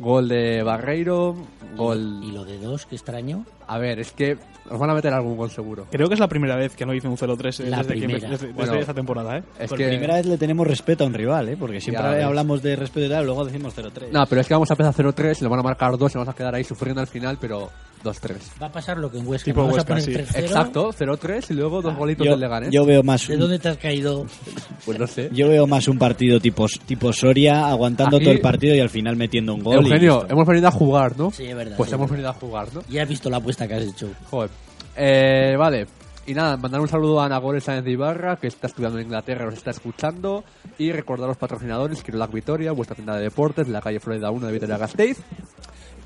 Gol 0.00 0.28
de 0.28 0.62
Barreiro, 0.62 1.36
gol... 1.76 2.20
¿Y 2.24 2.32
lo 2.32 2.44
de 2.44 2.58
dos, 2.58 2.86
qué 2.86 2.96
extraño? 2.96 3.44
A 3.66 3.78
ver, 3.78 3.98
es 4.00 4.12
que 4.12 4.36
nos 4.70 4.78
van 4.78 4.90
a 4.90 4.94
meter 4.94 5.12
algún 5.12 5.36
gol 5.36 5.50
seguro. 5.50 5.86
Creo 5.90 6.08
que 6.08 6.14
es 6.14 6.20
la 6.20 6.28
primera 6.28 6.56
vez 6.56 6.74
que 6.74 6.84
no 6.86 6.94
hice 6.94 7.06
un 7.08 7.16
0-3 7.16 7.60
eh, 7.64 7.70
La 7.70 7.78
desde, 7.78 7.94
que 8.00 8.06
desde, 8.06 8.28
desde 8.28 8.52
Bueno, 8.52 8.74
esta 8.74 8.94
temporada. 8.94 9.38
¿eh? 9.38 9.42
Es 9.58 9.68
Por 9.68 9.78
que... 9.78 9.88
primera 9.88 10.14
vez 10.14 10.26
le 10.26 10.38
tenemos 10.38 10.66
respeto 10.66 11.04
a 11.04 11.06
un 11.06 11.14
rival, 11.14 11.48
¿eh? 11.50 11.56
Porque 11.58 11.80
siempre 11.80 12.22
hablamos 12.22 12.62
de 12.62 12.76
respeto 12.76 13.06
y 13.06 13.10
tal, 13.10 13.24
luego 13.26 13.44
decimos 13.44 13.74
0-3. 13.76 14.10
No, 14.12 14.24
pero 14.26 14.40
es 14.40 14.46
que 14.48 14.54
vamos 14.54 14.70
a 14.70 14.74
empezar 14.74 14.94
0-3, 14.94 15.40
le 15.42 15.48
van 15.48 15.60
a 15.60 15.62
marcar 15.62 15.96
2 15.96 16.12
y 16.12 16.18
vamos 16.18 16.28
a 16.32 16.36
quedar 16.36 16.54
ahí 16.54 16.64
sufriendo 16.64 17.00
al 17.00 17.06
final, 17.06 17.36
pero 17.40 17.70
2-3. 18.02 18.34
Va 18.62 18.66
a 18.66 18.72
pasar 18.72 18.98
lo 18.98 19.10
que 19.10 19.18
en 19.18 19.26
Huesca. 19.26 19.46
Tipo 19.46 19.64
Huesca, 19.64 19.94
a 19.94 20.00
sí. 20.00 20.10
poner 20.12 20.26
3-0. 20.28 20.38
Exacto, 20.40 20.90
0-3 20.92 21.50
y 21.50 21.54
luego 21.54 21.80
dos 21.80 21.96
golitos 21.96 22.24
yo, 22.26 22.32
del 22.32 22.40
Leganés. 22.40 22.70
yo 22.70 22.84
veo 22.84 23.02
más 23.02 23.26
¿De 23.26 23.34
un, 23.34 23.40
dónde 23.40 23.58
te 23.58 23.68
has 23.70 23.78
caído? 23.78 24.26
Pues 24.84 24.98
no 24.98 25.06
sé. 25.06 25.30
yo 25.32 25.48
veo 25.48 25.66
más 25.66 25.88
un 25.88 25.96
partido 25.98 26.38
tipo, 26.40 26.66
tipo 26.84 27.10
Soria, 27.10 27.68
aguantando 27.68 28.16
Aquí- 28.18 28.24
todo 28.26 28.34
el 28.34 28.40
partido 28.42 28.74
y 28.74 28.80
al 28.80 28.90
final 28.90 29.16
metiendo 29.16 29.54
un 29.54 29.62
gol. 29.62 29.76
y 29.76 29.88
Eugenio, 29.88 30.18
listo. 30.18 30.26
hemos 30.34 30.46
venido 30.46 30.68
a 30.68 30.70
jugar, 30.70 31.16
¿no? 31.16 31.30
Sí, 31.30 31.44
es 31.46 31.56
verdad. 31.56 31.76
Pues 31.78 31.88
sí, 31.88 31.94
hemos 31.94 32.04
es 32.06 32.10
venido 32.10 32.28
verdad. 32.28 32.36
a 32.36 32.46
jugar, 32.46 32.68
¿no? 32.74 32.82
Ya 32.90 33.02
has 33.04 33.08
visto 33.08 33.30
la 33.30 33.38
apuesta 33.38 33.53
que 33.56 33.74
has 33.74 33.84
hecho. 33.84 34.10
Joder. 34.30 34.50
Eh, 34.96 35.56
vale. 35.56 35.86
Y 36.26 36.32
nada, 36.32 36.56
mandar 36.56 36.80
un 36.80 36.88
saludo 36.88 37.20
a 37.20 37.26
Ana 37.26 37.36
Gómez 37.38 37.64
Sáenz 37.64 37.84
de 37.84 37.90
Ibarra, 37.90 38.36
que 38.36 38.46
está 38.46 38.66
estudiando 38.66 38.98
en 38.98 39.06
Inglaterra, 39.06 39.44
nos 39.44 39.54
está 39.54 39.70
escuchando. 39.70 40.42
Y 40.78 40.90
recordar 40.90 41.24
a 41.24 41.28
los 41.28 41.36
patrocinadores, 41.36 42.02
Kirolac 42.02 42.32
Vitoria, 42.32 42.72
vuestra 42.72 42.94
tienda 42.94 43.16
de 43.16 43.24
deportes, 43.24 43.66
de 43.66 43.72
la 43.72 43.82
calle 43.82 44.00
Florida 44.00 44.30
1 44.30 44.46
de 44.46 44.52
Vitoria 44.52 44.78
Gasteiz. 44.78 45.18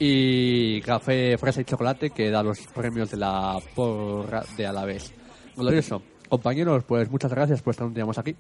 Y 0.01 0.81
Café 0.83 1.39
Fresa 1.39 1.61
y 1.61 1.65
Chocolate, 1.65 2.11
que 2.11 2.31
da 2.31 2.43
los 2.43 2.59
premios 2.75 3.11
de 3.11 3.17
la 3.17 3.59
porra 3.75 4.45
de 4.57 4.67
Alavés. 4.67 5.13
Glorioso. 5.57 6.03
Compañeros, 6.29 6.85
pues 6.85 7.11
muchas 7.11 7.31
gracias 7.31 7.63
por 7.63 7.71
estar 7.73 7.87
un 7.87 7.95
día 7.95 8.05
más 8.05 8.19
aquí. 8.19 8.37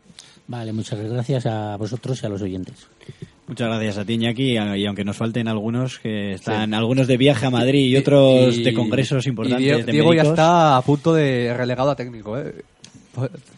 Vale, 0.46 0.72
muchas 0.72 1.00
gracias 1.00 1.46
a 1.46 1.76
vosotros 1.76 2.22
y 2.22 2.26
a 2.26 2.28
los 2.28 2.42
oyentes. 2.42 2.88
Muchas 3.48 3.68
gracias 3.68 3.98
a 3.98 4.04
ti, 4.04 4.12
Iñaki, 4.14 4.52
y 4.52 4.86
aunque 4.86 5.04
nos 5.04 5.16
falten 5.16 5.48
algunos, 5.48 5.98
que 5.98 6.32
están 6.34 6.74
algunos 6.74 7.06
de 7.06 7.16
viaje 7.16 7.46
a 7.46 7.50
Madrid 7.50 7.86
y 7.86 7.96
otros 7.96 8.56
Y- 8.58 8.62
de 8.62 8.74
congresos 8.74 9.26
importantes 9.26 9.62
Y 9.62 9.64
Diego, 9.64 9.82
de 9.86 9.92
Diego 9.92 10.14
ya 10.14 10.22
está 10.22 10.76
a 10.76 10.82
punto 10.82 11.14
de 11.14 11.54
relegado 11.54 11.90
a 11.90 11.96
técnico, 11.96 12.38
¿eh? 12.38 12.54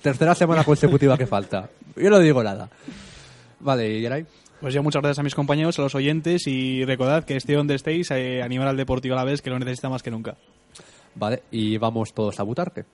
Tercera 0.01 0.35
semana 0.35 0.63
consecutiva 0.65 1.19
que 1.19 1.27
falta. 1.27 1.69
Yo 1.97 2.09
no 2.09 2.19
digo 2.21 2.43
nada. 2.43 2.71
Vale, 3.59 3.99
¿y 3.99 4.01
Geray? 4.01 4.25
Pues 4.61 4.73
yo 4.75 4.83
muchas 4.83 5.03
gracias 5.03 5.19
a 5.19 5.23
mis 5.23 5.35
compañeros, 5.35 5.79
a 5.79 5.83
los 5.83 5.95
oyentes 5.95 6.47
y 6.47 6.85
recordad 6.85 7.25
que 7.25 7.37
esté 7.37 7.55
donde 7.55 7.75
estéis, 7.75 8.11
eh, 8.13 8.43
animar 8.43 8.69
al 8.69 8.77
Deportivo 8.77 9.15
a 9.15 9.19
la 9.19 9.25
vez 9.25 9.43
que 9.43 9.51
lo 9.51 9.59
necesita 9.59 9.89
más 9.89 10.03
que 10.03 10.11
nunca. 10.11 10.37
Vale, 11.17 11.43
y 11.51 11.77
vamos 11.79 12.15
todos 12.15 12.39
a 12.39 12.43
Butarque. 12.45 12.85